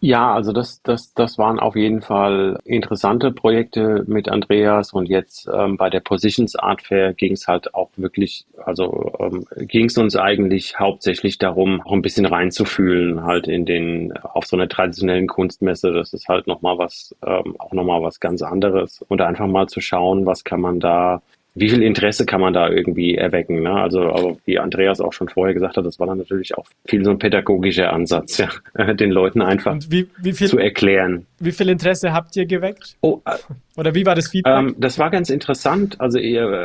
ja, 0.00 0.34
also 0.34 0.52
das, 0.52 0.82
das, 0.82 1.14
das 1.14 1.38
waren 1.38 1.60
auf 1.60 1.76
jeden 1.76 2.02
Fall 2.02 2.58
interessante 2.64 3.30
Projekte 3.30 4.04
mit 4.08 4.28
Andreas 4.28 4.92
und 4.92 5.08
jetzt 5.08 5.48
ähm, 5.52 5.76
bei 5.76 5.90
der 5.90 6.00
Positions 6.00 6.56
Art 6.56 6.82
Fair 6.82 7.14
ging 7.14 7.34
es 7.34 7.46
halt 7.46 7.72
auch 7.74 7.90
wirklich, 7.96 8.46
also 8.64 9.12
ähm, 9.20 9.46
ging 9.68 9.86
es 9.86 9.96
uns 9.96 10.16
eigentlich 10.16 10.78
hauptsächlich 10.80 11.38
darum, 11.38 11.80
auch 11.82 11.92
ein 11.92 12.02
bisschen 12.02 12.26
reinzufühlen 12.26 13.22
halt 13.22 13.46
in 13.46 13.64
den, 13.64 14.12
auf 14.16 14.46
so 14.46 14.56
einer 14.56 14.68
traditionellen 14.68 15.28
Kunstmesse. 15.28 15.92
Das 15.92 16.12
ist 16.12 16.26
halt 16.28 16.48
nochmal 16.48 16.78
was, 16.78 17.14
ähm, 17.24 17.54
auch 17.58 17.72
nochmal 17.72 18.02
was 18.02 18.18
ganz 18.18 18.42
anderes 18.42 19.02
und 19.08 19.20
einfach 19.20 19.46
mal 19.46 19.68
zu 19.68 19.80
schauen, 19.80 20.26
was 20.26 20.42
kann 20.42 20.60
man 20.60 20.80
da 20.80 21.22
wie 21.56 21.70
viel 21.70 21.82
Interesse 21.82 22.26
kann 22.26 22.40
man 22.40 22.52
da 22.52 22.68
irgendwie 22.68 23.14
erwecken? 23.14 23.62
Ne? 23.62 23.72
Also, 23.72 24.02
aber 24.02 24.36
wie 24.44 24.58
Andreas 24.58 25.00
auch 25.00 25.14
schon 25.14 25.28
vorher 25.28 25.54
gesagt 25.54 25.78
hat, 25.78 25.86
das 25.86 25.98
war 25.98 26.06
dann 26.06 26.18
natürlich 26.18 26.56
auch 26.56 26.66
viel 26.84 27.02
so 27.02 27.10
ein 27.10 27.18
pädagogischer 27.18 27.92
Ansatz, 27.92 28.38
ja, 28.38 28.48
den 28.94 29.10
Leuten 29.10 29.40
einfach 29.40 29.76
wie, 29.88 30.06
wie 30.18 30.32
viel, 30.32 30.48
zu 30.48 30.58
erklären. 30.58 31.26
Wie 31.40 31.52
viel 31.52 31.70
Interesse 31.70 32.12
habt 32.12 32.36
ihr 32.36 32.44
geweckt? 32.44 32.96
Oh, 33.00 33.22
äh, 33.24 33.32
oder 33.76 33.94
wie 33.94 34.06
war 34.06 34.14
das 34.14 34.28
Feedback? 34.28 34.54
Ähm, 34.56 34.74
das 34.78 34.98
war 34.98 35.10
ganz 35.10 35.30
interessant. 35.30 36.00
Also 36.00 36.18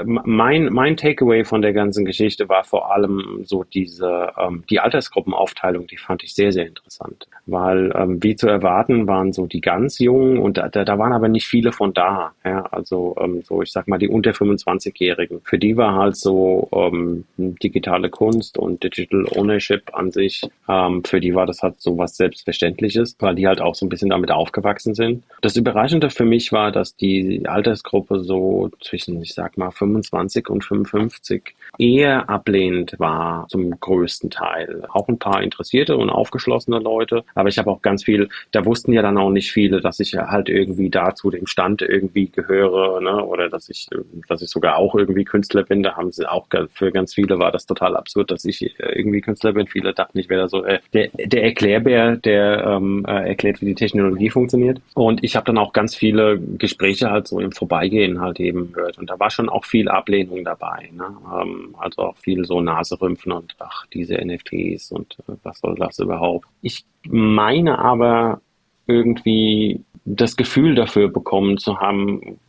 mein, 0.05 0.65
mein 0.71 0.97
Takeaway 0.97 1.43
von 1.43 1.61
der 1.61 1.73
ganzen 1.73 2.05
Geschichte 2.05 2.47
war 2.49 2.63
vor 2.63 2.93
allem 2.93 3.41
so 3.43 3.63
diese, 3.63 4.31
ähm, 4.37 4.63
die 4.69 4.79
Altersgruppenaufteilung, 4.79 5.87
die 5.87 5.97
fand 5.97 6.23
ich 6.23 6.33
sehr, 6.33 6.51
sehr 6.51 6.67
interessant. 6.67 7.27
Weil, 7.45 7.91
ähm, 7.95 8.23
wie 8.23 8.35
zu 8.35 8.47
erwarten, 8.47 9.07
waren 9.07 9.33
so 9.33 9.45
die 9.45 9.61
ganz 9.61 9.99
Jungen 9.99 10.37
und 10.37 10.57
da, 10.57 10.69
da 10.69 10.97
waren 10.97 11.11
aber 11.11 11.27
nicht 11.27 11.47
viele 11.47 11.71
von 11.71 11.93
da. 11.93 12.31
Ja? 12.45 12.63
Also 12.71 13.15
ähm, 13.19 13.41
so, 13.43 13.61
ich 13.61 13.71
sag 13.71 13.87
mal, 13.87 13.97
die 13.97 14.07
unter 14.07 14.31
25-Jährigen. 14.31 15.41
Für 15.43 15.59
die 15.59 15.75
war 15.75 15.95
halt 15.95 16.15
so 16.15 16.69
ähm, 16.71 17.25
digitale 17.37 18.09
Kunst 18.09 18.57
und 18.57 18.83
Digital 18.83 19.25
Ownership 19.35 19.93
an 19.93 20.11
sich, 20.11 20.41
ähm, 20.69 21.03
für 21.03 21.19
die 21.19 21.35
war 21.35 21.45
das 21.45 21.61
halt 21.61 21.81
so 21.81 21.97
was 21.97 22.15
Selbstverständliches, 22.15 23.17
weil 23.19 23.35
die 23.35 23.47
halt 23.47 23.61
auch 23.61 23.75
so 23.75 23.85
ein 23.85 23.89
bisschen 23.89 24.09
damit 24.09 24.31
aufgewachsen 24.31 24.95
sind. 24.95 25.23
Das 25.41 25.55
Überraschende 25.55 26.09
für 26.09 26.25
mich 26.25 26.51
war, 26.51 26.71
dass 26.71 26.95
die 27.01 27.47
Altersgruppe 27.47 28.23
so 28.23 28.69
zwischen, 28.81 29.21
ich 29.21 29.33
sag 29.33 29.57
mal, 29.57 29.71
25 29.71 30.49
und 30.49 30.63
55 30.63 31.55
eher 31.77 32.29
ablehnend 32.29 32.95
war 32.99 33.47
zum 33.49 33.79
größten 33.79 34.29
Teil. 34.29 34.83
Auch 34.89 35.07
ein 35.07 35.19
paar 35.19 35.41
interessierte 35.41 35.97
und 35.97 36.09
aufgeschlossene 36.09 36.79
Leute, 36.79 37.23
aber 37.35 37.49
ich 37.49 37.57
habe 37.57 37.71
auch 37.71 37.81
ganz 37.81 38.03
viel, 38.03 38.29
da 38.51 38.65
wussten 38.65 38.93
ja 38.93 39.01
dann 39.01 39.17
auch 39.17 39.31
nicht 39.31 39.51
viele, 39.51 39.81
dass 39.81 39.99
ich 39.99 40.15
halt 40.15 40.49
irgendwie 40.49 40.89
da 40.89 41.15
zu 41.15 41.31
dem 41.31 41.47
Stand 41.47 41.81
irgendwie 41.81 42.29
gehöre, 42.29 43.01
ne? 43.01 43.25
oder 43.25 43.49
dass 43.49 43.69
ich, 43.69 43.87
dass 44.27 44.41
ich 44.41 44.49
sogar 44.49 44.77
auch 44.77 44.95
irgendwie 44.95 45.25
Künstler 45.25 45.63
bin. 45.63 45.83
Da 45.83 45.95
haben 45.95 46.11
sie 46.11 46.29
auch 46.29 46.47
für 46.73 46.91
ganz 46.91 47.13
viele 47.13 47.39
war 47.39 47.51
das 47.51 47.65
total 47.65 47.95
absurd, 47.95 48.31
dass 48.31 48.45
ich 48.45 48.75
irgendwie 48.79 49.21
Künstler 49.21 49.53
bin. 49.53 49.67
Viele 49.67 49.93
dachten, 49.93 50.19
ich 50.19 50.29
wäre 50.29 50.41
da 50.41 50.47
so 50.49 50.63
äh, 50.63 50.79
der, 50.93 51.09
der 51.13 51.43
Erklärbär, 51.43 52.17
der 52.17 52.63
ähm, 52.65 53.05
äh, 53.07 53.29
erklärt, 53.29 53.61
wie 53.61 53.65
die 53.65 53.75
Technologie 53.75 54.29
funktioniert. 54.29 54.81
Und 54.93 55.23
ich 55.23 55.35
habe 55.35 55.45
dann 55.45 55.57
auch 55.57 55.73
ganz 55.73 55.95
viele 55.95 56.39
Gespräche 56.39 56.90
halt 56.99 57.27
so 57.27 57.39
im 57.39 57.51
Vorbeigehen 57.51 58.19
halt 58.19 58.39
eben 58.39 58.71
gehört. 58.73 58.97
Und 58.97 59.09
da 59.09 59.19
war 59.19 59.29
schon 59.29 59.49
auch 59.49 59.65
viel 59.65 59.89
Ablehnung 59.89 60.43
dabei. 60.43 60.89
Ne? 60.93 61.05
Ähm, 61.41 61.75
also 61.77 62.03
auch 62.03 62.17
viel 62.17 62.45
so 62.45 62.61
Naserümpfen 62.61 63.31
und 63.31 63.55
ach, 63.59 63.85
diese 63.87 64.15
NFTs 64.15 64.91
und 64.91 65.17
äh, 65.27 65.33
was 65.43 65.59
soll 65.59 65.75
das 65.75 65.99
überhaupt. 65.99 66.47
Ich 66.61 66.85
meine 67.07 67.79
aber 67.79 68.41
irgendwie 68.87 69.81
das 70.05 70.35
Gefühl 70.35 70.75
dafür 70.75 71.09
bekommen 71.09 71.57
zu 71.57 71.79
haben, 71.79 72.39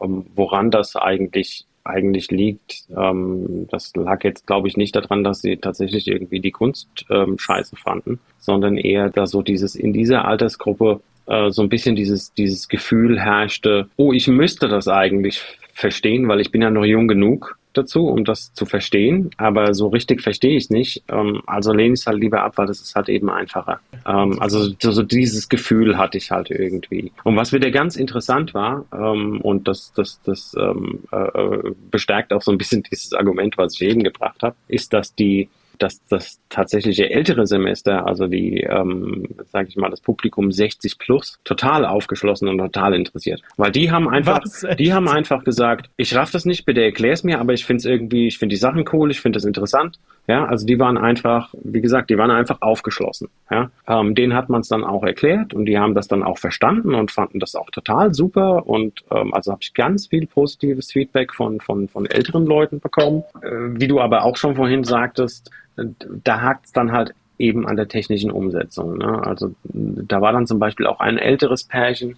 ähm, 0.00 0.26
woran 0.34 0.70
das 0.70 0.96
eigentlich 0.96 1.66
eigentlich 1.84 2.30
liegt. 2.30 2.84
Ähm, 2.96 3.66
das 3.70 3.94
lag 3.96 4.22
jetzt, 4.24 4.46
glaube 4.46 4.68
ich, 4.68 4.76
nicht 4.76 4.94
daran, 4.94 5.24
dass 5.24 5.40
sie 5.42 5.56
tatsächlich 5.56 6.08
irgendwie 6.08 6.40
die 6.40 6.52
Kunst 6.52 6.88
ähm, 7.10 7.38
scheiße 7.38 7.76
fanden, 7.76 8.20
sondern 8.38 8.76
eher, 8.76 9.10
dass 9.10 9.30
so 9.30 9.42
dieses 9.42 9.74
in 9.74 9.92
dieser 9.92 10.24
Altersgruppe 10.24 11.00
äh, 11.26 11.50
so 11.50 11.62
ein 11.62 11.68
bisschen 11.68 11.96
dieses, 11.96 12.32
dieses 12.34 12.68
Gefühl 12.68 13.20
herrschte, 13.20 13.88
oh, 13.96 14.12
ich 14.12 14.28
müsste 14.28 14.68
das 14.68 14.88
eigentlich 14.88 15.42
verstehen, 15.74 16.28
weil 16.28 16.40
ich 16.40 16.50
bin 16.50 16.62
ja 16.62 16.70
noch 16.70 16.84
jung 16.84 17.08
genug 17.08 17.58
dazu, 17.72 18.08
um 18.08 18.24
das 18.24 18.52
zu 18.52 18.66
verstehen, 18.66 19.30
aber 19.36 19.74
so 19.74 19.88
richtig 19.88 20.20
verstehe 20.22 20.56
ich 20.56 20.64
es 20.64 20.70
nicht. 20.70 21.02
Ähm, 21.08 21.42
also 21.46 21.72
lehne 21.72 21.94
ich 21.94 22.00
es 22.00 22.06
halt 22.06 22.20
lieber 22.20 22.42
ab, 22.42 22.54
weil 22.56 22.66
das 22.66 22.80
ist 22.80 22.94
halt 22.94 23.08
eben 23.08 23.30
einfacher. 23.30 23.80
Ähm, 24.06 24.40
also 24.40 24.68
so, 24.78 24.92
so, 24.92 25.02
dieses 25.02 25.48
Gefühl 25.48 25.96
hatte 25.98 26.18
ich 26.18 26.30
halt 26.30 26.50
irgendwie. 26.50 27.12
Und 27.24 27.36
was 27.36 27.52
wieder 27.52 27.70
ganz 27.70 27.96
interessant 27.96 28.54
war, 28.54 28.84
ähm, 28.92 29.40
und 29.40 29.68
das, 29.68 29.92
das, 29.94 30.20
das 30.24 30.54
ähm, 30.58 31.00
äh, 31.10 31.70
bestärkt 31.90 32.32
auch 32.32 32.42
so 32.42 32.52
ein 32.52 32.58
bisschen 32.58 32.82
dieses 32.90 33.12
Argument, 33.12 33.56
was 33.58 33.74
ich 33.74 33.82
eben 33.82 34.02
gebracht 34.02 34.42
habe, 34.42 34.56
ist, 34.68 34.92
dass 34.92 35.14
die 35.14 35.48
dass 35.78 36.04
das 36.08 36.40
tatsächliche 36.48 37.10
ältere 37.10 37.46
Semester, 37.46 38.06
also 38.06 38.26
die, 38.26 38.60
ähm, 38.60 39.26
sage 39.50 39.68
ich 39.68 39.76
mal, 39.76 39.90
das 39.90 40.00
Publikum 40.00 40.52
60 40.52 40.98
plus, 40.98 41.38
total 41.44 41.84
aufgeschlossen 41.84 42.48
und 42.48 42.58
total 42.58 42.94
interessiert. 42.94 43.42
Weil 43.56 43.72
die 43.72 43.90
haben 43.90 44.08
einfach, 44.08 44.40
die 44.78 44.92
haben 44.92 45.08
einfach 45.08 45.44
gesagt, 45.44 45.90
ich 45.96 46.14
raff 46.14 46.30
das 46.30 46.44
nicht, 46.44 46.64
bitte 46.64 46.82
erklär 46.82 47.12
es 47.12 47.24
mir, 47.24 47.40
aber 47.40 47.52
ich 47.52 47.64
finde 47.64 47.78
es 47.78 47.84
irgendwie, 47.84 48.26
ich 48.26 48.38
finde 48.38 48.54
die 48.54 48.60
Sachen 48.60 48.84
cool, 48.92 49.10
ich 49.10 49.20
finde 49.20 49.36
das 49.36 49.44
interessant. 49.44 49.98
Ja, 50.28 50.44
also 50.44 50.64
die 50.64 50.78
waren 50.78 50.98
einfach, 50.98 51.52
wie 51.64 51.80
gesagt, 51.80 52.08
die 52.08 52.16
waren 52.16 52.30
einfach 52.30 52.62
aufgeschlossen. 52.62 53.28
Ja, 53.50 53.70
ähm, 53.88 54.14
denen 54.14 54.34
hat 54.34 54.48
man 54.48 54.60
es 54.60 54.68
dann 54.68 54.84
auch 54.84 55.02
erklärt 55.02 55.52
und 55.52 55.66
die 55.66 55.78
haben 55.78 55.94
das 55.94 56.06
dann 56.06 56.22
auch 56.22 56.38
verstanden 56.38 56.94
und 56.94 57.10
fanden 57.10 57.40
das 57.40 57.56
auch 57.56 57.70
total 57.70 58.14
super. 58.14 58.66
Und 58.66 59.04
ähm, 59.10 59.34
also 59.34 59.50
habe 59.50 59.62
ich 59.62 59.74
ganz 59.74 60.06
viel 60.06 60.26
positives 60.26 60.92
Feedback 60.92 61.34
von, 61.34 61.60
von, 61.60 61.88
von 61.88 62.06
älteren 62.06 62.46
Leuten 62.46 62.78
bekommen. 62.78 63.24
Äh, 63.42 63.80
wie 63.80 63.88
du 63.88 64.00
aber 64.00 64.24
auch 64.24 64.36
schon 64.36 64.54
vorhin 64.54 64.84
sagtest, 64.84 65.50
da 65.76 66.40
hakt 66.40 66.66
es 66.66 66.72
dann 66.72 66.92
halt 66.92 67.14
eben 67.38 67.66
an 67.66 67.76
der 67.76 67.88
technischen 67.88 68.30
Umsetzung. 68.30 68.98
Ne? 68.98 69.26
Also 69.26 69.54
da 69.64 70.20
war 70.20 70.32
dann 70.32 70.46
zum 70.46 70.60
Beispiel 70.60 70.86
auch 70.86 71.00
ein 71.00 71.18
älteres 71.18 71.64
Pärchen, 71.64 72.16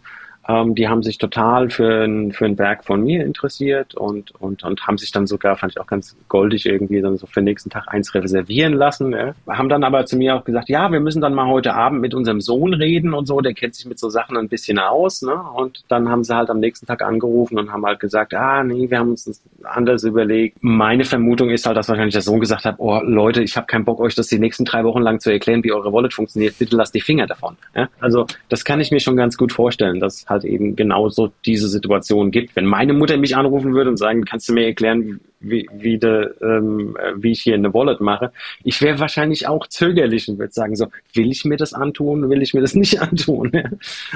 ähm, 0.48 0.74
die 0.74 0.88
haben 0.88 1.02
sich 1.02 1.18
total 1.18 1.70
für 1.70 2.04
ein, 2.04 2.32
für 2.32 2.44
ein 2.44 2.58
Werk 2.58 2.84
von 2.84 3.02
mir 3.02 3.24
interessiert 3.24 3.94
und, 3.94 4.32
und, 4.40 4.62
und 4.62 4.86
haben 4.86 4.98
sich 4.98 5.10
dann 5.10 5.26
sogar, 5.26 5.56
fand 5.56 5.72
ich 5.72 5.80
auch 5.80 5.86
ganz 5.86 6.16
goldig, 6.28 6.66
irgendwie 6.66 7.00
dann 7.00 7.16
so 7.16 7.26
für 7.26 7.40
den 7.40 7.44
nächsten 7.44 7.70
Tag 7.70 7.88
eins 7.88 8.14
reservieren 8.14 8.74
lassen. 8.74 9.12
Ja. 9.12 9.34
Haben 9.48 9.68
dann 9.68 9.84
aber 9.84 10.04
zu 10.06 10.16
mir 10.16 10.36
auch 10.36 10.44
gesagt, 10.44 10.68
ja, 10.68 10.92
wir 10.92 11.00
müssen 11.00 11.20
dann 11.20 11.34
mal 11.34 11.46
heute 11.46 11.74
Abend 11.74 12.00
mit 12.00 12.14
unserem 12.14 12.40
Sohn 12.40 12.74
reden 12.74 13.14
und 13.14 13.26
so, 13.26 13.40
der 13.40 13.54
kennt 13.54 13.74
sich 13.74 13.86
mit 13.86 13.98
so 13.98 14.10
Sachen 14.10 14.36
ein 14.36 14.48
bisschen 14.48 14.78
aus. 14.78 15.22
Ne? 15.22 15.34
Und 15.34 15.84
dann 15.88 16.10
haben 16.10 16.24
sie 16.24 16.36
halt 16.36 16.50
am 16.50 16.60
nächsten 16.60 16.86
Tag 16.86 17.02
angerufen 17.02 17.58
und 17.58 17.72
haben 17.72 17.86
halt 17.86 18.00
gesagt, 18.00 18.34
ah, 18.34 18.62
nee, 18.62 18.90
wir 18.90 18.98
haben 18.98 19.10
uns 19.10 19.24
das 19.24 19.42
anders 19.62 20.04
überlegt. 20.04 20.58
Meine 20.60 21.04
Vermutung 21.04 21.50
ist 21.50 21.66
halt, 21.66 21.76
dass 21.76 21.88
wahrscheinlich 21.88 22.14
der 22.14 22.22
Sohn 22.22 22.40
gesagt 22.40 22.64
hat, 22.64 22.76
oh 22.78 23.00
Leute, 23.02 23.42
ich 23.42 23.56
habe 23.56 23.66
keinen 23.66 23.84
Bock, 23.84 24.00
euch 24.00 24.14
das 24.14 24.26
die 24.28 24.38
nächsten 24.38 24.64
drei 24.64 24.84
Wochen 24.84 25.00
lang 25.00 25.20
zu 25.20 25.30
erklären, 25.30 25.64
wie 25.64 25.72
eure 25.72 25.92
Wallet 25.92 26.12
funktioniert. 26.12 26.58
Bitte 26.58 26.76
lasst 26.76 26.94
die 26.94 27.00
Finger 27.00 27.26
davon. 27.26 27.56
Ja? 27.74 27.88
Also 28.00 28.26
das 28.48 28.64
kann 28.64 28.80
ich 28.80 28.90
mir 28.90 29.00
schon 29.00 29.16
ganz 29.16 29.36
gut 29.36 29.52
vorstellen, 29.52 30.00
dass 30.00 30.26
halt 30.34 30.44
eben 30.44 30.76
genauso 30.76 31.32
diese 31.46 31.68
Situation 31.68 32.30
gibt. 32.30 32.54
Wenn 32.56 32.66
meine 32.66 32.92
Mutter 32.92 33.16
mich 33.16 33.36
anrufen 33.36 33.74
würde 33.74 33.90
und 33.90 33.96
sagen, 33.96 34.24
kannst 34.24 34.48
du 34.48 34.52
mir 34.52 34.66
erklären, 34.66 35.20
wie, 35.44 35.68
wie, 35.72 35.98
de, 35.98 36.30
ähm, 36.42 36.96
wie 37.16 37.32
ich 37.32 37.42
hier 37.42 37.54
eine 37.54 37.72
Wallet 37.74 38.00
mache, 38.00 38.32
ich 38.62 38.80
wäre 38.80 38.98
wahrscheinlich 38.98 39.46
auch 39.48 39.66
zögerlich 39.66 40.28
und 40.28 40.38
würde 40.38 40.52
sagen, 40.52 40.76
so, 40.76 40.86
will 41.12 41.30
ich 41.30 41.44
mir 41.44 41.56
das 41.56 41.72
antun, 41.72 42.28
will 42.30 42.42
ich 42.42 42.54
mir 42.54 42.60
das 42.60 42.74
nicht 42.74 43.00
antun? 43.00 43.52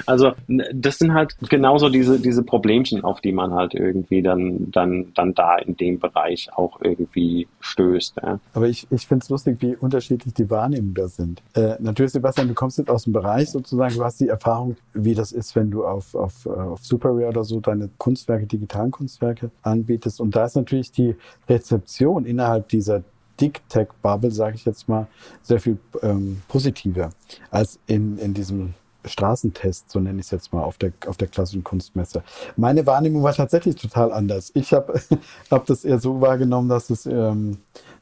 also 0.06 0.32
das 0.46 0.98
sind 0.98 1.14
halt 1.14 1.36
genauso 1.48 1.88
diese, 1.88 2.20
diese 2.20 2.42
Problemchen, 2.42 3.04
auf 3.04 3.20
die 3.20 3.32
man 3.32 3.52
halt 3.52 3.74
irgendwie 3.74 4.22
dann, 4.22 4.70
dann, 4.70 5.12
dann 5.14 5.34
da 5.34 5.56
in 5.58 5.76
dem 5.76 5.98
Bereich 5.98 6.48
auch 6.54 6.80
irgendwie 6.82 7.46
stößt. 7.60 8.16
Ja. 8.22 8.40
Aber 8.54 8.68
ich, 8.68 8.86
ich 8.90 9.06
finde 9.06 9.22
es 9.22 9.28
lustig, 9.28 9.58
wie 9.60 9.76
unterschiedlich 9.76 10.34
die 10.34 10.50
Wahrnehmungen 10.50 10.94
da 10.94 11.08
sind. 11.08 11.42
Äh, 11.54 11.74
natürlich, 11.80 12.12
Sebastian, 12.12 12.48
du 12.48 12.54
kommst 12.54 12.78
jetzt 12.78 12.90
aus 12.90 13.04
dem 13.04 13.12
Bereich 13.12 13.50
sozusagen, 13.50 13.94
du 13.94 14.04
hast 14.04 14.20
die 14.20 14.28
Erfahrung, 14.28 14.76
wie 14.94 15.14
das 15.14 15.32
ist, 15.32 15.54
wenn 15.56 15.70
du 15.70 15.84
auf, 15.84 16.14
auf, 16.14 16.46
auf 16.46 16.84
Superware 16.84 17.28
oder 17.28 17.44
so 17.44 17.60
deine 17.60 17.90
Kunstwerke, 17.98 18.46
digitalen 18.46 18.90
Kunstwerke 18.90 19.50
anbietest. 19.62 20.20
Und 20.20 20.34
da 20.34 20.44
ist 20.44 20.56
natürlich 20.56 20.92
die 20.92 21.14
Rezeption 21.48 22.24
innerhalb 22.24 22.68
dieser 22.68 23.02
Dick 23.40 23.60
Tech 23.68 23.88
Bubble, 24.02 24.30
sage 24.30 24.56
ich 24.56 24.64
jetzt 24.64 24.88
mal, 24.88 25.06
sehr 25.42 25.60
viel 25.60 25.78
ähm, 26.02 26.42
positiver 26.48 27.10
als 27.50 27.78
in, 27.86 28.18
in 28.18 28.34
diesem 28.34 28.74
Straßentest, 29.04 29.90
so 29.90 30.00
nenne 30.00 30.20
ich 30.20 30.26
es 30.26 30.30
jetzt 30.30 30.52
mal, 30.52 30.62
auf 30.62 30.76
der, 30.76 30.92
auf 31.06 31.16
der 31.16 31.28
klassischen 31.28 31.64
Kunstmesse. 31.64 32.22
Meine 32.56 32.84
Wahrnehmung 32.86 33.22
war 33.22 33.32
tatsächlich 33.32 33.76
total 33.76 34.12
anders. 34.12 34.50
Ich 34.54 34.72
habe 34.72 35.00
hab 35.50 35.66
das 35.66 35.84
eher 35.84 35.98
so 35.98 36.20
wahrgenommen, 36.20 36.68
dass 36.68 36.90
es 36.90 37.06
ähm, 37.06 37.58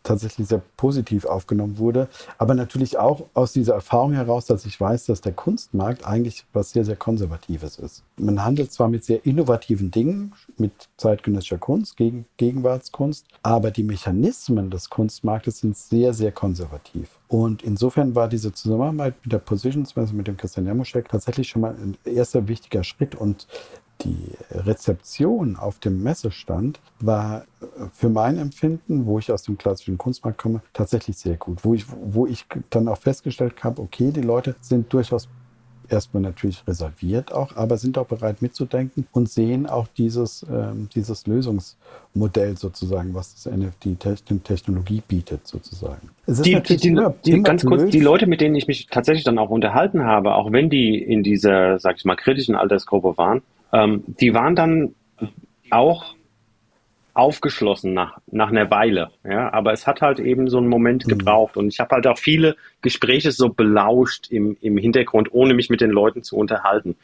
tatsächlich 0.07 0.49
sehr 0.49 0.63
positiv 0.77 1.25
aufgenommen 1.25 1.79
wurde. 1.79 2.09
Aber 2.39 2.55
natürlich 2.55 2.99
auch 2.99 3.27
aus 3.35 3.53
dieser 3.53 3.75
Erfahrung 3.75 4.13
heraus, 4.13 4.47
dass 4.47 4.65
ich 4.65 4.81
weiß, 4.81 5.07
dass 5.07 5.21
der 5.21 5.33
Kunstmarkt 5.33 6.07
eigentlich 6.07 6.45
was 6.53 6.71
sehr, 6.71 6.85
sehr 6.85 6.97
Konservatives 6.97 7.79
ist. 7.79 8.03
Man 8.17 8.45
handelt 8.45 8.73
zwar 8.73 8.89
mit 8.89 9.05
sehr 9.05 9.25
innovativen 9.27 9.91
Dingen, 9.91 10.33
mit 10.57 10.73
zeitgenössischer 10.97 11.59
Kunst, 11.59 11.97
gegen 11.97 12.27
Gegenwartskunst, 12.37 13.27
aber 13.43 13.71
die 13.71 13.83
Mechanismen 13.83 14.71
des 14.71 14.89
Kunstmarktes 14.89 15.59
sind 15.59 15.77
sehr, 15.77 16.15
sehr 16.15 16.33
konservativ. 16.33 17.11
Und 17.29 17.63
insofern 17.63 18.15
war 18.15 18.29
diese 18.29 18.53
Zusammenarbeit 18.53 19.15
mit 19.25 19.33
der 19.33 19.39
Positions, 19.39 19.97
also 19.97 20.15
mit 20.15 20.29
dem 20.29 20.37
Christian 20.37 20.67
Jamuschek, 20.67 21.09
tatsächlich 21.09 21.49
schon 21.49 21.63
mal 21.63 21.75
ein 21.75 21.97
erster 22.05 22.47
wichtiger 22.47 22.85
Schritt. 22.85 23.15
Und 23.15 23.49
die 24.03 24.33
Rezeption 24.51 25.57
auf 25.57 25.79
dem 25.79 26.03
Messestand 26.03 26.81
war 27.01 27.43
äh, 27.61 27.67
für 27.93 28.09
mein 28.09 28.39
Empfinden, 28.39 29.07
wo 29.07 29.19
ich 29.19 29.33
aus 29.33 29.43
dem 29.43 29.59
klassischen 29.59 29.99
Kunstmarkt 29.99 30.39
komme, 30.39 30.63
tatsächlich 30.73 31.17
sehr 31.17 31.37
gut. 31.37 31.65
Wo 31.65 31.75
ich, 31.75 31.87
wo 31.89 32.27
ich 32.27 32.47
dann 32.71 32.89
auch 32.89 32.99
festgestellt 32.99 33.63
habe, 33.65 33.83
okay, 33.83 34.11
die 34.11 34.23
Leute 34.23 34.57
sind 34.61 34.93
durchaus 34.93 35.29
erstmal 35.89 36.23
natürlich 36.23 36.67
reserviert 36.67 37.33
auch, 37.33 37.57
aber 37.57 37.79
sind 37.79 37.99
auch 37.99 38.07
bereit 38.07 38.43
mitzudenken 38.43 39.07
und 39.13 39.29
sehen 39.29 39.67
auch 39.67 39.87
dieses, 39.97 40.45
ähm, 40.51 40.89
dieses 40.95 41.27
Lösungsmodell 41.27 42.57
sozusagen, 42.57 43.15
was 43.15 43.35
das 43.35 43.53
NFT 43.53 43.99
Technologie 44.45 45.03
bietet 45.07 45.47
sozusagen. 45.47 46.11
die, 46.27 46.61
die, 46.61 46.77
die, 46.77 46.89
immer, 46.89 47.15
die 47.25 47.33
immer 47.33 47.43
ganz 47.45 47.63
blöd. 47.63 47.81
kurz, 47.81 47.93
die 47.93 48.01
Leute, 48.01 48.27
mit 48.27 48.41
denen 48.41 48.55
ich 48.55 48.67
mich 48.67 48.87
tatsächlich 48.89 49.25
dann 49.25 49.39
auch 49.39 49.51
unterhalten 49.51 50.05
habe, 50.05 50.35
auch 50.35 50.53
wenn 50.53 50.71
die 50.71 50.99
in 50.99 51.23
dieser, 51.23 51.79
sag 51.79 51.97
ich 51.97 52.05
mal, 52.05 52.17
kritischen 52.17 52.55
Altersgruppe 52.55 53.17
waren, 53.17 53.43
ähm, 53.73 54.05
die 54.07 54.35
waren 54.35 54.55
dann 54.55 54.95
auch 55.71 56.17
aufgeschlossen 57.17 57.95
nach, 57.95 58.19
nach 58.31 58.51
einer 58.51 58.71
Weile. 58.71 59.11
Ja, 59.25 59.53
aber 59.53 59.73
es 59.73 59.87
hat 59.87 60.03
halt 60.03 60.21
eben 60.21 60.49
so 60.49 60.59
einen 60.59 60.69
Moment 60.69 61.07
mhm. 61.07 61.11
gebraucht. 61.11 61.57
Und 61.57 61.69
ich 61.69 61.81
habe 61.81 61.95
halt 61.95 62.07
auch 62.07 62.19
viele 62.19 62.57
Gespräche 62.83 63.33
so 63.33 63.49
belauscht 63.49 64.31
im, 64.31 64.57
im 64.61 64.77
Hintergrund, 64.77 65.33
ohne 65.33 65.55
mich 65.55 65.71
mit 65.71 65.81
den 65.81 65.91
Leuten 65.91 66.23
zu 66.23 66.37
unterhalten. 66.37 66.95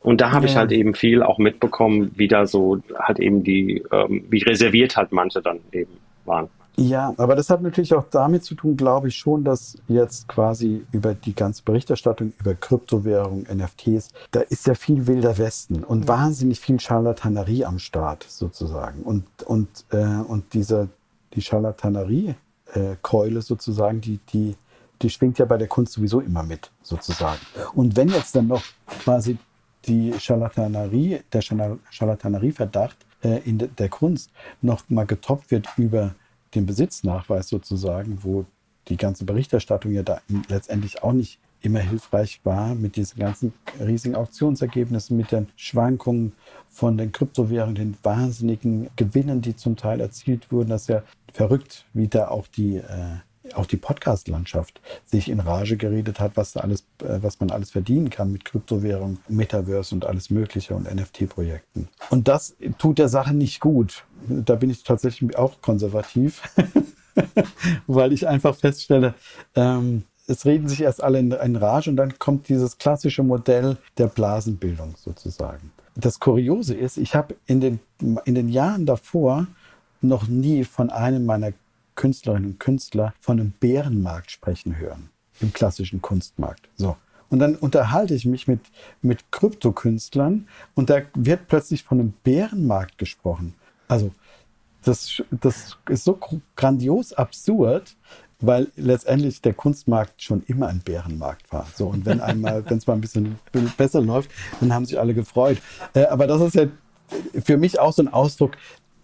Und 0.00 0.20
da 0.20 0.30
habe 0.30 0.44
ja. 0.44 0.50
ich 0.50 0.56
halt 0.56 0.72
eben 0.72 0.94
viel 0.94 1.22
auch 1.22 1.38
mitbekommen, 1.38 2.12
wie 2.16 2.28
da 2.28 2.44
so 2.44 2.82
halt 2.98 3.18
eben 3.18 3.44
die, 3.44 3.82
ähm, 3.90 4.26
wie 4.28 4.42
reserviert 4.42 4.96
halt 4.96 5.10
manche 5.10 5.40
dann 5.40 5.60
eben 5.72 5.92
waren. 6.26 6.50
Ja, 6.76 7.12
aber 7.18 7.36
das 7.36 7.50
hat 7.50 7.60
natürlich 7.62 7.94
auch 7.94 8.06
damit 8.10 8.44
zu 8.44 8.54
tun, 8.54 8.76
glaube 8.76 9.08
ich 9.08 9.16
schon, 9.16 9.44
dass 9.44 9.76
jetzt 9.88 10.26
quasi 10.26 10.84
über 10.90 11.14
die 11.14 11.34
ganze 11.34 11.62
Berichterstattung 11.62 12.32
über 12.40 12.54
Kryptowährung, 12.54 13.42
NFTs, 13.42 14.08
da 14.30 14.40
ist 14.40 14.66
ja 14.66 14.74
viel 14.74 15.06
wilder 15.06 15.36
Westen 15.36 15.84
und 15.84 16.00
mhm. 16.00 16.08
wahnsinnig 16.08 16.60
viel 16.60 16.80
Charlatanerie 16.80 17.66
am 17.66 17.78
Start 17.78 18.24
sozusagen. 18.26 19.02
Und, 19.02 19.24
und, 19.44 19.68
äh, 19.90 19.98
und 19.98 20.54
diese, 20.54 20.88
die 21.34 21.42
Charlatanerie-Keule 21.42 23.38
äh, 23.38 23.42
sozusagen, 23.42 24.00
die, 24.00 24.18
die, 24.32 24.56
die 25.02 25.10
schwingt 25.10 25.38
ja 25.38 25.44
bei 25.44 25.58
der 25.58 25.68
Kunst 25.68 25.92
sowieso 25.92 26.20
immer 26.20 26.42
mit 26.42 26.70
sozusagen. 26.82 27.40
Und 27.74 27.96
wenn 27.96 28.08
jetzt 28.08 28.34
dann 28.34 28.46
noch 28.46 28.62
quasi 29.04 29.36
die 29.84 30.14
Charlatanerie, 30.18 31.20
der 31.32 31.42
Charlatanerie-Verdacht 31.42 32.96
äh, 33.22 33.40
in 33.48 33.58
de, 33.58 33.68
der 33.68 33.88
Kunst 33.90 34.30
noch 34.62 34.84
mal 34.88 35.04
getoppt 35.04 35.50
wird 35.50 35.68
über 35.76 36.14
den 36.54 36.66
Besitznachweis 36.66 37.48
sozusagen, 37.48 38.18
wo 38.22 38.44
die 38.88 38.96
ganze 38.96 39.24
Berichterstattung 39.24 39.92
ja 39.92 40.02
da 40.02 40.20
letztendlich 40.48 41.02
auch 41.02 41.12
nicht 41.12 41.38
immer 41.62 41.78
hilfreich 41.78 42.40
war 42.44 42.74
mit 42.74 42.96
diesen 42.96 43.20
ganzen 43.20 43.52
riesigen 43.80 44.16
Auktionsergebnissen, 44.16 45.16
mit 45.16 45.30
den 45.30 45.48
Schwankungen 45.56 46.32
von 46.68 46.98
den 46.98 47.12
Kryptowährungen, 47.12 47.76
den 47.76 47.96
wahnsinnigen 48.02 48.90
Gewinnen, 48.96 49.40
die 49.40 49.54
zum 49.54 49.76
Teil 49.76 50.00
erzielt 50.00 50.50
wurden. 50.50 50.70
Das 50.70 50.82
ist 50.82 50.88
ja 50.88 51.02
verrückt, 51.32 51.86
wie 51.92 52.08
da 52.08 52.28
auch 52.28 52.48
die, 52.48 52.76
äh, 52.76 53.16
auch 53.56 53.66
die 53.66 53.76
Podcast-Landschaft 53.76 54.80
sich 55.04 55.28
in 55.28 55.40
Rage 55.40 55.76
geredet 55.76 56.20
hat, 56.20 56.32
was, 56.36 56.52
da 56.52 56.60
alles, 56.60 56.80
äh, 57.02 57.18
was 57.20 57.40
man 57.40 57.50
alles 57.50 57.70
verdienen 57.70 58.10
kann 58.10 58.32
mit 58.32 58.44
Kryptowährungen, 58.44 59.18
Metaverse 59.28 59.94
und 59.94 60.04
alles 60.04 60.30
Mögliche 60.30 60.74
und 60.74 60.92
NFT-Projekten. 60.92 61.88
Und 62.10 62.28
das 62.28 62.56
tut 62.78 62.98
der 62.98 63.08
Sache 63.08 63.34
nicht 63.34 63.60
gut. 63.60 64.04
Da 64.28 64.54
bin 64.54 64.70
ich 64.70 64.82
tatsächlich 64.82 65.36
auch 65.36 65.60
konservativ. 65.60 66.42
weil 67.86 68.12
ich 68.12 68.26
einfach 68.26 68.54
feststelle, 68.54 69.14
ähm, 69.54 70.04
es 70.26 70.46
reden 70.46 70.68
sich 70.68 70.80
erst 70.80 71.02
alle 71.02 71.18
in, 71.18 71.32
in 71.32 71.56
Rage 71.56 71.90
und 71.90 71.96
dann 71.96 72.18
kommt 72.18 72.48
dieses 72.48 72.78
klassische 72.78 73.22
Modell 73.22 73.76
der 73.98 74.06
Blasenbildung 74.06 74.94
sozusagen. 74.96 75.72
Das 75.94 76.20
Kuriose 76.20 76.74
ist, 76.74 76.96
ich 76.96 77.14
habe 77.14 77.34
in 77.46 77.60
den, 77.60 77.80
in 78.24 78.34
den 78.34 78.48
Jahren 78.48 78.86
davor 78.86 79.46
noch 80.00 80.26
nie 80.26 80.64
von 80.64 80.90
einem 80.90 81.26
meiner 81.26 81.52
Künstlerinnen 81.94 82.52
und 82.52 82.60
Künstler 82.60 83.14
von 83.20 83.40
einem 83.40 83.52
Bärenmarkt 83.52 84.30
sprechen 84.30 84.78
hören. 84.78 85.10
Im 85.40 85.52
klassischen 85.52 86.02
Kunstmarkt. 86.02 86.68
So. 86.76 86.96
Und 87.30 87.38
dann 87.38 87.56
unterhalte 87.56 88.14
ich 88.14 88.26
mich 88.26 88.46
mit, 88.46 88.60
mit 89.00 89.32
Kryptokünstlern 89.32 90.48
und 90.74 90.90
da 90.90 91.00
wird 91.14 91.48
plötzlich 91.48 91.82
von 91.82 91.98
einem 91.98 92.12
Bärenmarkt 92.22 92.98
gesprochen. 92.98 93.54
Also, 93.88 94.12
das, 94.84 95.22
das 95.30 95.78
ist 95.88 96.04
so 96.04 96.18
grandios 96.56 97.12
absurd, 97.12 97.96
weil 98.42 98.70
letztendlich 98.76 99.40
der 99.40 99.54
Kunstmarkt 99.54 100.20
schon 100.20 100.42
immer 100.42 100.66
ein 100.66 100.80
Bärenmarkt 100.80 101.50
war. 101.52 101.66
So, 101.74 101.86
und 101.86 102.04
wenn 102.04 102.20
einmal, 102.20 102.64
wenn 102.68 102.78
es 102.78 102.86
mal 102.86 102.94
ein 102.94 103.00
bisschen 103.00 103.38
besser 103.78 104.02
läuft, 104.02 104.30
dann 104.60 104.74
haben 104.74 104.84
sich 104.84 104.98
alle 104.98 105.14
gefreut. 105.14 105.58
Äh, 105.94 106.06
aber 106.06 106.26
das 106.26 106.42
ist 106.42 106.54
ja 106.54 106.66
für 107.44 107.56
mich 107.56 107.78
auch 107.78 107.92
so 107.92 108.02
ein 108.02 108.08
Ausdruck 108.08 108.52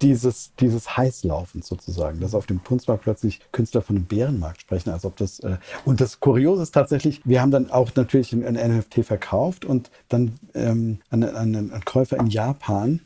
dieses, 0.02 0.54
dieses 0.60 0.96
Heißlaufens 0.96 1.66
sozusagen, 1.66 2.20
dass 2.20 2.34
auf 2.34 2.46
dem 2.46 2.62
Kunstmarkt 2.62 3.04
plötzlich 3.04 3.40
Künstler 3.52 3.82
von 3.82 3.96
einem 3.96 4.04
Bärenmarkt 4.04 4.60
sprechen, 4.60 4.90
als 4.90 5.04
ob 5.04 5.16
das, 5.16 5.40
äh, 5.40 5.58
und 5.84 6.00
das 6.00 6.20
Kuriose 6.20 6.62
ist 6.62 6.72
tatsächlich, 6.72 7.20
wir 7.24 7.40
haben 7.40 7.50
dann 7.50 7.70
auch 7.70 7.94
natürlich 7.94 8.32
ein, 8.32 8.44
ein 8.44 8.78
NFT 8.78 9.04
verkauft 9.04 9.64
und 9.64 9.90
dann 10.08 10.38
ähm, 10.54 11.00
an, 11.10 11.22
an 11.24 11.56
einen 11.56 11.84
Käufer 11.84 12.18
in 12.18 12.28
Japan 12.28 13.00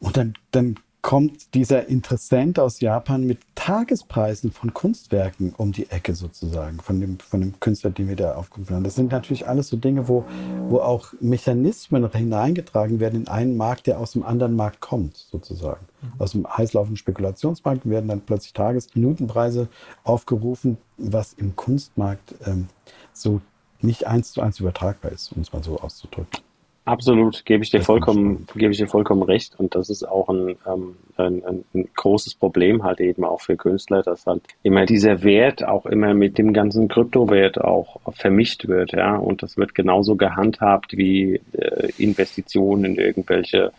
und 0.00 0.16
dann, 0.16 0.34
dann 0.50 0.76
kommt 1.02 1.54
dieser 1.54 1.86
Interessent 1.86 2.58
aus 2.58 2.80
Japan 2.80 3.24
mit 3.24 3.38
Tagespreisen 3.54 4.50
von 4.50 4.74
Kunstwerken 4.74 5.54
um 5.56 5.72
die 5.72 5.90
Ecke 5.90 6.14
sozusagen, 6.14 6.80
von 6.80 7.00
dem, 7.00 7.18
von 7.20 7.40
dem 7.40 7.60
Künstler, 7.60 7.90
den 7.90 8.08
wir 8.08 8.16
da 8.16 8.34
aufgerufen 8.34 8.74
haben. 8.74 8.84
Das 8.84 8.96
sind 8.96 9.12
natürlich 9.12 9.46
alles 9.46 9.68
so 9.68 9.76
Dinge, 9.76 10.08
wo, 10.08 10.24
wo 10.68 10.80
auch 10.80 11.12
Mechanismen 11.20 12.10
hineingetragen 12.10 13.00
werden 13.00 13.22
in 13.22 13.28
einen 13.28 13.56
Markt, 13.56 13.86
der 13.86 14.00
aus 14.00 14.12
dem 14.12 14.24
anderen 14.24 14.56
Markt 14.56 14.80
kommt, 14.80 15.16
sozusagen. 15.16 15.86
Mhm. 16.02 16.12
Aus 16.18 16.32
dem 16.32 16.46
heißlaufenden 16.46 16.96
Spekulationsmarkt 16.96 17.88
werden 17.88 18.08
dann 18.08 18.20
plötzlich 18.20 18.52
Tages-Minutenpreise 18.52 19.68
aufgerufen, 20.04 20.78
was 20.96 21.32
im 21.32 21.54
Kunstmarkt 21.54 22.34
ähm, 22.44 22.68
so 23.12 23.40
nicht 23.80 24.06
eins 24.06 24.32
zu 24.32 24.40
eins 24.40 24.58
übertragbar 24.58 25.12
ist, 25.12 25.32
um 25.32 25.42
es 25.42 25.52
mal 25.52 25.62
so 25.62 25.78
auszudrücken. 25.78 26.47
Absolut, 26.88 27.44
gebe 27.44 27.62
ich 27.62 27.68
dir 27.68 27.82
vollkommen, 27.82 28.46
gebe 28.54 28.72
ich 28.72 28.78
dir 28.78 28.86
vollkommen 28.86 29.22
recht. 29.22 29.60
Und 29.60 29.74
das 29.74 29.90
ist 29.90 30.08
auch 30.08 30.30
ein, 30.30 30.56
ähm, 30.66 30.96
ein, 31.18 31.42
ein, 31.74 31.88
großes 31.94 32.34
Problem 32.34 32.82
halt 32.82 33.00
eben 33.00 33.24
auch 33.24 33.42
für 33.42 33.58
Künstler, 33.58 34.02
dass 34.02 34.24
halt 34.24 34.40
immer 34.62 34.86
dieser 34.86 35.22
Wert 35.22 35.62
auch 35.62 35.84
immer 35.84 36.14
mit 36.14 36.38
dem 36.38 36.54
ganzen 36.54 36.88
Kryptowert 36.88 37.60
auch 37.60 38.00
vermischt 38.12 38.68
wird, 38.68 38.92
ja. 38.92 39.16
Und 39.16 39.42
das 39.42 39.58
wird 39.58 39.74
genauso 39.74 40.16
gehandhabt 40.16 40.96
wie 40.96 41.42
äh, 41.52 41.90
Investitionen 41.98 42.86
in 42.86 42.96
irgendwelche 42.96 43.70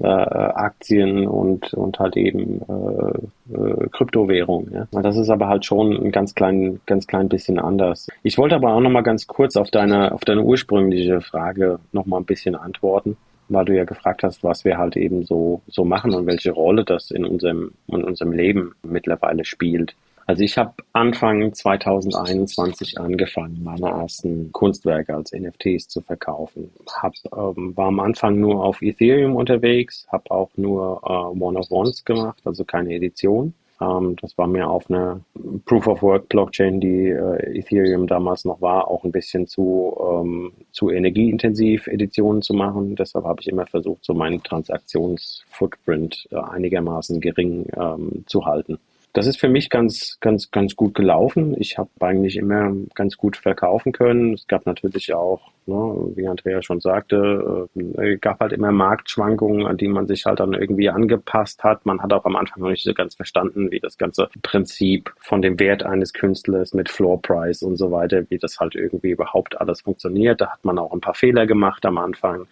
äh, 0.00 0.06
Aktien 0.06 1.26
und, 1.26 1.72
und 1.74 1.98
halt 1.98 2.16
eben 2.16 2.60
äh, 2.62 3.54
äh, 3.54 3.88
Kryptowährungen. 3.90 4.72
Ja. 4.72 5.02
Das 5.02 5.16
ist 5.16 5.30
aber 5.30 5.48
halt 5.48 5.64
schon 5.64 5.92
ein 5.92 6.12
ganz 6.12 6.34
klein, 6.34 6.80
ganz 6.86 7.06
klein 7.06 7.28
bisschen 7.28 7.58
anders. 7.58 8.08
Ich 8.22 8.38
wollte 8.38 8.54
aber 8.54 8.74
auch 8.74 8.80
noch 8.80 8.90
mal 8.90 9.02
ganz 9.02 9.26
kurz 9.26 9.56
auf 9.56 9.70
deine, 9.70 10.12
auf 10.12 10.24
deine 10.24 10.42
ursprüngliche 10.42 11.20
Frage 11.20 11.78
noch 11.92 12.06
mal 12.06 12.18
ein 12.18 12.24
bisschen 12.24 12.54
antworten, 12.54 13.16
weil 13.48 13.64
du 13.64 13.76
ja 13.76 13.84
gefragt 13.84 14.22
hast, 14.22 14.44
was 14.44 14.64
wir 14.64 14.78
halt 14.78 14.96
eben 14.96 15.24
so, 15.24 15.62
so 15.68 15.84
machen 15.84 16.14
und 16.14 16.26
welche 16.26 16.52
Rolle 16.52 16.84
das 16.84 17.10
in 17.10 17.24
unserem, 17.24 17.72
in 17.88 18.04
unserem 18.04 18.32
Leben 18.32 18.74
mittlerweile 18.82 19.44
spielt. 19.44 19.94
Also 20.28 20.44
ich 20.44 20.58
habe 20.58 20.74
Anfang 20.92 21.54
2021 21.54 23.00
angefangen, 23.00 23.64
meine 23.64 23.88
ersten 23.88 24.52
Kunstwerke 24.52 25.14
als 25.16 25.32
NFTs 25.32 25.88
zu 25.88 26.02
verkaufen. 26.02 26.70
Hab, 27.00 27.14
ähm, 27.34 27.74
war 27.74 27.86
am 27.86 27.98
Anfang 27.98 28.38
nur 28.38 28.62
auf 28.62 28.82
Ethereum 28.82 29.36
unterwegs, 29.36 30.06
habe 30.12 30.30
auch 30.30 30.50
nur 30.56 31.00
äh, 31.02 31.42
One 31.42 31.58
of 31.58 31.70
Ones 31.70 32.04
gemacht, 32.04 32.42
also 32.44 32.66
keine 32.66 32.94
Edition. 32.94 33.54
Ähm, 33.80 34.16
das 34.20 34.36
war 34.36 34.46
mir 34.46 34.68
auf 34.68 34.90
einer 34.90 35.18
Proof 35.64 35.86
of 35.86 36.02
Work 36.02 36.28
Blockchain, 36.28 36.78
die 36.78 37.08
äh, 37.08 37.60
Ethereum 37.60 38.06
damals 38.06 38.44
noch 38.44 38.60
war, 38.60 38.86
auch 38.88 39.04
ein 39.04 39.12
bisschen 39.12 39.46
zu, 39.46 39.96
ähm, 39.98 40.52
zu 40.72 40.90
energieintensiv 40.90 41.86
Editionen 41.86 42.42
zu 42.42 42.52
machen. 42.52 42.96
Deshalb 42.96 43.24
habe 43.24 43.40
ich 43.40 43.48
immer 43.48 43.66
versucht, 43.66 44.04
so 44.04 44.12
meinen 44.12 44.42
Transaktionsfootprint 44.42 46.28
äh, 46.32 46.36
einigermaßen 46.36 47.18
gering 47.18 47.64
ähm, 47.74 48.24
zu 48.26 48.44
halten 48.44 48.78
das 49.18 49.26
ist 49.26 49.40
für 49.40 49.48
mich 49.48 49.68
ganz, 49.68 50.16
ganz, 50.20 50.52
ganz 50.52 50.76
gut 50.76 50.94
gelaufen. 50.94 51.56
Ich 51.58 51.76
habe 51.76 51.90
eigentlich 51.98 52.36
immer 52.36 52.72
ganz 52.94 53.16
gut 53.16 53.36
verkaufen 53.36 53.90
können. 53.90 54.34
Es 54.34 54.46
gab 54.46 54.64
natürlich 54.64 55.12
auch, 55.12 55.50
ne, 55.66 56.12
wie 56.14 56.28
Andrea 56.28 56.62
schon 56.62 56.78
sagte, 56.78 57.68
äh, 57.96 58.16
gab 58.18 58.38
halt 58.38 58.52
immer 58.52 58.70
Marktschwankungen, 58.70 59.66
an 59.66 59.76
die 59.76 59.88
man 59.88 60.06
sich 60.06 60.24
halt 60.24 60.38
dann 60.38 60.54
irgendwie 60.54 60.88
angepasst 60.88 61.64
hat. 61.64 61.84
Man 61.84 62.00
hat 62.00 62.12
auch 62.12 62.26
am 62.26 62.36
Anfang 62.36 62.62
noch 62.62 62.70
nicht 62.70 62.84
so 62.84 62.94
ganz 62.94 63.16
verstanden, 63.16 63.72
wie 63.72 63.80
das 63.80 63.98
ganze 63.98 64.28
Prinzip 64.42 65.12
von 65.18 65.42
dem 65.42 65.58
Wert 65.58 65.82
eines 65.82 66.12
Künstlers 66.12 66.72
mit 66.72 66.88
Floor 66.88 67.20
Price 67.20 67.64
und 67.64 67.76
so 67.76 67.90
weiter, 67.90 68.22
wie 68.30 68.38
das 68.38 68.60
halt 68.60 68.76
irgendwie 68.76 69.10
überhaupt 69.10 69.60
alles 69.60 69.80
funktioniert. 69.80 70.40
Da 70.40 70.52
hat 70.52 70.64
man 70.64 70.78
auch 70.78 70.92
ein 70.92 71.00
paar 71.00 71.14
Fehler 71.14 71.44
gemacht 71.48 71.84
am 71.84 71.98
Anfang 71.98 72.46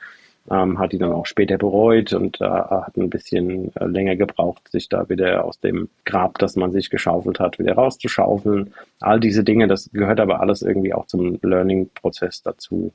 ähm, 0.50 0.78
hat 0.78 0.92
die 0.92 0.98
dann 0.98 1.12
auch 1.12 1.26
später 1.26 1.58
bereut 1.58 2.12
und 2.12 2.40
äh, 2.40 2.44
hat 2.44 2.96
ein 2.96 3.10
bisschen 3.10 3.74
äh, 3.76 3.86
länger 3.86 4.16
gebraucht, 4.16 4.70
sich 4.70 4.88
da 4.88 5.08
wieder 5.08 5.44
aus 5.44 5.60
dem 5.60 5.88
Grab, 6.04 6.38
das 6.38 6.56
man 6.56 6.72
sich 6.72 6.90
geschaufelt 6.90 7.40
hat, 7.40 7.58
wieder 7.58 7.74
rauszuschaufeln. 7.74 8.72
All 9.00 9.20
diese 9.20 9.44
Dinge, 9.44 9.66
das 9.66 9.90
gehört 9.92 10.20
aber 10.20 10.40
alles 10.40 10.62
irgendwie 10.62 10.94
auch 10.94 11.06
zum 11.06 11.38
Learning-Prozess 11.42 12.42
dazu. 12.42 12.92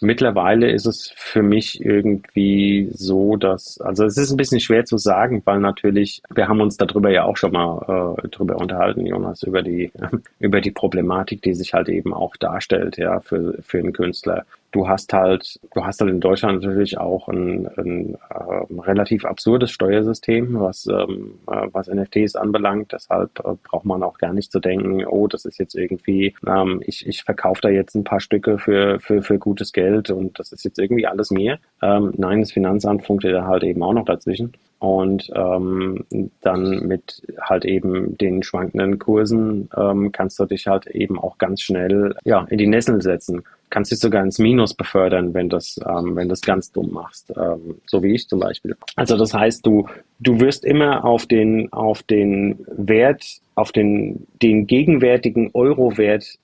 Mittlerweile 0.00 0.68
ist 0.72 0.86
es 0.86 1.12
für 1.14 1.44
mich 1.44 1.80
irgendwie 1.80 2.88
so, 2.92 3.36
dass, 3.36 3.80
also 3.80 4.04
es 4.04 4.16
ist 4.16 4.32
ein 4.32 4.36
bisschen 4.36 4.58
schwer 4.58 4.84
zu 4.84 4.98
sagen, 4.98 5.42
weil 5.44 5.60
natürlich, 5.60 6.22
wir 6.34 6.48
haben 6.48 6.60
uns 6.60 6.76
darüber 6.76 7.08
ja 7.10 7.22
auch 7.22 7.36
schon 7.36 7.52
mal 7.52 8.16
äh, 8.18 8.28
drüber 8.28 8.56
unterhalten, 8.56 9.06
Jonas, 9.06 9.44
über 9.44 9.62
die, 9.62 9.92
über 10.40 10.60
die 10.60 10.72
Problematik, 10.72 11.42
die 11.42 11.54
sich 11.54 11.72
halt 11.72 11.88
eben 11.88 12.12
auch 12.12 12.36
darstellt, 12.36 12.96
ja, 12.96 13.20
für, 13.20 13.58
für 13.62 13.78
einen 13.78 13.92
Künstler 13.92 14.44
du 14.72 14.88
hast 14.88 15.12
halt, 15.12 15.60
du 15.74 15.84
hast 15.84 16.00
halt 16.00 16.10
in 16.10 16.20
Deutschland 16.20 16.62
natürlich 16.62 16.98
auch 16.98 17.28
ein, 17.28 17.68
ein 17.76 18.14
äh, 18.14 18.80
relativ 18.80 19.24
absurdes 19.24 19.70
Steuersystem, 19.70 20.58
was, 20.58 20.86
ähm, 20.86 21.38
äh, 21.46 21.68
was 21.72 21.88
NFTs 21.88 22.34
anbelangt. 22.34 22.92
Deshalb 22.92 23.38
äh, 23.40 23.54
braucht 23.62 23.84
man 23.84 24.02
auch 24.02 24.18
gar 24.18 24.32
nicht 24.32 24.50
zu 24.50 24.60
denken, 24.60 25.04
oh, 25.06 25.28
das 25.28 25.44
ist 25.44 25.58
jetzt 25.58 25.74
irgendwie, 25.74 26.34
ähm, 26.46 26.82
ich, 26.84 27.06
ich 27.06 27.22
verkaufe 27.22 27.60
da 27.60 27.68
jetzt 27.68 27.94
ein 27.94 28.04
paar 28.04 28.20
Stücke 28.20 28.58
für, 28.58 28.98
für, 28.98 29.22
für 29.22 29.38
gutes 29.38 29.72
Geld 29.72 30.10
und 30.10 30.38
das 30.38 30.52
ist 30.52 30.64
jetzt 30.64 30.78
irgendwie 30.78 31.06
alles 31.06 31.30
mir. 31.30 31.58
Ähm, 31.82 32.12
nein, 32.16 32.40
das 32.40 32.52
Finanzamt 32.52 33.04
funktioniert 33.04 33.44
halt 33.44 33.62
eben 33.64 33.82
auch 33.82 33.92
noch 33.92 34.06
dazwischen. 34.06 34.52
Und 34.82 35.30
ähm, 35.36 36.04
dann 36.40 36.88
mit 36.88 37.22
halt 37.40 37.64
eben 37.64 38.18
den 38.18 38.42
schwankenden 38.42 38.98
Kursen 38.98 39.70
ähm, 39.76 40.10
kannst 40.10 40.40
du 40.40 40.44
dich 40.44 40.66
halt 40.66 40.88
eben 40.88 41.20
auch 41.20 41.38
ganz 41.38 41.60
schnell 41.60 42.16
ja, 42.24 42.44
in 42.50 42.58
die 42.58 42.66
Nessel 42.66 43.00
setzen 43.00 43.44
kannst 43.70 43.90
dich 43.90 44.00
sogar 44.00 44.22
ins 44.22 44.38
Minus 44.38 44.74
befördern, 44.74 45.32
wenn 45.32 45.48
das, 45.48 45.80
ähm, 45.88 46.14
wenn 46.14 46.28
das 46.28 46.42
ganz 46.42 46.70
dumm 46.72 46.92
machst, 46.92 47.32
ähm, 47.34 47.80
so 47.86 48.02
wie 48.02 48.12
ich 48.12 48.28
zum 48.28 48.38
Beispiel. 48.38 48.76
Also 48.96 49.16
das 49.16 49.32
heißt, 49.32 49.64
du, 49.64 49.88
du 50.20 50.40
wirst 50.40 50.66
immer 50.66 51.06
auf 51.06 51.24
den, 51.24 51.72
auf 51.72 52.02
den 52.02 52.66
Wert, 52.68 53.24
auf 53.54 53.72
den, 53.72 54.26
den 54.42 54.66
gegenwärtigen 54.66 55.50
Euro-Wert, 55.54 56.38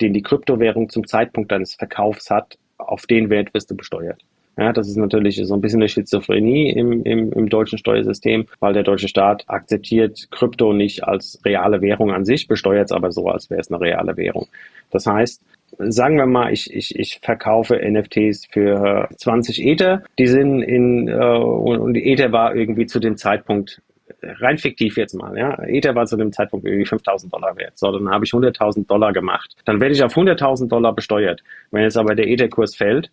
den 0.00 0.12
die 0.12 0.22
Kryptowährung 0.22 0.88
zum 0.88 1.06
Zeitpunkt 1.06 1.52
deines 1.52 1.76
Verkaufs 1.76 2.30
hat, 2.30 2.58
auf 2.78 3.06
den 3.06 3.30
Wert 3.30 3.54
wirst 3.54 3.70
du 3.70 3.76
besteuert. 3.76 4.20
Ja, 4.58 4.72
das 4.72 4.88
ist 4.88 4.96
natürlich 4.96 5.40
so 5.42 5.54
ein 5.54 5.60
bisschen 5.62 5.80
eine 5.80 5.88
Schizophrenie 5.88 6.70
im, 6.72 7.04
im, 7.04 7.32
im 7.32 7.48
deutschen 7.48 7.78
Steuersystem, 7.78 8.46
weil 8.60 8.74
der 8.74 8.82
deutsche 8.82 9.08
Staat 9.08 9.44
akzeptiert 9.46 10.28
Krypto 10.30 10.72
nicht 10.74 11.04
als 11.04 11.40
reale 11.44 11.80
Währung 11.80 12.10
an 12.12 12.24
sich, 12.24 12.48
besteuert 12.48 12.86
es 12.86 12.92
aber 12.92 13.12
so, 13.12 13.28
als 13.28 13.48
wäre 13.48 13.60
es 13.60 13.70
eine 13.70 13.80
reale 13.80 14.16
Währung. 14.16 14.48
Das 14.90 15.06
heißt, 15.06 15.42
sagen 15.78 16.18
wir 16.18 16.26
mal, 16.26 16.52
ich, 16.52 16.72
ich, 16.72 16.98
ich 16.98 17.20
verkaufe 17.22 17.80
NFTs 17.82 18.46
für 18.50 19.08
20 19.16 19.64
Ether, 19.64 20.02
die 20.18 20.26
sind 20.26 20.62
in, 20.62 21.08
äh, 21.08 21.14
und 21.14 21.94
die 21.94 22.12
Ether 22.12 22.32
war 22.32 22.54
irgendwie 22.54 22.84
zu 22.84 23.00
dem 23.00 23.16
Zeitpunkt 23.16 23.80
rein 24.22 24.58
fiktiv 24.58 24.96
jetzt 24.96 25.14
mal, 25.14 25.36
ja, 25.36 25.58
Ether 25.64 25.94
war 25.94 26.06
zu 26.06 26.16
dem 26.16 26.32
Zeitpunkt 26.32 26.66
irgendwie 26.66 26.86
5000 26.86 27.32
Dollar 27.32 27.56
wert. 27.56 27.78
So, 27.78 27.90
dann 27.90 28.10
habe 28.10 28.24
ich 28.24 28.32
100.000 28.32 28.86
Dollar 28.86 29.12
gemacht. 29.12 29.56
Dann 29.64 29.80
werde 29.80 29.94
ich 29.94 30.02
auf 30.02 30.14
100.000 30.14 30.68
Dollar 30.68 30.94
besteuert. 30.94 31.42
Wenn 31.70 31.82
jetzt 31.82 31.96
aber 31.96 32.14
der 32.14 32.28
Ether-Kurs 32.28 32.76
fällt, 32.76 33.10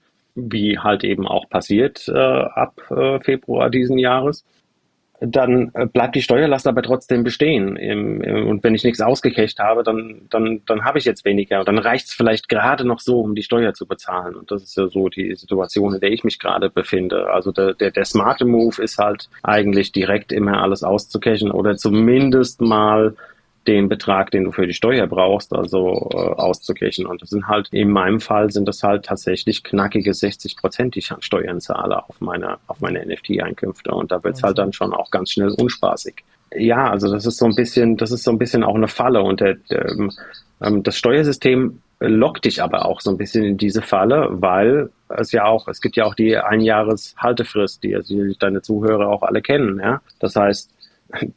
wie 0.51 0.79
halt 0.79 1.03
eben 1.03 1.27
auch 1.27 1.49
passiert 1.49 2.07
äh, 2.07 2.17
ab 2.17 2.81
äh, 2.91 3.19
Februar 3.19 3.69
diesen 3.69 3.97
Jahres, 3.97 4.45
dann 5.21 5.71
äh, 5.73 5.85
bleibt 5.85 6.15
die 6.15 6.21
Steuerlast 6.21 6.67
aber 6.67 6.81
trotzdem 6.81 7.23
bestehen. 7.23 7.75
Im, 7.75 8.21
im, 8.21 8.47
und 8.47 8.63
wenn 8.63 8.75
ich 8.75 8.83
nichts 8.83 9.01
ausgecasht 9.01 9.59
habe, 9.59 9.83
dann, 9.83 10.21
dann, 10.29 10.61
dann 10.65 10.85
habe 10.85 10.97
ich 10.97 11.05
jetzt 11.05 11.25
weniger. 11.25 11.63
Dann 11.63 11.77
reicht 11.77 12.07
es 12.07 12.13
vielleicht 12.13 12.47
gerade 12.47 12.85
noch 12.85 12.99
so, 12.99 13.19
um 13.19 13.35
die 13.35 13.43
Steuer 13.43 13.73
zu 13.73 13.85
bezahlen. 13.85 14.35
Und 14.35 14.51
das 14.51 14.63
ist 14.63 14.77
ja 14.77 14.87
so 14.87 15.09
die 15.09 15.35
Situation, 15.35 15.93
in 15.93 15.99
der 15.99 16.11
ich 16.11 16.23
mich 16.23 16.39
gerade 16.39 16.69
befinde. 16.69 17.29
Also 17.31 17.51
der, 17.51 17.73
der, 17.73 17.91
der 17.91 18.05
smarte 18.05 18.45
Move 18.45 18.81
ist 18.81 18.97
halt 18.97 19.29
eigentlich 19.43 19.91
direkt 19.91 20.31
immer 20.31 20.61
alles 20.61 20.83
auszucashen 20.83 21.51
oder 21.51 21.75
zumindest 21.75 22.61
mal 22.61 23.15
den 23.69 23.87
Betrag, 23.87 24.31
den 24.31 24.45
du 24.45 24.51
für 24.51 24.65
die 24.65 24.73
Steuer 24.73 25.05
brauchst, 25.05 25.53
also 25.53 26.09
äh, 26.11 26.17
auszugleichen. 26.17 27.05
Und 27.05 27.21
das 27.21 27.29
sind 27.29 27.47
halt, 27.47 27.69
in 27.71 27.91
meinem 27.91 28.19
Fall 28.19 28.49
sind 28.49 28.67
das 28.67 28.81
halt 28.81 29.05
tatsächlich 29.05 29.63
knackige 29.63 30.11
60 30.13 30.57
Prozent, 30.57 30.95
die 30.95 30.99
ich 30.99 31.11
an 31.11 31.21
Steuern 31.21 31.61
zahle 31.61 32.03
auf 32.03 32.19
meine, 32.19 32.57
auf 32.65 32.81
meine 32.81 33.05
NFT-Einkünfte. 33.05 33.91
Und 33.91 34.11
da 34.11 34.23
wird 34.23 34.37
es 34.37 34.43
halt 34.43 34.57
dann 34.57 34.73
schon 34.73 34.91
auch 34.91 35.11
ganz 35.11 35.31
schnell 35.31 35.49
unspaßig. 35.49 36.23
Ja, 36.55 36.89
also 36.89 37.11
das 37.11 37.27
ist 37.27 37.37
so 37.37 37.45
ein 37.45 37.53
bisschen, 37.53 37.95
das 37.95 38.11
ist 38.11 38.23
so 38.23 38.31
ein 38.31 38.39
bisschen 38.39 38.63
auch 38.63 38.73
eine 38.73 38.87
Falle. 38.87 39.21
Und 39.21 39.39
der, 39.39 39.53
der, 39.69 39.87
ähm, 40.61 40.81
das 40.81 40.97
Steuersystem 40.97 41.79
lockt 41.99 42.45
dich 42.45 42.63
aber 42.63 42.85
auch 42.85 43.01
so 43.01 43.11
ein 43.11 43.17
bisschen 43.17 43.43
in 43.43 43.57
diese 43.57 43.83
Falle, 43.83 44.29
weil 44.31 44.89
es 45.09 45.31
ja 45.31 45.45
auch, 45.45 45.67
es 45.67 45.79
gibt 45.79 45.95
ja 45.95 46.05
auch 46.05 46.15
die 46.15 46.37
Einjahreshaltefrist, 46.37 47.83
die 47.83 47.95
also 47.95 48.15
deine 48.39 48.63
Zuhörer 48.63 49.09
auch 49.09 49.21
alle 49.21 49.43
kennen. 49.43 49.79
Ja? 49.79 50.01
Das 50.19 50.35
heißt, 50.35 50.71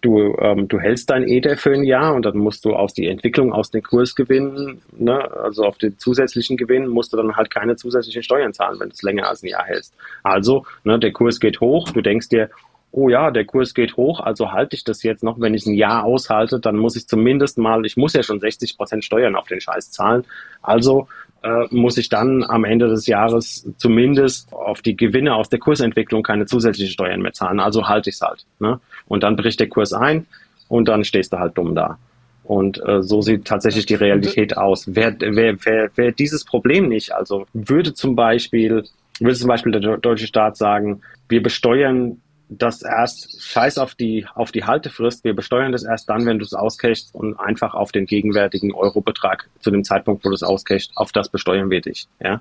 du, 0.01 0.37
ähm, 0.39 0.69
du 0.69 0.79
hältst 0.79 1.11
dein 1.11 1.27
Ether 1.27 1.57
für 1.57 1.73
ein 1.73 1.85
Jahr 1.85 2.15
und 2.15 2.25
dann 2.25 2.37
musst 2.37 2.65
du 2.65 2.75
aus 2.75 2.93
die 2.93 3.07
Entwicklung, 3.07 3.53
aus 3.53 3.71
den 3.71 3.83
Kursgewinnen, 3.83 4.83
ne, 4.99 5.31
also 5.37 5.65
auf 5.65 5.79
den 5.79 5.99
zusätzlichen 5.99 6.57
Gewinn, 6.57 6.89
musst 6.89 7.13
du 7.13 7.17
dann 7.17 7.37
halt 7.37 7.51
keine 7.51 7.77
zusätzlichen 7.77 8.23
Steuern 8.23 8.53
zahlen, 8.53 8.79
wenn 8.81 8.89
du 8.89 8.95
es 8.95 9.03
länger 9.03 9.29
als 9.29 9.43
ein 9.43 9.49
Jahr 9.49 9.65
hältst. 9.65 9.95
Also, 10.23 10.67
ne, 10.85 10.99
der 10.99 11.13
Kurs 11.13 11.41
geht 11.41 11.61
hoch, 11.61 11.89
du 11.91 12.03
denkst 12.03 12.29
dir, 12.29 12.51
oh 12.91 13.09
ja, 13.09 13.31
der 13.31 13.47
Kurs 13.47 13.73
geht 13.73 13.97
hoch, 13.97 14.21
also 14.21 14.53
halte 14.53 14.77
ich 14.77 14.85
das 14.85 15.03
jetzt 15.03 15.25
noch, 15.25 15.41
wenn 15.41 15.55
ich 15.55 15.65
ein 15.65 15.75
Jahr 15.75 16.05
aushalte, 16.05 16.61
dann 16.61 16.77
muss 16.77 16.95
ich 16.95 17.09
zumindest 17.09 17.57
mal, 17.57 17.87
ich 17.87 17.97
muss 17.97 18.13
ja 18.13 18.23
schon 18.23 18.41
60 18.41 18.77
Prozent 18.77 19.05
Steuern 19.05 19.35
auf 19.35 19.49
den 19.49 19.61
Scheiß 19.61 19.91
zahlen. 19.91 20.25
Also 20.61 21.09
äh, 21.43 21.67
muss 21.71 21.99
ich 21.99 22.09
dann 22.09 22.45
am 22.45 22.65
Ende 22.65 22.89
des 22.89 23.07
Jahres 23.07 23.69
zumindest 23.77 24.53
auf 24.53 24.83
die 24.83 24.97
Gewinne 24.97 25.35
aus 25.35 25.49
der 25.49 25.59
Kursentwicklung 25.59 26.23
keine 26.23 26.47
zusätzlichen 26.47 26.93
Steuern 26.93 27.21
mehr 27.21 27.33
zahlen. 27.33 27.61
Also 27.61 27.89
halte 27.89 28.11
ich 28.11 28.17
es 28.17 28.23
halt. 28.23 28.45
Ne? 28.61 28.81
Und 29.07 29.23
dann 29.23 29.37
bricht 29.37 29.61
der 29.61 29.69
Kurs 29.69 29.93
ein 29.93 30.27
und 30.69 30.89
dann 30.89 31.05
stehst 31.05 31.33
du 31.33 31.39
halt 31.39 31.57
dumm 31.59 31.75
da. 31.75 31.99
Und 32.45 32.81
äh, 32.87 33.03
so 33.03 33.23
sieht 33.23 33.45
tatsächlich 33.45 33.87
die 33.87 33.95
Realität 33.95 34.57
aus. 34.57 34.85
Wer, 34.89 35.15
wer, 35.19 35.57
wer, 35.65 35.91
wer 35.95 36.13
dieses 36.13 36.45
Problem 36.45 36.89
nicht, 36.89 37.13
also 37.13 37.47
würde 37.53 37.95
zum 37.95 38.17
Beispiel, 38.17 38.85
würde 39.21 39.37
zum 39.37 39.49
Beispiel 39.49 39.73
der 39.73 39.97
deutsche 39.99 40.27
Staat 40.27 40.57
sagen, 40.57 41.03
wir 41.29 41.43
besteuern 41.43 42.21
das 42.59 42.83
erst, 42.83 43.43
scheiß 43.43 43.79
auf 43.79 43.95
die, 43.95 44.27
auf 44.35 44.53
die 44.53 44.65
Haltefrist, 44.65 45.25
wir 45.25 45.35
besteuern 45.35 45.73
das 45.73 45.85
erst 45.85 46.09
dann, 46.09 46.27
wenn 46.27 46.39
du 46.39 46.45
es 46.45 46.55
auscashst 46.55 47.15
und 47.15 47.39
einfach 47.39 47.75
auf 47.75 47.93
den 47.93 48.07
gegenwärtigen 48.07 48.73
Eurobetrag 48.73 49.49
zu 49.61 49.71
dem 49.71 49.85
Zeitpunkt, 49.85 50.25
wo 50.25 50.29
du 50.29 50.35
es 50.35 50.43
auscashst, 50.43 50.93
auf 50.97 51.13
das 51.13 51.29
besteuern 51.29 51.71
wir 51.71 51.81
dich. 51.81 52.07
Ja? 52.21 52.41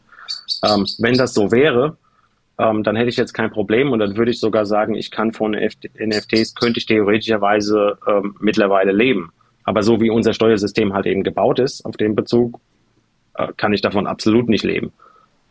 Ähm, 0.63 0.85
wenn 0.99 1.17
das 1.17 1.33
so 1.33 1.51
wäre, 1.51 1.97
ähm, 2.57 2.83
dann 2.83 2.95
hätte 2.95 3.09
ich 3.09 3.17
jetzt 3.17 3.33
kein 3.33 3.51
Problem 3.51 3.91
und 3.91 3.99
dann 3.99 4.17
würde 4.17 4.31
ich 4.31 4.39
sogar 4.39 4.65
sagen, 4.65 4.95
ich 4.95 5.11
kann 5.11 5.33
von 5.33 5.51
NFTs, 5.53 6.55
könnte 6.55 6.79
ich 6.79 6.85
theoretischerweise 6.85 7.97
ähm, 8.07 8.35
mittlerweile 8.39 8.91
leben. 8.91 9.31
Aber 9.63 9.83
so 9.83 10.01
wie 10.01 10.09
unser 10.09 10.33
Steuersystem 10.33 10.93
halt 10.93 11.05
eben 11.05 11.23
gebaut 11.23 11.59
ist, 11.59 11.85
auf 11.85 11.97
dem 11.97 12.15
Bezug, 12.15 12.59
äh, 13.35 13.47
kann 13.57 13.73
ich 13.73 13.81
davon 13.81 14.07
absolut 14.07 14.49
nicht 14.49 14.63
leben. 14.63 14.91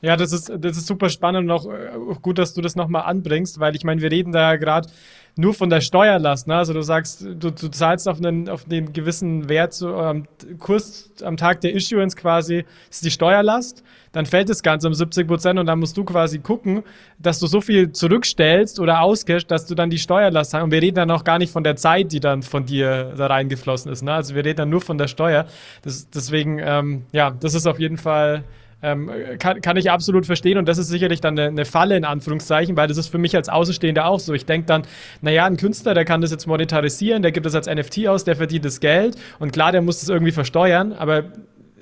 Ja, 0.03 0.17
das 0.17 0.33
ist, 0.33 0.51
das 0.59 0.79
ist 0.79 0.87
super 0.87 1.11
spannend 1.11 1.45
und 1.45 1.51
auch 1.51 1.67
äh, 1.67 1.91
gut, 2.23 2.39
dass 2.39 2.55
du 2.55 2.63
das 2.63 2.75
nochmal 2.75 3.03
anbringst, 3.03 3.61
weil 3.61 3.77
ich 3.77 3.85
meine, 3.85 4.01
wir 4.01 4.11
reden 4.11 4.33
da 4.33 4.53
ja 4.53 4.57
gerade 4.57 4.89
nur 5.37 5.55
von 5.55 5.71
der 5.71 5.81
Steuerlast. 5.81 6.49
Ne? 6.49 6.57
Also 6.57 6.73
du 6.73 6.83
sagst, 6.83 7.23
du, 7.23 7.51
du 7.51 7.69
zahlst 7.69 8.09
auf 8.09 8.19
einen, 8.19 8.49
auf 8.49 8.65
den 8.65 8.93
gewissen 8.93 9.49
Wert, 9.49 9.75
so 9.75 9.95
am 9.97 10.27
Kurs 10.59 11.11
am 11.23 11.37
Tag 11.37 11.61
der 11.61 11.75
Issuance 11.75 12.17
quasi, 12.17 12.65
ist 12.91 13.05
die 13.05 13.11
Steuerlast. 13.11 13.83
Dann 14.13 14.27
fällt 14.27 14.49
das 14.49 14.63
Ganze 14.63 14.89
um 14.89 14.95
70 14.95 15.29
Prozent 15.29 15.59
und 15.59 15.67
dann 15.67 15.79
musst 15.79 15.97
du 15.97 16.05
quasi 16.05 16.41
gucken, 16.41 16.83
dass 17.19 17.39
du 17.39 17.47
so 17.47 17.61
viel 17.61 17.93
zurückstellst 17.93 18.81
oder 18.81 19.03
auscashst, 19.03 19.51
dass 19.51 19.67
du 19.67 19.75
dann 19.75 19.91
die 19.91 19.99
Steuerlast 19.99 20.55
hast. 20.55 20.63
Und 20.63 20.73
wir 20.73 20.83
reden 20.83 20.97
dann 20.97 21.11
auch 21.11 21.25
gar 21.25 21.39
nicht 21.39 21.53
von 21.53 21.63
der 21.63 21.77
Zeit, 21.77 22.11
die 22.13 22.21
dann 22.21 22.43
von 22.43 22.65
dir 22.65 23.15
da 23.17 23.27
reingeflossen 23.27 23.93
ist. 23.93 24.03
Ne? 24.03 24.13
Also 24.13 24.35
wir 24.35 24.45
reden 24.45 24.57
dann 24.57 24.71
nur 24.71 24.81
von 24.81 24.99
der 24.99 25.09
Steuer. 25.09 25.47
Das, 25.83 26.09
deswegen, 26.11 26.59
ähm, 26.59 27.05
ja, 27.13 27.31
das 27.31 27.55
ist 27.55 27.67
auf 27.67 27.79
jeden 27.79 27.99
Fall 27.99 28.45
ähm, 28.83 29.11
kann, 29.39 29.61
kann 29.61 29.77
ich 29.77 29.91
absolut 29.91 30.27
verstehen 30.27 30.59
und 30.59 30.69
das 30.69 30.79
ist 30.79 30.89
sicherlich 30.89 31.21
dann 31.21 31.39
eine, 31.39 31.49
eine, 31.49 31.65
Falle 31.65 31.97
in 31.97 32.05
Anführungszeichen, 32.05 32.77
weil 32.77 32.89
das 32.89 32.97
ist 32.97 33.09
für 33.09 33.19
mich 33.19 33.37
als 33.37 33.49
Außenstehender 33.49 34.07
auch 34.07 34.21
so. 34.21 34.33
Ich 34.33 34.47
denke 34.47 34.67
dann, 34.67 34.83
naja, 35.21 35.45
ein 35.45 35.57
Künstler, 35.57 35.95
der 35.95 36.05
kann 36.05 36.21
das 36.21 36.31
jetzt 36.31 36.47
monetarisieren, 36.47 37.23
der 37.23 37.33
gibt 37.33 37.47
das 37.47 37.55
als 37.55 37.67
NFT 37.67 38.09
aus, 38.09 38.25
der 38.25 38.37
verdient 38.37 38.65
das 38.65 38.81
Geld 38.81 39.17
und 39.39 39.53
klar, 39.53 39.73
der 39.73 39.83
muss 39.83 40.01
das 40.01 40.09
irgendwie 40.09 40.33
versteuern, 40.33 40.93
aber 40.93 41.25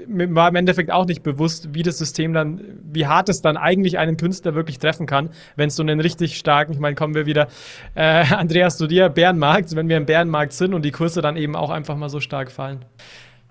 mir 0.06 0.34
war 0.34 0.48
im 0.48 0.56
Endeffekt 0.56 0.90
auch 0.90 1.06
nicht 1.06 1.22
bewusst, 1.22 1.74
wie 1.74 1.82
das 1.82 1.98
System 1.98 2.32
dann, 2.32 2.60
wie 2.82 3.06
hart 3.06 3.28
es 3.28 3.42
dann 3.42 3.56
eigentlich 3.56 3.98
einen 3.98 4.16
Künstler 4.16 4.54
wirklich 4.54 4.78
treffen 4.78 5.06
kann, 5.06 5.30
wenn 5.56 5.68
es 5.68 5.76
so 5.76 5.82
einen 5.82 6.00
richtig 6.00 6.38
starken, 6.38 6.72
ich 6.72 6.78
meine, 6.78 6.94
kommen 6.94 7.14
wir 7.14 7.26
wieder, 7.26 7.48
äh, 7.94 8.24
Andreas 8.34 8.76
zu 8.76 8.86
dir, 8.86 9.08
Bärenmarkt, 9.08 9.74
wenn 9.74 9.88
wir 9.88 9.96
im 9.96 10.06
Bärenmarkt 10.06 10.52
sind 10.52 10.74
und 10.74 10.84
die 10.84 10.90
Kurse 10.90 11.20
dann 11.20 11.36
eben 11.36 11.56
auch 11.56 11.70
einfach 11.70 11.96
mal 11.96 12.08
so 12.08 12.20
stark 12.20 12.50
fallen. 12.50 12.84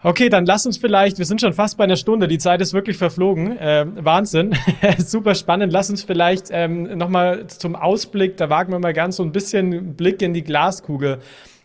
Okay, 0.04 0.30
dann 0.30 0.46
lass 0.46 0.68
uns 0.68 0.78
vielleicht, 0.78 1.18
wir 1.18 1.26
sind 1.26 1.42
schon 1.42 1.54
fast 1.54 1.76
bei 1.76 1.84
einer 1.84 1.96
Stunde, 1.96 2.28
die 2.28 2.38
Zeit 2.38 2.62
ist 2.62 2.72
wirklich 2.72 2.98
verflogen. 2.98 3.58
Äh, 3.58 3.88
Wahnsinn, 3.96 4.56
super 5.00 5.34
spannend. 5.34 5.74
Lass 5.74 5.90
uns 5.90 6.04
vielleicht 6.04 6.50
ähm, 6.52 6.98
nochmal 6.98 7.48
zum 7.48 7.76
Ausblick, 7.76 8.38
da 8.38 8.48
wagen 8.48 8.72
wir 8.72 8.78
mal 8.78 8.94
ganz 8.94 9.16
so 9.16 9.24
ein 9.24 9.32
bisschen 9.32 9.96
Blick 9.96 10.22
in 10.22 10.36
die 10.36 10.44
Glaskugel. 10.44 11.18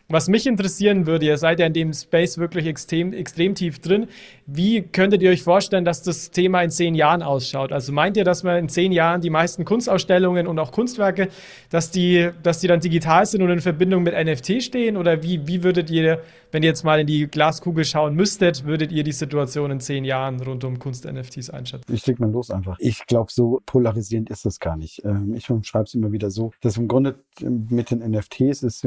Was 0.08 0.28
mich 0.28 0.46
interessieren 0.46 1.06
würde, 1.06 1.26
ihr 1.26 1.38
seid 1.38 1.60
ja 1.60 1.66
in 1.66 1.72
dem 1.74 1.92
Space 1.92 2.38
wirklich 2.38 2.66
extrem, 2.66 3.12
extrem 3.12 3.54
tief 3.54 3.80
drin. 3.80 4.08
Wie 4.54 4.82
könntet 4.82 5.22
ihr 5.22 5.30
euch 5.30 5.42
vorstellen, 5.42 5.84
dass 5.84 6.02
das 6.02 6.30
Thema 6.30 6.60
in 6.60 6.70
zehn 6.70 6.94
Jahren 6.94 7.22
ausschaut? 7.22 7.72
Also 7.72 7.90
meint 7.90 8.18
ihr, 8.18 8.24
dass 8.24 8.42
man 8.42 8.58
in 8.58 8.68
zehn 8.68 8.92
Jahren 8.92 9.22
die 9.22 9.30
meisten 9.30 9.64
Kunstausstellungen 9.64 10.46
und 10.46 10.58
auch 10.58 10.72
Kunstwerke, 10.72 11.28
dass 11.70 11.90
die, 11.90 12.28
dass 12.42 12.60
die 12.60 12.66
dann 12.66 12.80
digital 12.80 13.24
sind 13.24 13.42
und 13.42 13.50
in 13.50 13.60
Verbindung 13.60 14.02
mit 14.02 14.14
NFT 14.14 14.62
stehen? 14.62 14.98
Oder 14.98 15.22
wie, 15.22 15.46
wie 15.46 15.62
würdet 15.62 15.90
ihr, 15.90 16.20
wenn 16.50 16.62
ihr 16.62 16.68
jetzt 16.68 16.84
mal 16.84 17.00
in 17.00 17.06
die 17.06 17.28
Glaskugel 17.28 17.86
schauen 17.86 18.14
müsstet, 18.14 18.66
würdet 18.66 18.92
ihr 18.92 19.04
die 19.04 19.12
Situation 19.12 19.70
in 19.70 19.80
zehn 19.80 20.04
Jahren 20.04 20.38
rund 20.42 20.64
um 20.64 20.78
Kunst-NFTs 20.78 21.48
einschätzen? 21.48 21.90
Ich 21.90 22.06
leg 22.06 22.20
mal 22.20 22.30
los 22.30 22.50
einfach. 22.50 22.76
Ich 22.78 23.06
glaube, 23.06 23.32
so 23.32 23.62
polarisierend 23.64 24.28
ist 24.28 24.44
das 24.44 24.60
gar 24.60 24.76
nicht. 24.76 25.02
Ähm, 25.04 25.34
ich 25.34 25.46
schreibe 25.46 25.84
es 25.84 25.94
immer 25.94 26.12
wieder 26.12 26.30
so, 26.30 26.52
dass 26.60 26.76
im 26.76 26.88
Grunde 26.88 27.14
mit 27.40 27.90
den 27.90 28.00
NFTs 28.00 28.62
ist 28.62 28.86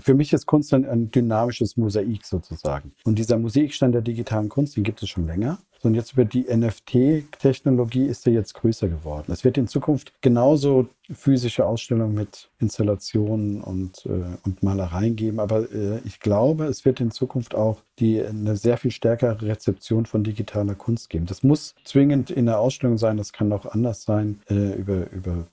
für 0.00 0.14
mich 0.14 0.32
ist 0.32 0.46
Kunst 0.46 0.74
ein, 0.74 0.84
ein 0.84 1.10
dynamisches 1.10 1.76
Mosaik 1.76 2.24
sozusagen. 2.24 2.92
Und 3.04 3.18
dieser 3.18 3.38
Mosaikstand 3.38 3.94
der 3.94 4.02
digitalen 4.02 4.48
Kunst, 4.48 4.73
den 4.74 4.84
gibt 4.84 5.02
es 5.02 5.08
schon 5.08 5.26
länger. 5.26 5.58
Und 5.84 5.94
jetzt 5.94 6.16
wird 6.16 6.32
die 6.32 6.44
NFT-Technologie 6.44 8.06
ist 8.06 8.24
ja 8.24 8.32
jetzt 8.32 8.54
größer 8.54 8.88
geworden. 8.88 9.30
Es 9.30 9.44
wird 9.44 9.58
in 9.58 9.68
Zukunft 9.68 10.12
genauso 10.22 10.88
physische 11.12 11.66
Ausstellungen 11.66 12.14
mit 12.14 12.48
Installationen 12.58 13.60
und, 13.60 14.06
äh, 14.06 14.38
und 14.44 14.62
Malereien 14.62 15.14
geben. 15.14 15.40
Aber 15.40 15.70
äh, 15.70 16.00
ich 16.06 16.20
glaube, 16.20 16.64
es 16.64 16.86
wird 16.86 17.00
in 17.00 17.10
Zukunft 17.10 17.54
auch 17.54 17.82
die, 17.98 18.22
eine 18.22 18.56
sehr 18.56 18.78
viel 18.78 18.92
stärkere 18.92 19.42
Rezeption 19.42 20.06
von 20.06 20.24
digitaler 20.24 20.74
Kunst 20.74 21.10
geben. 21.10 21.26
Das 21.26 21.42
muss 21.42 21.74
zwingend 21.84 22.30
in 22.30 22.46
der 22.46 22.60
Ausstellung 22.60 22.96
sein, 22.96 23.18
das 23.18 23.34
kann 23.34 23.52
auch 23.52 23.66
anders 23.66 24.04
sein, 24.04 24.40
äh, 24.48 24.72
über, 24.72 25.10
über 25.10 25.46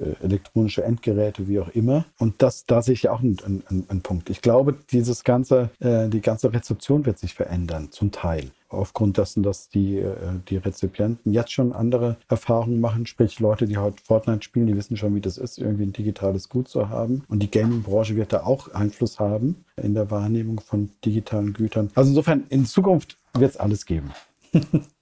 äh, 0.00 0.24
elektronische 0.24 0.84
Endgeräte, 0.84 1.48
wie 1.48 1.60
auch 1.60 1.68
immer. 1.68 2.06
Und 2.18 2.40
das, 2.40 2.64
da 2.66 2.80
sehe 2.80 2.94
ich 2.94 3.08
auch 3.08 3.20
einen, 3.20 3.38
einen, 3.44 3.84
einen 3.88 4.00
Punkt. 4.00 4.30
Ich 4.30 4.40
glaube, 4.40 4.74
dieses 4.90 5.24
ganze, 5.24 5.70
äh, 5.80 6.08
die 6.08 6.20
ganze 6.20 6.52
Rezeption 6.52 7.04
wird 7.04 7.18
sich 7.18 7.34
verändern, 7.34 7.88
zum 7.90 8.10
Teil. 8.10 8.52
Aufgrund 8.72 9.18
dessen, 9.18 9.42
dass 9.42 9.68
die, 9.68 9.98
äh, 9.98 10.16
die 10.48 10.56
Rezipienten 10.56 11.32
jetzt 11.32 11.52
schon 11.52 11.72
andere 11.72 12.16
Erfahrungen 12.28 12.80
machen, 12.80 13.06
sprich 13.06 13.40
Leute, 13.40 13.66
die 13.66 13.78
heute 13.78 14.02
Fortnite 14.02 14.42
spielen, 14.42 14.66
die 14.66 14.76
wissen 14.76 14.96
schon, 14.96 15.14
wie 15.14 15.20
das 15.20 15.38
ist, 15.38 15.58
irgendwie 15.58 15.84
ein 15.84 15.92
digitales 15.92 16.48
Gut 16.48 16.68
zu 16.68 16.88
haben. 16.88 17.24
Und 17.28 17.42
die 17.42 17.50
Gaming-Branche 17.50 18.16
wird 18.16 18.32
da 18.32 18.44
auch 18.44 18.72
Einfluss 18.72 19.20
haben 19.20 19.64
in 19.76 19.94
der 19.94 20.10
Wahrnehmung 20.10 20.60
von 20.60 20.90
digitalen 21.04 21.52
Gütern. 21.52 21.90
Also 21.94 22.10
insofern, 22.10 22.44
in 22.48 22.66
Zukunft 22.66 23.18
wird 23.34 23.50
es 23.50 23.56
alles 23.56 23.86
geben. 23.86 24.10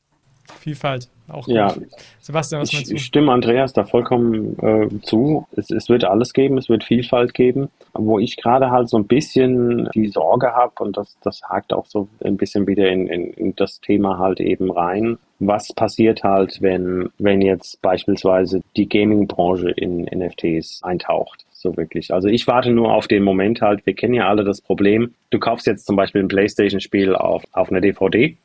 Vielfalt. 0.58 1.08
Auch 1.28 1.46
gut. 1.46 1.54
Ja, 1.54 1.74
Sebastian, 2.20 2.60
was 2.60 2.72
meinst 2.72 2.90
du? 2.90 2.96
Ich 2.96 3.04
stimme 3.04 3.32
Andreas 3.32 3.72
da 3.72 3.84
vollkommen 3.84 4.58
äh, 4.58 4.88
zu. 5.02 5.46
Es, 5.56 5.70
es 5.70 5.88
wird 5.88 6.04
alles 6.04 6.32
geben, 6.32 6.58
es 6.58 6.68
wird 6.68 6.84
Vielfalt 6.84 7.34
geben. 7.34 7.68
Wo 7.92 8.18
ich 8.18 8.36
gerade 8.36 8.70
halt 8.70 8.88
so 8.88 8.96
ein 8.96 9.06
bisschen 9.06 9.88
die 9.94 10.08
Sorge 10.08 10.52
habe, 10.54 10.72
und 10.80 10.96
das, 10.96 11.16
das 11.22 11.42
hakt 11.42 11.72
auch 11.72 11.86
so 11.86 12.08
ein 12.24 12.36
bisschen 12.36 12.66
wieder 12.66 12.88
in, 12.88 13.06
in, 13.06 13.32
in 13.32 13.56
das 13.56 13.80
Thema 13.80 14.18
halt 14.18 14.40
eben 14.40 14.70
rein, 14.70 15.18
was 15.38 15.72
passiert 15.72 16.22
halt, 16.22 16.60
wenn, 16.60 17.10
wenn 17.18 17.40
jetzt 17.40 17.80
beispielsweise 17.80 18.62
die 18.76 18.88
Gaming-Branche 18.88 19.70
in 19.70 20.04
NFTs 20.04 20.82
eintaucht? 20.82 21.46
So 21.52 21.76
wirklich. 21.76 22.12
Also 22.12 22.28
ich 22.28 22.46
warte 22.46 22.70
nur 22.70 22.94
auf 22.94 23.06
den 23.06 23.22
Moment 23.22 23.60
halt, 23.60 23.84
wir 23.86 23.94
kennen 23.94 24.14
ja 24.14 24.28
alle 24.28 24.44
das 24.44 24.60
Problem. 24.60 25.14
Du 25.30 25.38
kaufst 25.38 25.66
jetzt 25.66 25.86
zum 25.86 25.96
Beispiel 25.96 26.22
ein 26.22 26.28
Playstation-Spiel 26.28 27.14
auf, 27.14 27.44
auf 27.52 27.70
einer 27.70 27.80
DVD, 27.80 28.36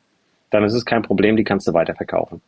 dann 0.50 0.64
ist 0.64 0.74
es 0.74 0.84
kein 0.84 1.02
Problem, 1.02 1.36
die 1.36 1.44
kannst 1.44 1.66
du 1.68 1.74
weiterverkaufen. 1.74 2.40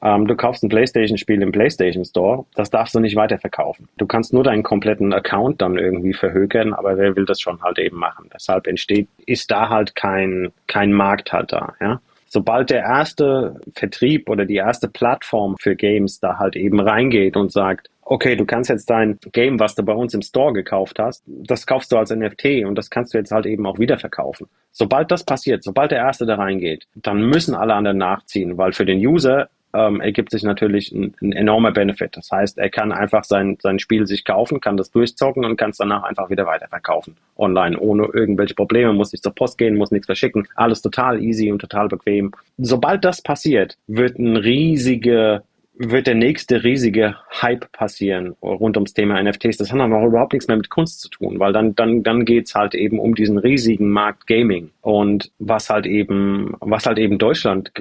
Ähm, 0.00 0.26
du 0.26 0.36
kaufst 0.36 0.62
ein 0.62 0.68
PlayStation-Spiel 0.68 1.42
im 1.42 1.50
PlayStation 1.50 2.04
Store, 2.04 2.44
das 2.54 2.70
darfst 2.70 2.94
du 2.94 3.00
nicht 3.00 3.16
weiterverkaufen. 3.16 3.88
Du 3.96 4.06
kannst 4.06 4.32
nur 4.32 4.44
deinen 4.44 4.62
kompletten 4.62 5.12
Account 5.12 5.60
dann 5.60 5.76
irgendwie 5.76 6.14
verhökern, 6.14 6.72
aber 6.72 6.96
wer 6.96 7.16
will 7.16 7.24
das 7.24 7.40
schon 7.40 7.60
halt 7.62 7.78
eben 7.78 7.96
machen? 7.96 8.30
Deshalb 8.32 8.66
entsteht, 8.68 9.08
ist 9.26 9.50
da 9.50 9.68
halt 9.68 9.96
kein, 9.96 10.52
kein 10.66 10.92
Markt 10.92 11.32
halt 11.32 11.52
da, 11.52 11.74
ja. 11.80 12.00
Sobald 12.30 12.68
der 12.68 12.82
erste 12.82 13.58
Vertrieb 13.74 14.28
oder 14.28 14.44
die 14.44 14.56
erste 14.56 14.86
Plattform 14.86 15.56
für 15.58 15.74
Games 15.74 16.20
da 16.20 16.38
halt 16.38 16.56
eben 16.56 16.78
reingeht 16.78 17.38
und 17.38 17.50
sagt, 17.50 17.88
okay, 18.08 18.36
du 18.36 18.46
kannst 18.46 18.70
jetzt 18.70 18.88
dein 18.88 19.18
Game, 19.32 19.60
was 19.60 19.74
du 19.74 19.82
bei 19.82 19.92
uns 19.92 20.14
im 20.14 20.22
Store 20.22 20.52
gekauft 20.52 20.98
hast, 20.98 21.22
das 21.26 21.66
kaufst 21.66 21.92
du 21.92 21.96
als 21.96 22.10
NFT 22.10 22.64
und 22.64 22.74
das 22.76 22.90
kannst 22.90 23.12
du 23.12 23.18
jetzt 23.18 23.30
halt 23.30 23.46
eben 23.46 23.66
auch 23.66 23.78
wieder 23.78 23.98
verkaufen. 23.98 24.48
Sobald 24.72 25.10
das 25.10 25.24
passiert, 25.24 25.62
sobald 25.62 25.90
der 25.90 25.98
Erste 25.98 26.24
da 26.24 26.36
reingeht, 26.36 26.86
dann 26.94 27.22
müssen 27.28 27.54
alle 27.54 27.74
anderen 27.74 27.98
nachziehen, 27.98 28.56
weil 28.56 28.72
für 28.72 28.86
den 28.86 28.98
User 28.98 29.48
ähm, 29.74 30.00
ergibt 30.00 30.30
sich 30.30 30.42
natürlich 30.42 30.92
ein, 30.92 31.14
ein, 31.20 31.32
enormer 31.32 31.72
Benefit. 31.72 32.16
Das 32.16 32.30
heißt, 32.30 32.56
er 32.56 32.70
kann 32.70 32.90
einfach 32.90 33.24
sein, 33.24 33.58
sein 33.60 33.78
Spiel 33.78 34.06
sich 34.06 34.24
kaufen, 34.24 34.60
kann 34.60 34.78
das 34.78 34.90
durchzocken 34.90 35.44
und 35.44 35.58
kann 35.58 35.70
es 35.70 35.76
danach 35.76 36.04
einfach 36.04 36.30
wieder 36.30 36.46
weiterverkaufen. 36.46 37.16
Online, 37.36 37.78
ohne 37.78 38.08
irgendwelche 38.14 38.54
Probleme, 38.54 38.94
muss 38.94 39.12
nicht 39.12 39.22
zur 39.22 39.34
Post 39.34 39.58
gehen, 39.58 39.76
muss 39.76 39.90
nichts 39.90 40.06
verschicken. 40.06 40.48
Alles 40.54 40.80
total 40.80 41.22
easy 41.22 41.52
und 41.52 41.58
total 41.58 41.88
bequem. 41.88 42.32
Sobald 42.56 43.04
das 43.04 43.20
passiert, 43.20 43.76
wird 43.86 44.18
ein 44.18 44.38
riesige 44.38 45.42
wird 45.78 46.08
der 46.08 46.16
nächste 46.16 46.64
riesige 46.64 47.16
Hype 47.40 47.70
passieren 47.72 48.34
rund 48.42 48.76
ums 48.76 48.94
Thema 48.94 49.22
NFTs. 49.22 49.58
Das 49.58 49.72
hat 49.72 49.78
dann 49.78 49.92
auch 49.92 50.06
überhaupt 50.06 50.32
nichts 50.32 50.48
mehr 50.48 50.56
mit 50.56 50.70
Kunst 50.70 51.00
zu 51.00 51.08
tun, 51.08 51.38
weil 51.38 51.52
dann, 51.52 51.74
dann, 51.76 52.02
dann 52.02 52.24
geht's 52.24 52.54
halt 52.54 52.74
eben 52.74 52.98
um 52.98 53.14
diesen 53.14 53.38
riesigen 53.38 53.90
Markt 53.90 54.26
Gaming. 54.26 54.70
Und 54.82 55.30
was 55.38 55.70
halt 55.70 55.86
eben, 55.86 56.54
was 56.60 56.86
halt 56.86 56.98
eben 56.98 57.18
Deutschland 57.18 57.72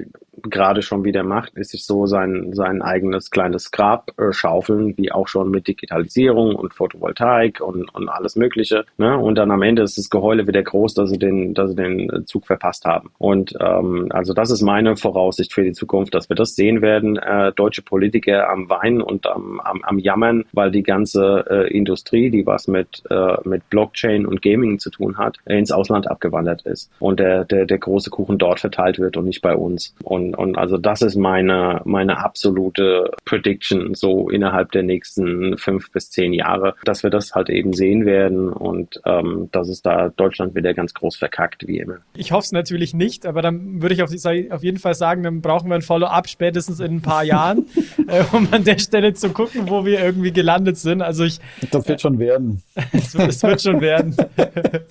gerade 0.44 0.82
schon 0.82 1.04
wieder 1.04 1.24
macht, 1.24 1.56
ist 1.56 1.72
sich 1.72 1.86
so 1.86 2.06
sein, 2.06 2.54
sein 2.54 2.82
eigenes 2.82 3.32
kleines 3.32 3.72
Grab 3.72 4.12
äh, 4.20 4.32
schaufeln, 4.32 4.96
wie 4.98 5.12
auch 5.12 5.28
schon 5.28 5.50
mit 5.50 5.68
Digitalisierung 5.68 6.56
und 6.56 6.74
Photovoltaik 6.74 7.62
und, 7.62 7.94
und 7.94 8.10
alles 8.10 8.36
Mögliche. 8.36 8.86
Ne? 8.98 9.18
Und 9.18 9.36
dann 9.36 9.52
am 9.52 9.62
Ende 9.62 9.82
ist 9.82 9.98
das 9.98 10.10
Geheule 10.10 10.48
wieder 10.48 10.62
groß, 10.62 10.94
dass 10.94 11.10
sie 11.10 11.18
den, 11.18 11.54
dass 11.54 11.72
sie 11.72 11.76
den 11.76 12.26
Zug 12.26 12.46
verpasst 12.46 12.86
haben. 12.86 13.10
Und 13.18 13.56
ähm, 13.60 14.08
also 14.12 14.34
das 14.34 14.52
ist 14.52 14.62
meine 14.62 14.96
Voraussicht 14.96 15.54
für 15.54 15.64
die 15.64 15.74
Zukunft, 15.74 16.14
dass 16.14 16.30
wir 16.30 16.36
das 16.36 16.56
sehen 16.56 16.82
werden. 16.82 17.18
Äh, 17.18 17.52
deutsche 17.54 17.82
Politiker 17.88 18.50
am 18.50 18.70
Weinen 18.70 19.02
und 19.02 19.28
am, 19.28 19.60
am, 19.60 19.82
am 19.84 20.00
Jammern, 20.00 20.46
weil 20.54 20.72
die 20.72 20.84
ganze 20.84 21.46
äh, 21.50 21.74
Industrie, 21.76 22.30
die 22.30 22.46
was 22.46 22.68
mit, 22.68 23.04
äh, 23.10 23.38
mit 23.44 23.70
Blockchain 23.70 24.26
und 24.26 24.42
Gaming 24.42 24.80
zu 24.80 24.90
tun 24.90 25.18
hat, 25.18 25.38
ins 25.46 25.72
Ausland 25.72 26.10
abgewandert 26.10 26.64
ist 26.64 26.92
und 27.00 27.20
der, 27.20 27.46
der, 27.46 27.66
der 27.66 27.78
große 27.78 28.10
Kuchen 28.10 28.38
dort 28.38 28.60
verteilt 28.60 29.00
wird 29.00 29.18
und 29.18 29.26
nicht 29.26 29.42
bei 29.42 29.56
uns. 29.56 29.96
Und 30.04 30.38
und, 30.38 30.58
also 30.58 30.78
das 30.78 31.02
ist 31.02 31.16
meine, 31.16 31.82
meine 31.86 32.24
absolute 32.24 33.12
Prediction 33.26 33.96
so 33.96 34.30
innerhalb 34.30 34.72
der 34.72 34.84
nächsten 34.84 35.58
fünf 35.58 35.92
bis 35.92 36.12
zehn 36.12 36.34
Jahre, 36.34 36.76
dass 36.84 37.04
wir 37.04 37.10
das 37.10 37.34
halt 37.34 37.50
eben 37.50 37.74
sehen 37.74 38.06
werden 38.06 38.50
und 38.50 39.02
ähm, 39.06 39.50
dass 39.52 39.68
es 39.68 39.82
da 39.82 40.10
Deutschland 40.10 40.56
wieder 40.56 40.74
ganz 40.74 40.94
groß 40.94 41.16
verkackt, 41.16 41.68
wie 41.68 41.80
immer. 41.80 41.98
Ich 42.16 42.32
hoffe 42.32 42.46
es 42.46 42.52
natürlich 42.52 42.94
nicht, 42.94 43.26
aber 43.26 43.42
dann 43.42 43.82
würde 43.82 43.96
ich 43.96 44.04
auf, 44.04 44.12
auf 44.12 44.64
jeden 44.64 44.78
Fall 44.78 44.94
sagen, 44.94 45.24
dann 45.24 45.42
brauchen 45.42 45.70
wir 45.70 45.76
ein 45.76 45.82
Follow-up 45.82 46.28
spätestens 46.30 46.80
in 46.80 46.98
ein 46.98 47.02
paar 47.02 47.24
Jahren, 47.24 47.66
äh, 48.08 48.24
um 48.32 48.48
an 48.52 48.64
der 48.64 48.80
Stelle 48.80 49.14
zu 49.14 49.30
gucken, 49.30 49.70
wo 49.70 49.86
wir 49.86 50.00
irgendwie 50.00 50.32
gelandet 50.32 50.78
sind. 50.78 51.02
Also 51.02 51.24
ich. 51.24 51.40
Das 51.72 51.88
wird 51.88 52.02
schon 52.02 52.20
werden. 52.20 52.64
Es 52.92 53.44
wird 53.44 53.62
schon 53.62 53.82
werden. 53.82 54.16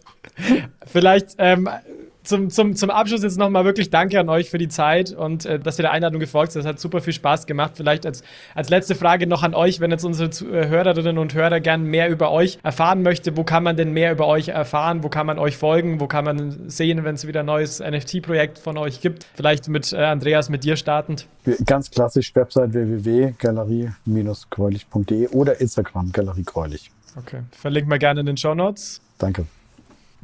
Vielleicht 0.87 1.37
ähm, 1.39 1.69
zum, 2.27 2.51
zum, 2.51 2.77
zum 2.77 2.91
Abschluss 2.91 3.23
jetzt 3.23 3.39
nochmal 3.39 3.65
wirklich 3.65 3.91
Danke 3.91 4.21
an 4.21 4.29
euch 4.29 4.51
für 4.51 4.59
die 4.59 4.69
Zeit 4.69 5.13
und 5.13 5.47
äh, 5.47 5.59
dass 5.59 5.79
ihr 5.79 5.83
der 5.83 5.93
Einladung 5.93 6.21
gefolgt 6.21 6.53
seid. 6.53 6.65
Das 6.65 6.69
hat 6.69 6.81
super 6.81 7.01
viel 7.01 7.13
Spaß 7.13 7.47
gemacht. 7.47 7.73
Vielleicht 7.77 8.07
als, 8.07 8.23
als 8.55 8.69
letzte 8.69 8.95
Frage 8.95 9.27
noch 9.27 9.43
an 9.43 9.55
euch, 9.55 9.81
wenn 9.81 9.91
jetzt 9.91 10.05
unsere 10.05 10.29
äh, 10.29 10.69
Hörerinnen 10.69 11.19
und 11.19 11.35
Hörer 11.35 11.61
gern 11.61 11.85
mehr 11.85 12.11
über 12.11 12.31
euch 12.31 12.59
erfahren 12.63 13.03
möchte, 13.03 13.37
wo 13.37 13.45
kann 13.45 13.63
man 13.63 13.77
denn 13.77 13.93
mehr 13.93 14.13
über 14.13 14.27
euch 14.27 14.49
erfahren? 14.49 15.03
Wo 15.03 15.09
kann 15.09 15.27
man 15.27 15.39
euch 15.39 15.57
folgen? 15.57 16.01
Wo 16.01 16.07
kann 16.07 16.25
man 16.25 16.69
sehen, 16.69 17.05
wenn 17.05 17.15
es 17.15 17.27
wieder 17.27 17.41
ein 17.41 17.47
neues 17.47 17.81
NFT-Projekt 17.81 18.59
von 18.59 18.77
euch 18.77 19.01
gibt? 19.01 19.27
Vielleicht 19.35 19.69
mit 19.69 19.93
äh, 19.93 19.97
Andreas, 19.97 20.49
mit 20.49 20.65
dir 20.65 20.77
startend. 20.77 21.27
Ganz 21.65 21.91
klassisch 21.91 22.35
Website 22.35 22.75
www.galerie-gräulich.de 22.75 25.29
oder 25.29 25.61
Instagram 25.61 26.13
Galerie 26.13 26.45
Gräulich. 26.45 26.91
Okay, 27.17 27.41
verlinken 27.53 27.91
wir 27.91 27.99
gerne 27.99 28.21
in 28.21 28.27
den 28.27 28.37
Show 28.37 28.55
Notes. 28.55 29.01
Danke. 29.19 29.47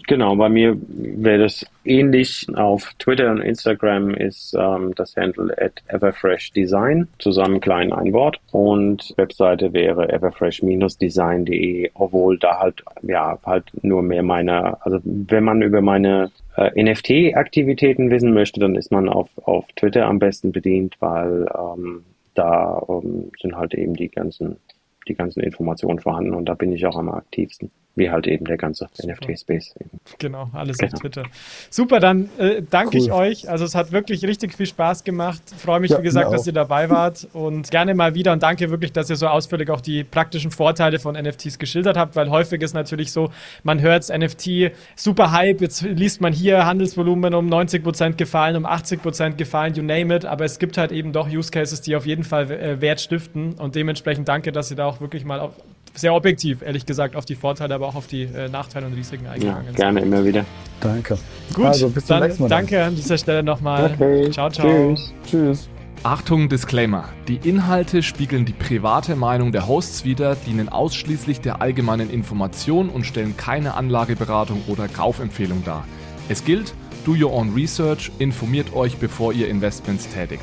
Genau, 0.08 0.34
bei 0.36 0.48
mir 0.48 0.76
wäre 0.88 1.42
das 1.42 1.66
ähnlich. 1.84 2.46
Auf 2.54 2.92
Twitter 2.98 3.30
und 3.30 3.40
Instagram 3.40 4.14
ist 4.14 4.54
ähm, 4.58 4.94
das 4.96 5.16
Handle 5.16 5.54
at 5.58 5.82
everfreshdesign, 5.88 7.08
zusammen 7.18 7.60
klein 7.60 7.92
ein 7.92 8.12
Wort. 8.12 8.40
Und 8.50 9.12
Webseite 9.16 9.72
wäre 9.72 10.08
everfresh-design.de, 10.08 11.90
obwohl 11.94 12.38
da 12.38 12.58
halt, 12.58 12.82
ja, 13.02 13.38
halt 13.44 13.64
nur 13.82 14.02
mehr 14.02 14.22
meine, 14.22 14.82
also 14.84 14.98
wenn 15.04 15.44
man 15.44 15.62
über 15.62 15.82
meine 15.82 16.30
äh, 16.56 16.82
NFT-Aktivitäten 16.82 18.10
wissen 18.10 18.32
möchte, 18.32 18.60
dann 18.60 18.74
ist 18.76 18.90
man 18.90 19.08
auf, 19.08 19.28
auf 19.44 19.66
Twitter 19.76 20.06
am 20.06 20.18
besten 20.18 20.52
bedient, 20.52 20.96
weil 21.00 21.46
ähm, 21.54 22.04
da 22.34 22.82
ähm, 22.88 23.30
sind 23.40 23.56
halt 23.56 23.74
eben 23.74 23.94
die 23.94 24.08
ganzen, 24.08 24.56
die 25.06 25.14
ganzen 25.14 25.40
Informationen 25.40 26.00
vorhanden 26.00 26.34
und 26.34 26.46
da 26.46 26.54
bin 26.54 26.72
ich 26.72 26.86
auch 26.86 26.96
am 26.96 27.10
aktivsten 27.10 27.70
wie 27.94 28.10
halt 28.10 28.26
eben 28.26 28.46
der 28.46 28.56
ganze 28.56 28.88
NFT-Space. 29.04 29.74
Genau, 30.18 30.48
alles 30.54 30.78
genau. 30.78 30.92
auf 30.94 31.00
Twitter. 31.00 31.24
Super, 31.68 32.00
dann 32.00 32.30
äh, 32.38 32.62
danke 32.68 32.96
cool. 32.96 33.02
ich 33.02 33.12
euch. 33.12 33.50
Also 33.50 33.64
es 33.64 33.74
hat 33.74 33.92
wirklich 33.92 34.24
richtig 34.24 34.54
viel 34.54 34.66
Spaß 34.66 35.04
gemacht. 35.04 35.42
Freue 35.58 35.80
mich, 35.80 35.90
ja, 35.90 35.98
wie 35.98 36.02
gesagt, 36.02 36.32
dass 36.32 36.46
ihr 36.46 36.54
dabei 36.54 36.88
wart 36.88 37.28
und 37.34 37.70
gerne 37.70 37.94
mal 37.94 38.14
wieder 38.14 38.32
und 38.32 38.42
danke 38.42 38.70
wirklich, 38.70 38.92
dass 38.92 39.10
ihr 39.10 39.16
so 39.16 39.26
ausführlich 39.28 39.68
auch 39.70 39.80
die 39.82 40.04
praktischen 40.04 40.50
Vorteile 40.50 40.98
von 40.98 41.14
NFTs 41.14 41.58
geschildert 41.58 41.96
habt, 41.96 42.16
weil 42.16 42.30
häufig 42.30 42.62
ist 42.62 42.72
natürlich 42.72 43.12
so, 43.12 43.30
man 43.62 43.80
hört 43.80 44.08
NFT, 44.08 44.72
super 44.96 45.32
Hype, 45.32 45.60
jetzt 45.60 45.82
liest 45.82 46.20
man 46.20 46.32
hier 46.32 46.64
Handelsvolumen 46.64 47.34
um 47.34 47.46
90 47.46 47.82
Prozent 47.82 48.18
gefallen, 48.18 48.56
um 48.56 48.64
80 48.64 49.02
Prozent 49.02 49.38
gefallen, 49.38 49.74
you 49.74 49.82
name 49.82 50.14
it, 50.14 50.24
aber 50.24 50.44
es 50.44 50.58
gibt 50.58 50.78
halt 50.78 50.92
eben 50.92 51.12
doch 51.12 51.28
Use 51.28 51.50
Cases, 51.50 51.80
die 51.82 51.94
auf 51.94 52.06
jeden 52.06 52.24
Fall 52.24 52.50
äh, 52.50 52.80
Wert 52.80 53.00
stiften 53.00 53.52
und 53.54 53.74
dementsprechend 53.74 54.28
danke, 54.28 54.50
dass 54.50 54.70
ihr 54.70 54.76
da 54.76 54.86
auch 54.86 55.00
wirklich 55.00 55.24
mal 55.24 55.40
auf, 55.40 55.52
sehr 55.94 56.14
objektiv, 56.14 56.62
ehrlich 56.62 56.86
gesagt, 56.86 57.16
auf 57.16 57.24
die 57.24 57.34
Vorteile, 57.34 57.74
aber 57.74 57.86
auch 57.86 57.94
auf 57.94 58.06
die 58.06 58.22
äh, 58.22 58.48
Nachteile 58.48 58.86
und 58.86 58.94
Risiken 58.94 59.26
eingegangen 59.26 59.66
ja, 59.66 59.72
Gerne, 59.72 60.00
immer 60.00 60.24
wieder. 60.24 60.44
Danke. 60.80 61.18
Gut, 61.54 61.66
also, 61.66 61.88
bis 61.88 62.06
zum 62.06 62.20
nächsten 62.20 62.42
Mal. 62.44 62.48
Danke 62.48 62.82
an 62.82 62.96
dieser 62.96 63.18
Stelle 63.18 63.42
nochmal. 63.42 63.92
Okay. 63.94 64.30
Ciao, 64.30 64.50
ciao. 64.50 64.94
Tschüss. 64.94 65.12
Tschüss. 65.28 65.68
Achtung, 66.04 66.48
Disclaimer. 66.48 67.10
Die 67.28 67.36
Inhalte 67.48 68.02
spiegeln 68.02 68.44
die 68.44 68.54
private 68.54 69.14
Meinung 69.14 69.52
der 69.52 69.68
Hosts 69.68 70.04
wider, 70.04 70.34
dienen 70.34 70.68
ausschließlich 70.68 71.40
der 71.40 71.62
allgemeinen 71.62 72.10
Information 72.10 72.88
und 72.88 73.06
stellen 73.06 73.36
keine 73.36 73.74
Anlageberatung 73.74 74.62
oder 74.66 74.88
Kaufempfehlung 74.88 75.62
dar. 75.64 75.86
Es 76.28 76.44
gilt, 76.44 76.74
do 77.04 77.12
your 77.12 77.32
own 77.32 77.54
research, 77.54 78.10
informiert 78.18 78.74
euch, 78.74 78.96
bevor 78.96 79.32
ihr 79.32 79.48
Investments 79.48 80.08
tätigt. 80.08 80.42